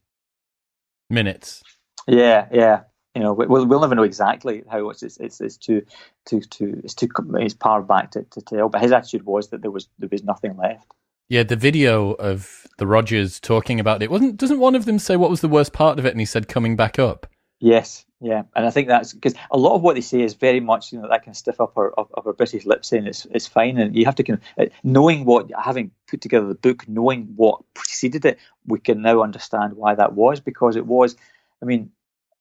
Minutes. 1.09 1.61
Yeah, 2.07 2.47
yeah 2.51 2.82
you 3.15 3.22
know, 3.22 3.34
we'll, 3.34 3.65
we'll 3.65 3.82
never 3.82 3.95
know 3.95 4.03
exactly 4.03 4.63
how 4.69 4.89
it's 4.89 5.03
it's 5.03 5.17
it's, 5.17 5.41
it's 5.41 5.57
too 5.57 5.86
too 6.26 6.39
too 6.41 6.80
it's 6.84 6.93
too 6.93 7.09
it's 7.36 7.53
powered 7.53 7.88
back 7.88 8.11
to, 8.11 8.24
to 8.24 8.41
tell. 8.41 8.69
But 8.69 8.82
his 8.82 8.91
attitude 8.91 9.26
was 9.26 9.49
that 9.49 9.61
there 9.61 9.72
was 9.72 9.89
there 9.99 10.09
was 10.09 10.24
nothing 10.24 10.55
left. 10.55 10.93
Yeah, 11.32 11.44
the 11.44 11.56
video 11.56 12.12
of 12.12 12.68
the 12.78 12.86
Rogers 12.86 13.40
talking 13.40 13.80
about 13.80 14.04
it 14.04 14.12
wasn't. 14.12 14.36
Doesn't 14.36 14.60
one 14.60 14.76
of 14.76 14.84
them 14.84 15.00
say 15.00 15.16
what 15.16 15.30
was 15.30 15.40
the 15.40 15.48
worst 15.48 15.72
part 15.72 15.98
of 15.98 16.06
it? 16.06 16.12
And 16.12 16.20
he 16.20 16.26
said 16.26 16.50
coming 16.50 16.76
back 16.76 17.00
up. 17.00 17.26
Yes, 17.62 18.06
yeah, 18.20 18.42
and 18.54 18.66
I 18.66 18.70
think 18.70 18.90
that's 18.90 19.14
because 19.14 19.36
a 19.50 19.58
lot 19.58 19.74
of 19.74 19.82
what 19.82 19.96
they 19.96 20.02
say 20.02 20.24
is 20.24 20.34
very 20.34 20.60
much 20.60 20.92
you 20.92 21.00
know 21.00 21.08
that 21.08 21.22
kind 21.22 21.30
of 21.30 21.38
stiff 21.38 21.62
upper 21.62 21.98
upper 21.98 22.34
British 22.34 22.66
lip 22.66 22.84
saying 22.84 23.08
it's 23.08 23.26
it's 23.32 23.48
fine, 23.48 23.78
and 23.78 23.96
you 23.96 24.04
have 24.04 24.16
to 24.16 24.24
kind 24.24 24.42
of 24.58 24.66
uh, 24.66 24.70
knowing 24.84 25.24
what 25.24 25.50
having 25.58 25.92
put 26.10 26.20
together 26.20 26.48
the 26.48 26.54
book, 26.54 26.86
knowing 26.90 27.32
what 27.38 27.62
preceded 27.76 28.26
it, 28.26 28.38
we 28.68 28.80
can 28.80 29.02
now 29.02 29.22
understand 29.24 29.78
why 29.78 29.96
that 29.96 30.12
was 30.12 30.42
because 30.42 30.76
it 30.76 30.86
was. 30.86 31.16
I 31.62 31.66
mean, 31.66 31.92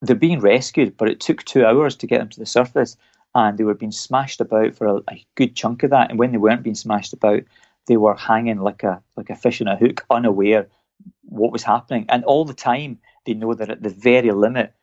they're 0.03 0.17
being 0.17 0.41
rescued, 0.41 0.97
but 0.97 1.09
it 1.09 1.21
took 1.21 1.45
two 1.45 1.65
hours 1.65 1.95
to 1.95 2.09
get 2.09 2.19
them 2.19 2.31
to 2.31 2.41
the 2.41 2.45
surface, 2.45 2.97
and 3.37 3.57
they 3.57 3.63
were 3.63 3.75
being 3.75 3.93
smashed 3.93 4.41
about 4.41 4.75
for 4.75 4.89
a, 4.89 4.97
a, 5.13 5.25
good 5.37 5.55
chunk 5.55 5.85
of 5.85 5.91
that. 5.91 6.11
And 6.11 6.19
when 6.19 6.33
they 6.33 6.39
weren't 6.39 6.65
being 6.65 6.75
smashed 6.75 7.13
about, 7.13 7.45
they 7.87 7.97
were 7.97 8.15
hanging 8.15 8.61
like 8.61 8.83
a 8.83 9.03
like 9.17 9.31
a 9.31 9.37
fish 9.37 9.61
in 9.61 9.69
a 9.69 9.77
hook, 9.77 10.05
unaware 10.11 10.69
what 11.23 11.53
was 11.53 11.63
happening. 11.63 12.07
And 12.09 12.25
all 12.25 12.45
the 12.45 12.55
time, 12.55 12.99
they 13.25 13.35
know 13.35 13.55
they're 13.55 13.71
at 13.71 13.83
the 13.83 13.91
very 13.91 14.31
limit 14.31 14.75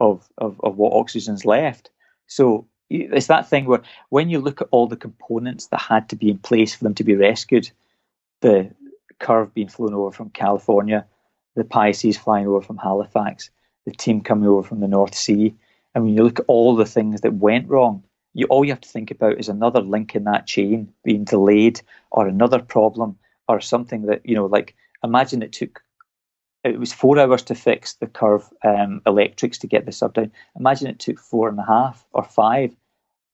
of 0.00 0.28
of, 0.38 0.60
of 0.62 0.76
what 0.76 0.92
oxygen's 0.92 1.44
left. 1.44 1.90
So 2.26 2.66
it's 2.88 3.28
that 3.28 3.48
thing 3.48 3.66
where 3.66 3.82
when 4.08 4.28
you 4.30 4.40
look 4.40 4.60
at 4.60 4.68
all 4.72 4.88
the 4.88 4.96
components 4.96 5.68
that 5.68 5.80
had 5.80 6.08
to 6.08 6.16
be 6.16 6.30
in 6.30 6.38
place 6.38 6.74
for 6.74 6.84
them 6.84 6.94
to 6.94 7.04
be 7.04 7.14
rescued, 7.14 7.70
the 8.40 8.70
CURV 9.20 9.54
being 9.54 9.68
flown 9.68 9.94
over 9.94 10.10
from 10.10 10.30
California, 10.30 11.06
the 11.54 11.64
Pisces 11.64 12.18
flying 12.18 12.48
over 12.48 12.60
from 12.60 12.78
Halifax, 12.78 13.50
the 13.86 13.92
team 13.92 14.22
coming 14.22 14.48
over 14.48 14.66
from 14.66 14.80
the 14.80 14.88
North 14.88 15.14
Sea. 15.14 15.54
And 15.94 16.04
when 16.04 16.14
you 16.14 16.24
look 16.24 16.40
at 16.40 16.46
all 16.48 16.74
the 16.74 16.86
things 16.86 17.20
that 17.20 17.34
went 17.34 17.68
wrong, 17.68 18.02
you 18.34 18.46
all 18.46 18.64
you 18.64 18.72
have 18.72 18.80
to 18.80 18.88
think 18.88 19.10
about 19.10 19.38
is 19.38 19.48
another 19.48 19.80
link 19.80 20.14
in 20.14 20.24
that 20.24 20.46
chain 20.46 20.92
being 21.04 21.24
delayed 21.24 21.80
or 22.10 22.26
another 22.26 22.60
problem 22.60 23.18
or 23.48 23.60
something 23.60 24.02
that, 24.02 24.24
you 24.24 24.34
know, 24.34 24.46
like 24.46 24.74
imagine 25.02 25.42
it 25.42 25.52
took 25.52 25.82
it 26.62 26.78
was 26.78 26.92
four 26.92 27.18
hours 27.18 27.42
to 27.42 27.54
fix 27.54 27.94
the 27.94 28.06
CURV 28.06 28.44
um, 28.64 29.00
electrics 29.06 29.56
to 29.58 29.66
get 29.66 29.86
the 29.86 29.92
sub 29.92 30.14
down. 30.14 30.30
Imagine 30.58 30.88
it 30.88 30.98
took 30.98 31.18
four 31.18 31.48
and 31.48 31.58
a 31.58 31.64
half 31.64 32.04
or 32.12 32.22
five. 32.22 32.76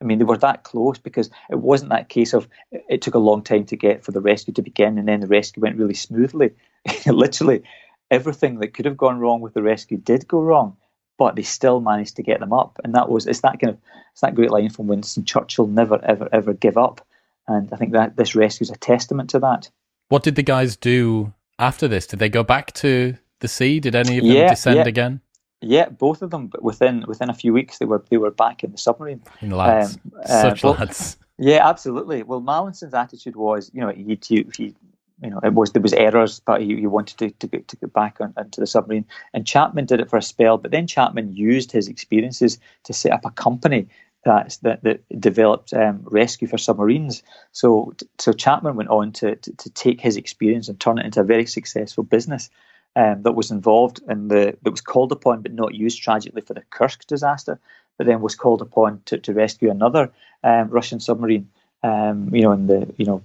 I 0.01 0.05
mean, 0.05 0.18
they 0.18 0.24
were 0.24 0.36
that 0.38 0.62
close 0.62 0.99
because 0.99 1.28
it 1.51 1.59
wasn't 1.59 1.90
that 1.90 2.09
case 2.09 2.34
of 2.34 2.49
it 2.70 3.03
took 3.03 3.14
a 3.14 3.18
long 3.18 3.42
time 3.42 3.64
to 3.66 3.76
get 3.76 4.05
for 4.05 4.12
the 4.12 4.20
rescue 4.20 4.55
to 4.55 4.62
begin 4.62 4.97
and 4.97 5.09
then 5.09 5.20
the 5.20 5.26
rescue 5.26 5.61
went 5.61 5.76
really 5.76 5.94
smoothly. 5.94 6.51
Literally, 7.07 7.62
everything 8.11 8.61
that 8.61 8.74
could 8.74 8.84
have 8.84 8.97
gone 8.97 9.18
wrong 9.18 9.40
with 9.40 9.55
the 9.55 9.62
rescue 9.62 9.97
did 9.97 10.28
go 10.28 10.40
wrong, 10.40 10.76
but 11.18 11.36
they 11.36 11.42
still 11.42 11.80
managed 11.80 12.16
to 12.16 12.22
get 12.22 12.40
them 12.40 12.52
up. 12.52 12.78
And 12.84 12.94
that 12.94 13.08
was 13.08 13.26
it's 13.26 13.40
that 13.40 13.60
kind 13.60 13.70
of 13.70 13.78
it's 14.12 14.20
that 14.20 14.34
great 14.34 14.50
line 14.50 14.70
from 14.70 14.86
Winston 14.86 15.24
Churchill: 15.24 15.66
"Never, 15.66 16.02
ever, 16.04 16.28
ever 16.32 16.52
give 16.52 16.76
up." 16.76 17.06
And 17.48 17.68
I 17.72 17.76
think 17.76 17.92
that 17.92 18.16
this 18.16 18.34
rescue 18.34 18.64
is 18.64 18.70
a 18.70 18.76
testament 18.76 19.30
to 19.30 19.38
that. 19.40 19.70
What 20.08 20.22
did 20.22 20.34
the 20.34 20.42
guys 20.42 20.76
do 20.76 21.32
after 21.58 21.88
this? 21.88 22.06
Did 22.06 22.18
they 22.18 22.28
go 22.28 22.42
back 22.42 22.72
to 22.74 23.16
the 23.40 23.48
sea? 23.48 23.80
Did 23.80 23.94
any 23.94 24.18
of 24.18 24.24
them 24.24 24.32
yeah, 24.32 24.50
descend 24.50 24.76
yeah. 24.76 24.88
again? 24.88 25.20
Yeah, 25.60 25.88
both 25.88 26.22
of 26.22 26.30
them. 26.30 26.48
But 26.48 26.62
within 26.62 27.04
within 27.06 27.30
a 27.30 27.34
few 27.34 27.52
weeks, 27.52 27.78
they 27.78 27.86
were 27.86 28.04
they 28.10 28.18
were 28.18 28.30
back 28.30 28.64
in 28.64 28.72
the 28.72 28.78
submarine. 28.78 29.22
In 29.40 29.50
Lads, 29.50 29.98
um, 30.14 30.22
such 30.26 30.64
uh, 30.64 30.70
lads. 30.70 31.16
Yeah, 31.38 31.68
absolutely. 31.68 32.22
Well, 32.22 32.40
Mallinson's 32.40 32.94
attitude 32.94 33.36
was, 33.36 33.70
you 33.74 33.82
know, 33.82 33.90
he, 33.90 34.18
he 34.56 34.74
you 35.22 35.30
know, 35.30 35.40
it 35.42 35.54
was 35.54 35.72
there 35.72 35.82
was 35.82 35.94
errors, 35.94 36.40
but 36.40 36.60
he, 36.60 36.76
he 36.76 36.86
wanted 36.86 37.18
to, 37.18 37.30
to 37.30 37.46
get 37.46 37.68
to 37.68 37.76
get 37.76 37.92
back 37.92 38.18
on, 38.20 38.34
into 38.36 38.60
the 38.60 38.66
submarine. 38.66 39.06
And 39.32 39.46
Chapman 39.46 39.86
did 39.86 40.00
it 40.00 40.10
for 40.10 40.18
a 40.18 40.22
spell, 40.22 40.58
but 40.58 40.70
then 40.70 40.86
Chapman 40.86 41.32
used 41.32 41.72
his 41.72 41.88
experiences 41.88 42.58
to 42.84 42.92
set 42.92 43.12
up 43.12 43.24
a 43.24 43.30
company 43.30 43.88
that 44.24 44.58
that, 44.62 44.82
that 44.82 45.20
developed 45.20 45.72
um, 45.72 46.00
rescue 46.04 46.48
for 46.48 46.58
submarines. 46.58 47.22
So 47.52 47.94
so 48.18 48.32
Chapman 48.32 48.76
went 48.76 48.90
on 48.90 49.12
to, 49.12 49.36
to, 49.36 49.56
to 49.56 49.70
take 49.70 50.00
his 50.00 50.16
experience 50.16 50.68
and 50.68 50.78
turn 50.78 50.98
it 50.98 51.06
into 51.06 51.20
a 51.20 51.24
very 51.24 51.46
successful 51.46 52.04
business. 52.04 52.50
Um, 52.94 53.24
that 53.24 53.32
was 53.32 53.50
involved 53.50 54.00
in 54.08 54.28
the 54.28 54.56
that 54.62 54.70
was 54.70 54.80
called 54.80 55.12
upon 55.12 55.42
but 55.42 55.52
not 55.52 55.74
used 55.74 56.02
tragically 56.02 56.40
for 56.40 56.54
the 56.54 56.62
Kursk 56.70 57.06
disaster, 57.06 57.58
but 57.98 58.06
then 58.06 58.22
was 58.22 58.34
called 58.34 58.62
upon 58.62 59.02
to, 59.06 59.18
to 59.18 59.34
rescue 59.34 59.70
another 59.70 60.10
um, 60.44 60.68
Russian 60.70 61.00
submarine 61.00 61.48
um, 61.87 62.34
you 62.34 62.43
know, 62.43 62.53
in 62.53 62.66
the, 62.66 62.93
you 62.97 63.07
know, 63.07 63.22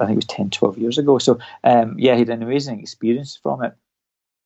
I 0.00 0.06
think 0.06 0.10
it 0.12 0.16
was 0.16 0.26
10, 0.26 0.50
12 0.50 0.78
years 0.78 0.98
ago. 0.98 1.18
So, 1.18 1.38
um, 1.64 1.96
yeah, 1.98 2.14
he 2.14 2.20
had 2.20 2.28
an 2.28 2.42
amazing 2.42 2.78
experience 2.80 3.36
from 3.42 3.64
it. 3.64 3.74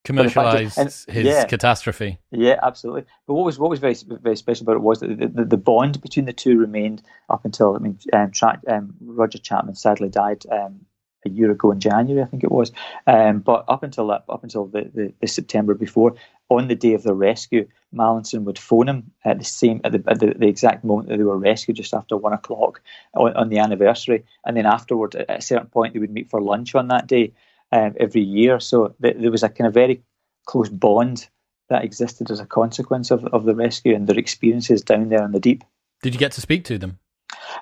Commercialized 0.05 0.79
and, 0.79 0.89
his 0.89 1.27
yeah, 1.27 1.45
catastrophe. 1.45 2.19
Yeah, 2.33 2.59
absolutely. 2.61 3.05
But 3.27 3.35
what 3.35 3.45
was 3.45 3.57
what 3.61 3.71
was 3.71 3.79
very 3.79 3.95
very 4.05 4.35
special 4.35 4.65
about 4.65 4.75
it 4.75 4.83
was 4.83 4.99
that 4.99 5.17
the, 5.17 5.29
the, 5.29 5.45
the 5.45 5.57
bond 5.57 6.03
between 6.03 6.25
the 6.25 6.33
two 6.33 6.59
remained 6.59 7.03
up 7.31 7.45
until 7.45 7.77
I 7.77 7.79
mean, 7.79 7.99
um, 8.13 8.33
tra- 8.33 8.61
um, 8.67 8.95
Roger 9.01 9.39
Chapman 9.39 9.77
sadly 9.77 10.09
died 10.09 10.45
um, 10.51 10.81
a 11.25 11.31
year 11.31 11.51
ago 11.51 11.71
in 11.71 11.81
January, 11.81 12.23
I 12.23 12.27
think 12.27 12.45
it 12.45 12.51
was. 12.51 12.73
Um, 13.07 13.41
but 13.41 13.65
up 13.69 13.83
until 13.83 14.09
that, 14.09 14.25
up 14.29 14.43
until 14.43 14.67
the, 14.67 14.91
the, 14.95 15.13
the, 15.21 15.27
September 15.27 15.75
before, 15.75 16.15
on 16.49 16.69
the 16.69 16.75
day 16.75 16.95
of 16.95 17.03
the 17.03 17.15
rescue, 17.15 17.69
Mallinson 17.95 18.45
would 18.45 18.59
phone 18.59 18.89
him 18.89 19.11
at 19.25 19.39
the 19.39 19.45
same 19.45 19.81
at 19.85 19.93
the, 19.93 20.03
at 20.07 20.21
the, 20.21 20.35
the 20.37 20.49
exact 20.49 20.85
moment 20.85 21.09
that 21.09 21.17
they 21.17 21.25
were 21.25 21.39
rescued, 21.39 21.77
just 21.77 21.95
after 21.95 22.17
one 22.17 22.33
o'clock 22.33 22.81
on, 23.15 23.35
on, 23.35 23.49
the 23.49 23.59
anniversary, 23.59 24.25
and 24.45 24.57
then 24.57 24.67
afterward, 24.67 25.15
at 25.15 25.39
a 25.39 25.43
certain 25.43 25.69
point, 25.69 25.95
they 25.95 26.01
would 26.01 26.11
meet 26.11 26.31
for 26.31 26.41
lunch 26.41 26.75
on 26.75 26.89
that 26.89 27.07
day 27.07 27.33
um, 27.71 27.95
every 27.99 28.23
year. 28.23 28.61
So 28.61 28.95
th- 29.03 29.17
there 29.19 29.31
was 29.31 29.43
a 29.43 29.49
kind 29.49 29.69
of 29.69 29.75
very 29.75 30.03
close 30.47 30.69
bond 30.69 31.29
that 31.69 31.85
existed 31.85 32.31
as 32.31 32.41
a 32.41 32.47
consequence 32.47 33.11
of, 33.11 33.25
of 33.27 33.45
the 33.45 33.55
rescue 33.55 33.95
and 33.95 34.07
their 34.07 34.19
experiences 34.19 34.83
down 34.83 35.09
there 35.09 35.25
in 35.25 35.33
the 35.33 35.41
deep. 35.41 35.65
Did 36.03 36.15
you 36.15 36.21
get 36.21 36.33
to 36.33 36.41
speak 36.41 36.65
to 36.65 36.79
them? 36.79 36.99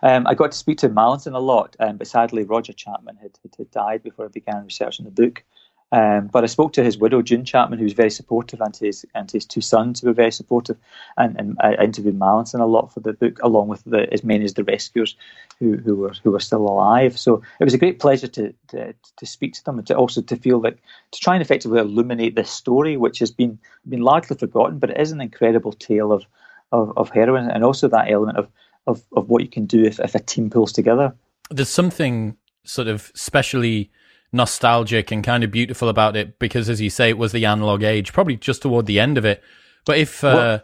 Um, 0.03 0.27
I 0.27 0.35
got 0.35 0.53
to 0.53 0.59
speak 0.59 0.79
to 0.79 0.89
Mallinson 0.89 1.35
a 1.35 1.39
lot, 1.39 1.77
um, 1.81 1.97
but 1.97 2.07
sadly 2.07 2.45
Roger 2.45 2.73
Chapman 2.73 3.17
had, 3.17 3.39
had, 3.43 3.55
had, 3.57 3.71
died 3.71 4.03
before 4.03 4.27
I 4.27 4.29
began 4.29 4.65
researching 4.65 5.05
the 5.05 5.11
book. 5.11 5.45
Um, 5.93 6.29
but 6.29 6.45
I 6.45 6.47
spoke 6.47 6.73
to 6.75 6.85
his 6.85 6.99
widow, 6.99 7.21
June 7.21 7.45
Chapman, 7.45 7.79
who 7.79 7.85
was 7.85 7.95
very 7.95 8.11
supportive, 8.11 8.61
and 8.61 8.77
his 8.77 9.05
and 9.15 9.29
his 9.29 9.45
two 9.45 9.61
sons, 9.61 10.01
who 10.01 10.07
were 10.07 10.13
very 10.13 10.31
supportive. 10.31 10.77
And, 11.17 11.37
and 11.39 11.57
I 11.61 11.75
interviewed 11.83 12.19
Mallinson 12.19 12.61
a 12.61 12.67
lot 12.67 12.95
for 12.95 13.01
the 13.01 13.13
book, 13.13 13.41
along 13.43 13.69
with 13.69 13.83
the, 13.85 14.13
as 14.13 14.23
many 14.23 14.45
as 14.45 14.55
the 14.55 14.63
rescuers 14.63 15.17
who, 15.59 15.77
who 15.79 15.97
were 15.97 16.15
who 16.23 16.31
were 16.31 16.39
still 16.39 16.63
alive. 16.63 17.19
So 17.19 17.43
it 17.59 17.65
was 17.65 17.75
a 17.75 17.79
great 17.79 17.99
pleasure 17.99 18.29
to, 18.29 18.55
to 18.69 18.95
to 19.17 19.27
speak 19.27 19.55
to 19.55 19.65
them, 19.65 19.79
and 19.79 19.87
to 19.89 19.97
also 19.97 20.23
to 20.23 20.37
feel 20.37 20.61
like 20.61 20.81
to 21.11 21.21
try 21.21 21.35
and 21.35 21.43
effectively 21.43 21.81
illuminate 21.81 22.37
this 22.37 22.51
story, 22.51 22.97
which 22.97 23.19
has 23.19 23.33
been 23.33 23.59
been 23.89 24.03
largely 24.03 24.37
forgotten, 24.37 24.79
but 24.79 24.91
it 24.91 25.01
is 25.01 25.11
an 25.11 25.21
incredible 25.21 25.73
tale 25.73 26.13
of 26.13 26.25
of, 26.71 26.97
of 26.97 27.11
heroine, 27.11 27.51
and 27.51 27.65
also 27.65 27.89
that 27.89 28.11
element 28.11 28.39
of, 28.39 28.49
of 28.87 29.03
of 29.17 29.29
what 29.29 29.43
you 29.43 29.49
can 29.49 29.67
do 29.67 29.85
if, 29.85 30.01
if 30.01 30.15
a 30.15 30.21
team 30.21 30.51
pulls 30.51 30.73
together. 30.73 31.15
There's 31.51 31.69
something 31.69 32.37
sort 32.65 32.89
of 32.89 33.11
specially 33.15 33.91
nostalgic 34.33 35.11
and 35.11 35.25
kind 35.25 35.43
of 35.43 35.51
beautiful 35.51 35.89
about 35.89 36.17
it 36.17 36.39
because, 36.39 36.69
as 36.69 36.81
you 36.81 36.91
say, 36.91 37.09
it 37.09 37.19
was 37.19 37.33
the 37.33 37.45
analog 37.45 37.83
age, 37.83 38.13
probably 38.13 38.37
just 38.37 38.63
toward 38.63 38.87
the 38.87 39.01
end 39.01 39.19
of 39.19 39.25
it. 39.25 39.43
But 39.85 39.99
if, 39.99 40.23
uh, 40.23 40.61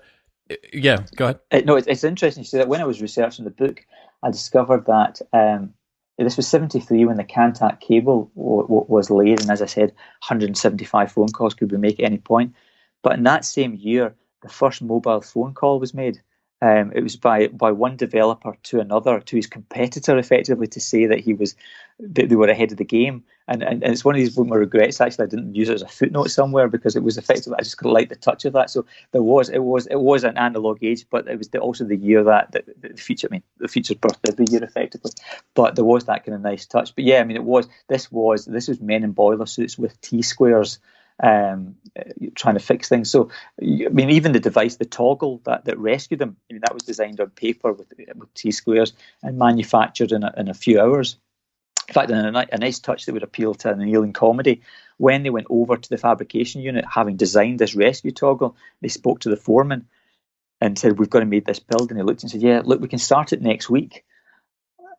yeah, 0.73 0.99
go 1.17 1.25
ahead. 1.27 1.41
Uh, 1.51 1.61
no, 1.64 1.77
it's, 1.77 1.87
it's 1.87 2.05
interesting 2.05 2.45
to 2.45 2.49
say 2.49 2.59
that 2.59 2.69
when 2.69 2.81
I 2.81 2.85
was 2.85 3.03
researching 3.03 3.45
the 3.45 3.51
book, 3.51 3.85
I 4.23 4.31
discovered 4.31 4.87
that 4.87 5.21
um, 5.33 5.75
this 6.19 6.37
was 6.37 6.47
73 6.47 7.05
when 7.05 7.17
the 7.17 7.25
CANTAT 7.25 7.81
cable 7.81 8.31
w- 8.37 8.62
w- 8.62 8.87
was 8.89 9.11
laid, 9.11 9.41
and 9.41 9.51
as 9.51 9.62
I 9.62 9.67
said, 9.67 9.91
175 10.21 11.12
phone 11.12 11.29
calls 11.29 11.55
could 11.55 11.69
be 11.69 11.77
made 11.77 11.99
at 12.01 12.07
any 12.07 12.19
point. 12.19 12.55
But 13.03 13.14
in 13.14 13.25
that 13.25 13.45
same 13.45 13.75
year, 13.75 14.14
the 14.43 14.49
first 14.49 14.83
mobile 14.83 15.21
phone 15.21 15.55
call 15.55 15.81
was 15.81 15.95
made. 15.95 16.21
Um, 16.62 16.90
it 16.94 17.02
was 17.02 17.16
by 17.16 17.48
by 17.48 17.70
one 17.70 17.96
developer 17.96 18.57
to 18.64 18.80
another, 18.80 19.20
to 19.20 19.36
his 19.36 19.46
competitor, 19.46 20.16
effectively, 20.16 20.66
to 20.68 20.80
say 20.80 21.04
that 21.04 21.20
he 21.20 21.34
was 21.34 21.54
that 22.00 22.28
they 22.28 22.36
were 22.36 22.48
ahead 22.48 22.72
of 22.72 22.78
the 22.78 22.84
game. 22.84 23.24
And, 23.48 23.62
and, 23.62 23.82
and 23.84 23.92
it's 23.92 24.04
one 24.04 24.14
of 24.14 24.18
these 24.18 24.36
my 24.38 24.57
regrets. 24.57 25.00
Actually, 25.00 25.26
I 25.26 25.28
didn't 25.28 25.54
use 25.54 25.68
it 25.68 25.74
as 25.74 25.82
a 25.82 25.88
footnote 25.88 26.30
somewhere 26.30 26.66
because 26.68 26.96
it 26.96 27.02
was 27.02 27.18
effectively 27.18 27.57
I 27.59 27.62
just 27.62 27.84
like 27.84 28.09
the 28.09 28.16
touch 28.16 28.44
of 28.46 28.54
that. 28.54 28.70
So 28.70 28.86
there 29.12 29.22
was 29.22 29.50
it 29.50 29.62
was 29.62 29.86
it 29.86 30.00
was 30.00 30.24
an 30.24 30.38
analog 30.38 30.82
age, 30.82 31.04
but 31.11 31.28
it 31.28 31.36
was 31.36 31.48
the, 31.50 31.59
also 31.59 31.84
the 31.84 31.96
year 31.96 32.24
that, 32.24 32.52
that, 32.52 32.64
the 32.80 32.96
future. 32.96 33.28
I 33.30 33.32
mean, 33.32 33.42
the 33.59 33.68
feature's 33.68 33.98
birth 33.98 34.18
year 34.50 34.64
effectively, 34.64 35.12
but 35.54 35.76
there 35.76 35.84
was 35.84 36.04
that 36.07 36.24
kind 36.24 36.34
of 36.34 36.40
nice 36.40 36.64
touch. 36.64 36.94
But 36.94 37.04
yeah, 37.04 37.20
I 37.20 37.24
mean, 37.24 37.36
it 37.36 37.44
was 37.44 37.68
this 37.88 38.11
was 38.11 38.46
this 38.46 38.68
was 38.68 38.80
men 38.80 39.04
in 39.04 39.12
boiler 39.12 39.46
suits 39.46 39.78
with 39.78 40.00
T 40.00 40.22
squares 40.22 40.78
um, 41.23 41.77
trying 42.35 42.55
to 42.55 42.61
fix 42.61 42.89
things. 42.89 43.11
So, 43.11 43.31
I 43.61 43.89
mean, 43.89 44.11
even 44.11 44.33
the 44.33 44.41
device, 44.41 44.77
the 44.77 44.85
toggle 44.85 45.41
that, 45.45 45.64
that 45.64 45.79
rescued 45.79 46.21
them, 46.21 46.37
I 46.51 46.55
mean, 46.55 46.62
that 46.62 46.75
was 46.75 46.83
designed 46.83 47.21
on 47.21 47.31
paper 47.31 47.73
with, 47.73 47.93
with 48.14 48.35
T 48.35 48.51
squares 48.51 48.93
and 49.23 49.39
manufactured 49.39 50.12
in 50.12 50.23
a, 50.25 50.33
in 50.37 50.49
a 50.49 50.55
few 50.55 50.81
hours. 50.81 51.17
In 51.89 51.95
fact, 51.95 52.11
in 52.11 52.19
a, 52.19 52.47
a 52.53 52.59
nice 52.59 52.81
touch 52.81 53.07
that 53.07 53.12
would 53.12 53.23
appeal 53.23 53.55
to 53.55 53.71
an 53.71 53.89
Ealing 53.89 54.12
comedy, 54.12 54.62
when 54.99 55.23
they 55.23 55.31
went 55.31 55.47
over 55.51 55.77
to 55.77 55.89
the 55.89 55.99
fabrication 55.99 56.61
unit, 56.61 56.85
having 56.91 57.17
designed 57.17 57.59
this 57.59 57.75
rescue 57.75 58.11
toggle, 58.11 58.57
they 58.81 58.89
spoke 58.89 59.21
to 59.21 59.31
the 59.31 59.37
foreman 59.37 59.87
and 60.61 60.79
said, 60.79 60.99
"We've 60.99 61.11
got 61.11 61.21
to 61.21 61.27
make 61.27 61.45
this 61.45 61.61
build." 61.61 61.91
And 61.91 61.99
he 61.99 62.03
looked 62.05 62.23
and 62.23 62.31
said, 62.31 62.43
"Yeah, 62.43 62.62
look, 62.64 62.81
we 62.81 62.89
can 62.89 62.99
start 62.99 63.33
it 63.33 63.43
next 63.43 63.71
week." 63.71 64.05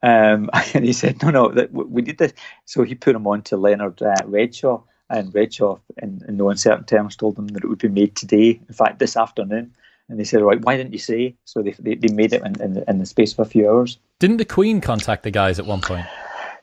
Um, 0.02 0.50
and 0.74 0.86
he 0.86 0.94
said, 0.94 1.22
"No, 1.22 1.30
no, 1.32 1.50
that, 1.50 1.72
we 1.72 2.02
did 2.02 2.18
this." 2.18 2.34
So 2.66 2.84
he 2.84 2.96
put 2.96 3.16
him 3.16 3.28
on 3.28 3.42
to 3.44 3.58
Leonard 3.58 4.02
uh, 4.02 4.16
Redshaw, 4.24 4.84
and 5.10 5.34
Redshaw, 5.34 5.80
in, 6.02 6.22
in 6.28 6.38
no 6.38 6.50
uncertain 6.50 6.86
terms, 6.86 7.16
told 7.16 7.36
them 7.36 7.48
that 7.50 7.64
it 7.64 7.68
would 7.68 7.80
be 7.80 7.88
made 7.88 8.16
today. 8.16 8.60
In 8.68 8.74
fact, 8.74 9.00
this 9.00 9.18
afternoon. 9.18 9.74
And 10.10 10.18
they 10.18 10.24
said, 10.24 10.42
"Right, 10.42 10.62
why 10.62 10.78
didn't 10.78 10.94
you 10.94 11.00
say?" 11.00 11.36
So 11.44 11.62
they 11.62 11.76
they, 11.80 11.96
they 11.96 12.14
made 12.14 12.32
it 12.32 12.42
in, 12.42 12.62
in, 12.62 12.84
in 12.88 13.00
the 13.00 13.06
space 13.06 13.34
of 13.34 13.40
a 13.40 13.50
few 13.50 13.70
hours. 13.70 14.00
Didn't 14.20 14.38
the 14.38 14.46
Queen 14.46 14.80
contact 14.80 15.24
the 15.24 15.32
guys 15.32 15.60
at 15.60 15.66
one 15.66 15.82
point? 15.82 16.06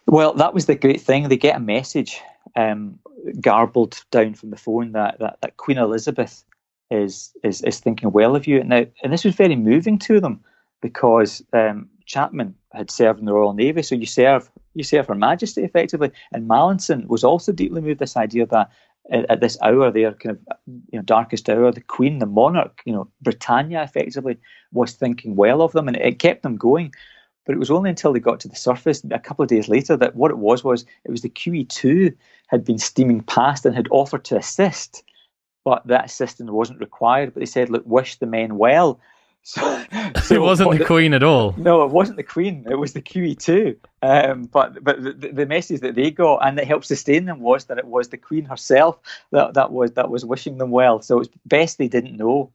Well, 0.07 0.32
that 0.34 0.55
was 0.55 0.66
the 0.66 0.74
great 0.74 1.01
thing. 1.01 1.28
They 1.28 1.36
get 1.36 1.57
a 1.57 1.61
message 1.61 2.20
um, 2.57 2.99
garbled 3.40 4.03
down 4.11 4.34
from 4.34 4.51
the 4.51 4.57
phone 4.57 4.92
that, 4.92 5.18
that, 5.18 5.38
that 5.40 5.57
Queen 5.57 5.78
Elizabeth 5.78 6.45
is, 6.90 7.32
is 7.42 7.62
is 7.62 7.80
thinking 7.80 8.12
well 8.12 8.36
of 8.36 8.47
you. 8.47 8.62
Now, 8.64 8.86
and 9.03 9.12
this 9.12 9.24
was 9.24 9.34
very 9.34 9.57
moving 9.57 9.99
to 10.01 10.20
them 10.20 10.40
because 10.82 11.42
um, 11.53 11.88
Chapman 12.07 12.55
had 12.72 12.90
served 12.90 13.20
in 13.20 13.26
the 13.26 13.32
Royal 13.32 13.55
Navy, 13.55 13.82
so 13.82 13.95
you 13.95 14.07
serve 14.07 14.51
you 14.75 14.83
serve 14.83 15.07
Her 15.07 15.14
Majesty 15.14 15.62
effectively. 15.62 16.11
And 16.33 16.49
Mallinson 16.49 17.07
was 17.07 17.25
also 17.25 17.53
deeply 17.53 17.81
moved 17.81 18.01
this 18.01 18.16
idea 18.16 18.47
that 18.47 18.70
at, 19.11 19.41
this 19.41 19.59
hour, 19.62 19.91
their 19.91 20.12
kind 20.12 20.37
of 20.37 20.57
you 20.66 20.99
know 20.99 21.03
darkest 21.03 21.49
hour, 21.49 21.70
the 21.70 21.81
Queen, 21.81 22.18
the 22.18 22.27
monarch, 22.27 22.81
you 22.85 22.93
know 22.93 23.09
Britannia, 23.20 23.83
effectively 23.83 24.39
was 24.72 24.93
thinking 24.93 25.37
well 25.37 25.62
of 25.62 25.72
them, 25.72 25.89
and 25.89 25.97
it, 25.97 26.05
it 26.05 26.18
kept 26.18 26.43
them 26.43 26.57
going. 26.57 26.93
But 27.47 27.55
it 27.55 27.59
was 27.59 27.70
only 27.70 27.91
until 27.91 28.12
they 28.12 28.20
got 28.20 28.41
to 28.41 28.49
the 28.49 28.57
surface 28.57 29.03
a 29.11 29.18
couple 29.18 29.43
of 29.43 29.51
days 29.51 29.68
later 29.68 29.99
that 29.99 30.16
what 30.16 30.31
it 30.31 30.39
was 30.39 30.64
was 30.64 30.87
it 31.05 31.11
was 31.11 31.20
the 31.20 31.29
QE2 31.29 32.16
had 32.47 32.64
been 32.64 32.79
steaming 32.79 33.20
past 33.22 33.66
and 33.66 33.75
had 33.75 33.89
offered 33.91 34.25
to 34.27 34.37
assist, 34.39 35.05
but 35.64 35.87
that 35.87 36.07
assistance 36.07 36.51
wasn't 36.51 36.81
required. 36.81 37.35
But 37.35 37.41
they 37.41 37.47
said, 37.47 37.68
"Look, 37.68 37.85
wish 37.85 38.16
the 38.16 38.27
men 38.27 38.57
well." 38.57 39.01
So, 39.47 39.61
so 40.22 40.34
it 40.34 40.40
wasn't 40.40 40.72
the, 40.72 40.78
the, 40.78 40.84
Queen 40.86 41.12
at 41.12 41.22
all. 41.22 41.55
No, 41.59 41.84
it 41.84 41.90
wasn't 41.90 42.16
the 42.16 42.22
Queen. 42.22 42.66
It 42.68 42.76
was 42.76 42.95
the 42.95 43.03
QE2. 43.03 43.76
Um, 44.01 44.45
but 44.45 44.82
but 44.82 45.03
the, 45.03 45.12
the, 45.32 45.47
message 45.47 45.82
that 45.82 45.95
they 45.95 46.11
got 46.11 46.38
and 46.38 46.59
that 46.59 46.66
helped 46.66 46.86
sustain 46.86 47.26
them 47.26 47.40
was 47.40 47.66
that 47.66 47.78
it 47.78 47.86
was 47.86 48.09
the 48.09 48.16
Queen 48.16 48.47
herself 48.47 48.99
that, 49.32 49.53
that 49.55 49.70
was 49.70 49.92
that 49.92 50.11
was 50.11 50.24
wishing 50.24 50.57
them 50.57 50.70
well. 50.70 51.03
So 51.03 51.20
it's 51.20 51.28
best 51.45 51.76
they 51.76 51.88
didn't 51.88 52.16
know. 52.16 52.51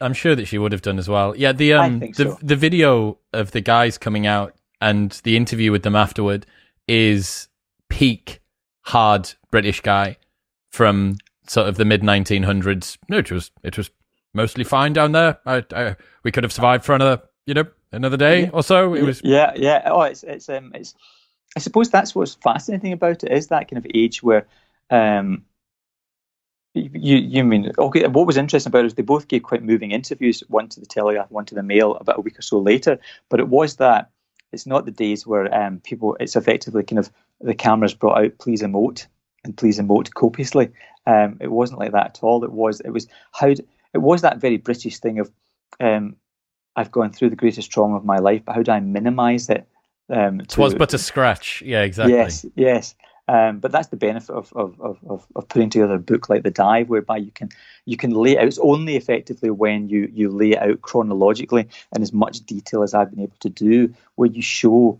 I'm 0.00 0.12
sure 0.12 0.36
that 0.36 0.44
she 0.44 0.58
would 0.58 0.72
have 0.72 0.82
done 0.82 0.98
as 0.98 1.08
well. 1.08 1.34
Yeah, 1.34 1.52
the 1.52 1.72
um 1.72 2.00
the 2.00 2.12
so. 2.12 2.38
the 2.42 2.56
video 2.56 3.18
of 3.32 3.52
the 3.52 3.62
guys 3.62 3.96
coming 3.96 4.26
out 4.26 4.54
and 4.82 5.12
the 5.24 5.38
interview 5.38 5.72
with 5.72 5.84
them 5.84 5.96
afterward 5.96 6.44
is 6.86 7.48
peak 7.88 8.40
hard 8.82 9.32
British 9.50 9.80
guy 9.80 10.18
from 10.70 11.16
sort 11.46 11.66
of 11.66 11.76
the 11.76 11.84
mid 11.86 12.02
1900s. 12.02 12.98
No, 13.08 13.18
it 13.18 13.32
was 13.32 13.50
it 13.62 13.78
was 13.78 13.90
mostly 14.34 14.64
fine 14.64 14.92
down 14.92 15.12
there. 15.12 15.38
I, 15.46 15.64
I, 15.74 15.96
we 16.22 16.32
could 16.32 16.44
have 16.44 16.52
survived 16.52 16.84
for 16.84 16.94
another, 16.94 17.22
you 17.46 17.54
know, 17.54 17.66
another 17.92 18.16
day 18.16 18.42
yeah. 18.42 18.50
or 18.52 18.62
so. 18.62 18.94
It 18.94 19.02
was 19.02 19.20
yeah, 19.24 19.52
yeah. 19.56 19.82
Oh, 19.86 20.02
it's 20.02 20.22
it's 20.22 20.48
um 20.48 20.72
it's. 20.74 20.94
I 21.56 21.60
suppose 21.60 21.90
that's 21.90 22.14
what's 22.14 22.34
fascinating 22.34 22.92
about 22.92 23.24
it 23.24 23.32
is 23.32 23.48
that 23.48 23.70
kind 23.70 23.82
of 23.82 23.90
age 23.94 24.22
where, 24.22 24.46
um, 24.90 25.44
you 26.74 27.16
you 27.16 27.42
mean 27.42 27.72
okay? 27.78 28.06
What 28.06 28.26
was 28.26 28.36
interesting 28.36 28.70
about 28.70 28.84
it 28.84 28.88
is 28.88 28.94
they 28.94 29.02
both 29.02 29.28
gave 29.28 29.42
quite 29.42 29.62
moving 29.62 29.90
interviews, 29.90 30.42
one 30.48 30.68
to 30.68 30.80
the 30.80 30.86
Telegraph, 30.86 31.30
one 31.30 31.46
to 31.46 31.54
the 31.54 31.62
Mail, 31.62 31.96
about 31.96 32.18
a 32.18 32.20
week 32.20 32.38
or 32.38 32.42
so 32.42 32.58
later. 32.58 32.98
But 33.30 33.40
it 33.40 33.48
was 33.48 33.76
that 33.76 34.10
it's 34.52 34.66
not 34.66 34.84
the 34.84 34.90
days 34.90 35.26
where 35.26 35.52
um, 35.54 35.80
people. 35.80 36.16
It's 36.20 36.36
effectively 36.36 36.82
kind 36.82 36.98
of 36.98 37.10
the 37.40 37.54
cameras 37.54 37.94
brought 37.94 38.22
out, 38.22 38.38
please 38.38 38.62
emote 38.62 39.06
and 39.44 39.56
please 39.56 39.78
emote 39.78 40.12
copiously. 40.14 40.70
Um, 41.06 41.38
it 41.40 41.50
wasn't 41.50 41.80
like 41.80 41.92
that 41.92 42.06
at 42.06 42.18
all. 42.22 42.44
It 42.44 42.52
was 42.52 42.80
it 42.80 42.90
was 42.90 43.08
how 43.32 43.54
it 43.94 43.98
was 43.98 44.22
that 44.22 44.38
very 44.38 44.56
British 44.56 44.98
thing 44.98 45.18
of 45.18 45.30
um, 45.80 46.16
I've 46.76 46.90
gone 46.90 47.12
through 47.12 47.30
the 47.30 47.36
greatest 47.36 47.70
trauma 47.70 47.96
of 47.96 48.04
my 48.04 48.18
life, 48.18 48.42
but 48.44 48.54
how 48.54 48.62
do 48.62 48.72
I 48.72 48.80
minimise 48.80 49.48
it? 49.48 49.66
Um, 50.10 50.40
it 50.40 50.56
was 50.56 50.74
but 50.74 50.94
a 50.94 50.98
scratch. 50.98 51.62
Yeah, 51.62 51.82
exactly. 51.82 52.14
Yes, 52.14 52.46
yes. 52.54 52.94
Um, 53.28 53.58
but 53.58 53.72
that's 53.72 53.88
the 53.88 53.96
benefit 53.96 54.30
of, 54.30 54.50
of, 54.54 54.80
of, 54.80 55.26
of 55.36 55.48
putting 55.48 55.68
together 55.68 55.96
a 55.96 55.98
book 55.98 56.30
like 56.30 56.44
The 56.44 56.50
Dive, 56.50 56.88
whereby 56.88 57.18
you 57.18 57.30
can 57.30 57.50
you 57.84 57.98
can 57.98 58.12
lay 58.12 58.32
it 58.32 58.38
out. 58.38 58.46
It's 58.46 58.58
only 58.58 58.96
effectively 58.96 59.50
when 59.50 59.90
you, 59.90 60.10
you 60.10 60.30
lay 60.30 60.52
it 60.52 60.62
out 60.62 60.80
chronologically 60.80 61.68
in 61.94 62.00
as 62.00 62.12
much 62.12 62.40
detail 62.46 62.82
as 62.82 62.94
I've 62.94 63.10
been 63.10 63.24
able 63.24 63.36
to 63.40 63.50
do, 63.50 63.92
where 64.14 64.30
you 64.30 64.40
show 64.40 64.98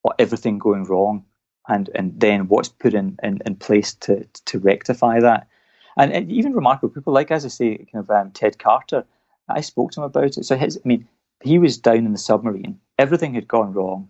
what, 0.00 0.16
everything 0.18 0.58
going 0.58 0.84
wrong 0.84 1.24
and, 1.68 1.90
and 1.94 2.18
then 2.18 2.48
what's 2.48 2.68
put 2.68 2.94
in, 2.94 3.18
in, 3.22 3.40
in 3.44 3.56
place 3.56 3.94
to, 3.94 4.26
to 4.46 4.58
rectify 4.58 5.20
that. 5.20 5.48
And, 5.96 6.12
and 6.12 6.30
even 6.30 6.52
remarkable 6.52 6.92
people 6.92 7.12
like, 7.12 7.30
as 7.30 7.44
I 7.44 7.48
say, 7.48 7.76
kind 7.92 8.04
of 8.04 8.10
um, 8.10 8.30
Ted 8.32 8.58
Carter. 8.58 9.04
I 9.48 9.60
spoke 9.60 9.92
to 9.92 10.00
him 10.00 10.04
about 10.04 10.36
it. 10.38 10.44
So 10.44 10.56
his, 10.56 10.78
I 10.82 10.88
mean, 10.88 11.06
he 11.42 11.58
was 11.58 11.78
down 11.78 12.06
in 12.06 12.12
the 12.12 12.18
submarine. 12.18 12.80
Everything 12.98 13.34
had 13.34 13.46
gone 13.48 13.72
wrong. 13.72 14.08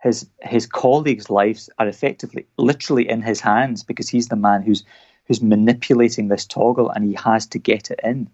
His 0.00 0.28
his 0.42 0.66
colleagues' 0.66 1.28
lives 1.28 1.68
are 1.80 1.88
effectively, 1.88 2.46
literally 2.56 3.08
in 3.08 3.20
his 3.20 3.40
hands 3.40 3.82
because 3.82 4.08
he's 4.08 4.28
the 4.28 4.36
man 4.36 4.62
who's 4.62 4.84
who's 5.26 5.42
manipulating 5.42 6.28
this 6.28 6.46
toggle, 6.46 6.90
and 6.90 7.04
he 7.04 7.14
has 7.14 7.46
to 7.48 7.58
get 7.58 7.90
it 7.90 8.00
in. 8.04 8.30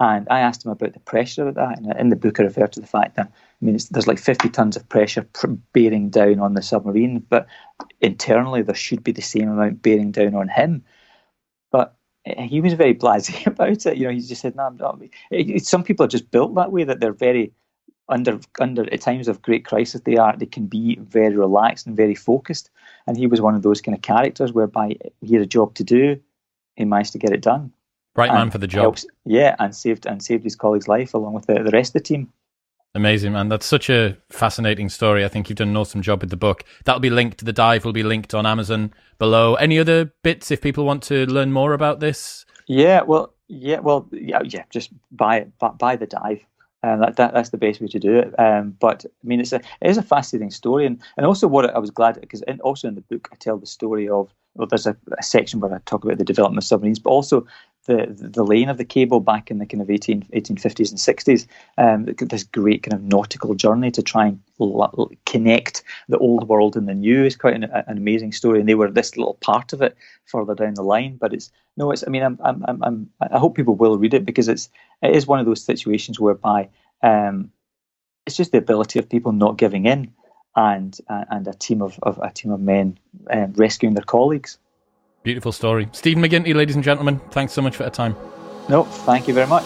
And 0.00 0.26
I 0.30 0.40
asked 0.40 0.64
him 0.64 0.72
about 0.72 0.92
the 0.92 1.00
pressure 1.00 1.48
of 1.48 1.54
that. 1.54 1.78
And 1.78 1.94
in 1.98 2.08
the 2.10 2.16
book, 2.16 2.40
I 2.40 2.44
refer 2.44 2.66
to 2.66 2.80
the 2.80 2.86
fact 2.86 3.16
that 3.16 3.26
I 3.26 3.64
mean, 3.64 3.78
there's 3.90 4.06
like 4.06 4.18
50 4.18 4.50
tons 4.50 4.76
of 4.76 4.88
pressure 4.88 5.26
bearing 5.72 6.10
down 6.10 6.40
on 6.40 6.54
the 6.54 6.62
submarine, 6.62 7.20
but 7.20 7.46
internally 8.00 8.62
there 8.62 8.74
should 8.74 9.02
be 9.02 9.12
the 9.12 9.22
same 9.22 9.48
amount 9.48 9.82
bearing 9.82 10.10
down 10.10 10.34
on 10.34 10.48
him. 10.48 10.84
He 12.26 12.60
was 12.60 12.72
very 12.72 12.94
blasé 12.94 13.46
about 13.46 13.86
it. 13.86 13.96
You 13.96 14.06
know, 14.06 14.12
he 14.12 14.20
just 14.20 14.42
said, 14.42 14.56
"No, 14.56 14.64
I'm 14.64 14.76
not." 14.76 15.00
It, 15.30 15.64
some 15.66 15.84
people 15.84 16.04
are 16.04 16.08
just 16.08 16.30
built 16.30 16.54
that 16.56 16.72
way 16.72 16.84
that 16.84 17.00
they're 17.00 17.12
very 17.12 17.52
under 18.08 18.40
under 18.60 18.92
at 18.92 19.00
times 19.00 19.28
of 19.28 19.42
great 19.42 19.64
crisis. 19.64 20.00
They 20.02 20.16
are 20.16 20.36
they 20.36 20.46
can 20.46 20.66
be 20.66 20.96
very 20.96 21.36
relaxed 21.36 21.86
and 21.86 21.96
very 21.96 22.14
focused. 22.14 22.70
And 23.06 23.16
he 23.16 23.26
was 23.26 23.40
one 23.40 23.54
of 23.54 23.62
those 23.62 23.80
kind 23.80 23.94
of 23.94 24.02
characters 24.02 24.52
whereby 24.52 24.96
he 25.20 25.34
had 25.34 25.42
a 25.42 25.46
job 25.46 25.74
to 25.74 25.84
do, 25.84 26.20
he 26.74 26.84
managed 26.84 27.12
to 27.12 27.18
get 27.18 27.32
it 27.32 27.42
done. 27.42 27.72
Right 28.16 28.32
man 28.32 28.50
for 28.50 28.58
the 28.58 28.66
job. 28.66 28.82
Helps, 28.82 29.06
yeah, 29.24 29.54
and 29.58 29.76
saved 29.76 30.06
and 30.06 30.22
saved 30.22 30.42
his 30.42 30.56
colleague's 30.56 30.88
life 30.88 31.14
along 31.14 31.34
with 31.34 31.46
the, 31.46 31.62
the 31.62 31.70
rest 31.70 31.90
of 31.90 32.02
the 32.02 32.08
team. 32.08 32.32
Amazing, 32.96 33.34
man. 33.34 33.50
That's 33.50 33.66
such 33.66 33.90
a 33.90 34.16
fascinating 34.30 34.88
story. 34.88 35.22
I 35.22 35.28
think 35.28 35.50
you've 35.50 35.58
done 35.58 35.68
an 35.68 35.76
awesome 35.76 36.00
job 36.00 36.22
with 36.22 36.30
the 36.30 36.36
book. 36.36 36.64
That'll 36.86 36.98
be 36.98 37.10
linked. 37.10 37.44
The 37.44 37.52
dive 37.52 37.84
will 37.84 37.92
be 37.92 38.02
linked 38.02 38.32
on 38.32 38.46
Amazon 38.46 38.90
below. 39.18 39.54
Any 39.56 39.78
other 39.78 40.14
bits 40.22 40.50
if 40.50 40.62
people 40.62 40.86
want 40.86 41.02
to 41.04 41.26
learn 41.26 41.52
more 41.52 41.74
about 41.74 42.00
this? 42.00 42.46
Yeah, 42.66 43.02
well, 43.02 43.34
yeah, 43.48 43.80
well, 43.80 44.08
yeah, 44.12 44.40
yeah. 44.44 44.64
Just 44.70 44.92
buy 45.12 45.40
it, 45.40 45.52
buy 45.78 45.96
the 45.96 46.06
dive. 46.06 46.40
Um, 46.82 47.00
that, 47.00 47.16
that, 47.16 47.34
that's 47.34 47.50
the 47.50 47.58
best 47.58 47.82
way 47.82 47.88
to 47.88 47.98
do 47.98 48.16
it. 48.16 48.34
Um, 48.40 48.74
but 48.80 49.04
I 49.04 49.26
mean, 49.26 49.40
it's 49.40 49.52
a 49.52 49.56
it 49.56 49.90
is 49.90 49.98
a 49.98 50.02
fascinating 50.02 50.50
story, 50.50 50.86
and 50.86 50.98
and 51.18 51.26
also 51.26 51.48
what 51.48 51.68
I 51.68 51.78
was 51.78 51.90
glad 51.90 52.18
because 52.18 52.42
also 52.62 52.88
in 52.88 52.94
the 52.94 53.02
book 53.02 53.28
I 53.30 53.36
tell 53.36 53.58
the 53.58 53.66
story 53.66 54.08
of 54.08 54.32
well, 54.54 54.68
there's 54.68 54.86
a, 54.86 54.96
a, 55.18 55.22
section 55.22 55.60
where 55.60 55.74
I 55.74 55.80
talk 55.84 56.02
about 56.02 56.16
the 56.16 56.24
development 56.24 56.64
of 56.64 56.66
submarines, 56.66 56.98
but 56.98 57.10
also 57.10 57.46
the 57.86 58.06
the 58.08 58.44
laying 58.44 58.68
of 58.68 58.78
the 58.78 58.84
cable 58.84 59.20
back 59.20 59.50
in 59.50 59.58
the 59.58 59.66
kind 59.66 59.82
of 59.82 59.90
18, 59.90 60.22
1850s 60.22 60.90
and 60.90 60.98
60s. 60.98 61.46
Um, 61.78 62.04
this 62.04 62.44
great 62.44 62.82
kind 62.82 62.94
of 62.94 63.02
nautical 63.02 63.54
journey 63.54 63.90
to 63.92 64.02
try 64.02 64.26
and 64.26 64.40
l- 64.60 65.10
connect 65.24 65.82
the 66.08 66.18
old 66.18 66.48
world 66.48 66.76
and 66.76 66.88
the 66.88 66.94
new 66.94 67.24
is 67.24 67.36
quite 67.36 67.54
an, 67.54 67.64
an, 67.64 67.96
amazing 67.96 68.32
story, 68.32 68.60
and 68.60 68.68
they 68.68 68.74
were 68.74 68.90
this 68.90 69.16
little 69.16 69.34
part 69.34 69.72
of 69.72 69.82
it 69.82 69.96
further 70.26 70.54
down 70.54 70.74
the 70.74 70.82
line. 70.82 71.16
But 71.16 71.32
it's 71.32 71.50
no, 71.76 71.90
it's 71.90 72.04
I 72.06 72.10
mean, 72.10 72.22
I'm, 72.22 72.38
I'm, 72.42 72.82
I'm, 72.82 73.10
i 73.20 73.38
hope 73.38 73.56
people 73.56 73.74
will 73.74 73.98
read 73.98 74.14
it 74.14 74.26
because 74.26 74.48
it's 74.48 74.68
it 75.02 75.14
is 75.14 75.26
one 75.26 75.40
of 75.40 75.46
those 75.46 75.62
situations 75.64 76.18
whereby 76.18 76.68
um, 77.02 77.50
it's 78.26 78.36
just 78.36 78.52
the 78.52 78.58
ability 78.58 78.98
of 78.98 79.08
people 79.08 79.32
not 79.32 79.56
giving 79.56 79.86
in 79.86 80.12
and 80.56 80.98
uh, 81.08 81.24
and 81.30 81.46
a 81.46 81.54
team 81.54 81.82
of, 81.82 81.98
of, 82.02 82.18
a 82.22 82.30
team 82.30 82.50
of 82.50 82.60
men 82.60 82.98
um, 83.30 83.52
rescuing 83.56 83.94
their 83.94 84.04
colleagues. 84.04 84.58
Beautiful 85.26 85.50
story, 85.50 85.88
Stephen 85.90 86.22
McGinty, 86.22 86.54
ladies 86.54 86.76
and 86.76 86.84
gentlemen. 86.84 87.18
Thanks 87.32 87.52
so 87.52 87.60
much 87.60 87.74
for 87.74 87.82
your 87.82 87.90
time. 87.90 88.14
No, 88.68 88.84
thank 88.84 89.26
you 89.26 89.34
very 89.34 89.48
much. 89.48 89.64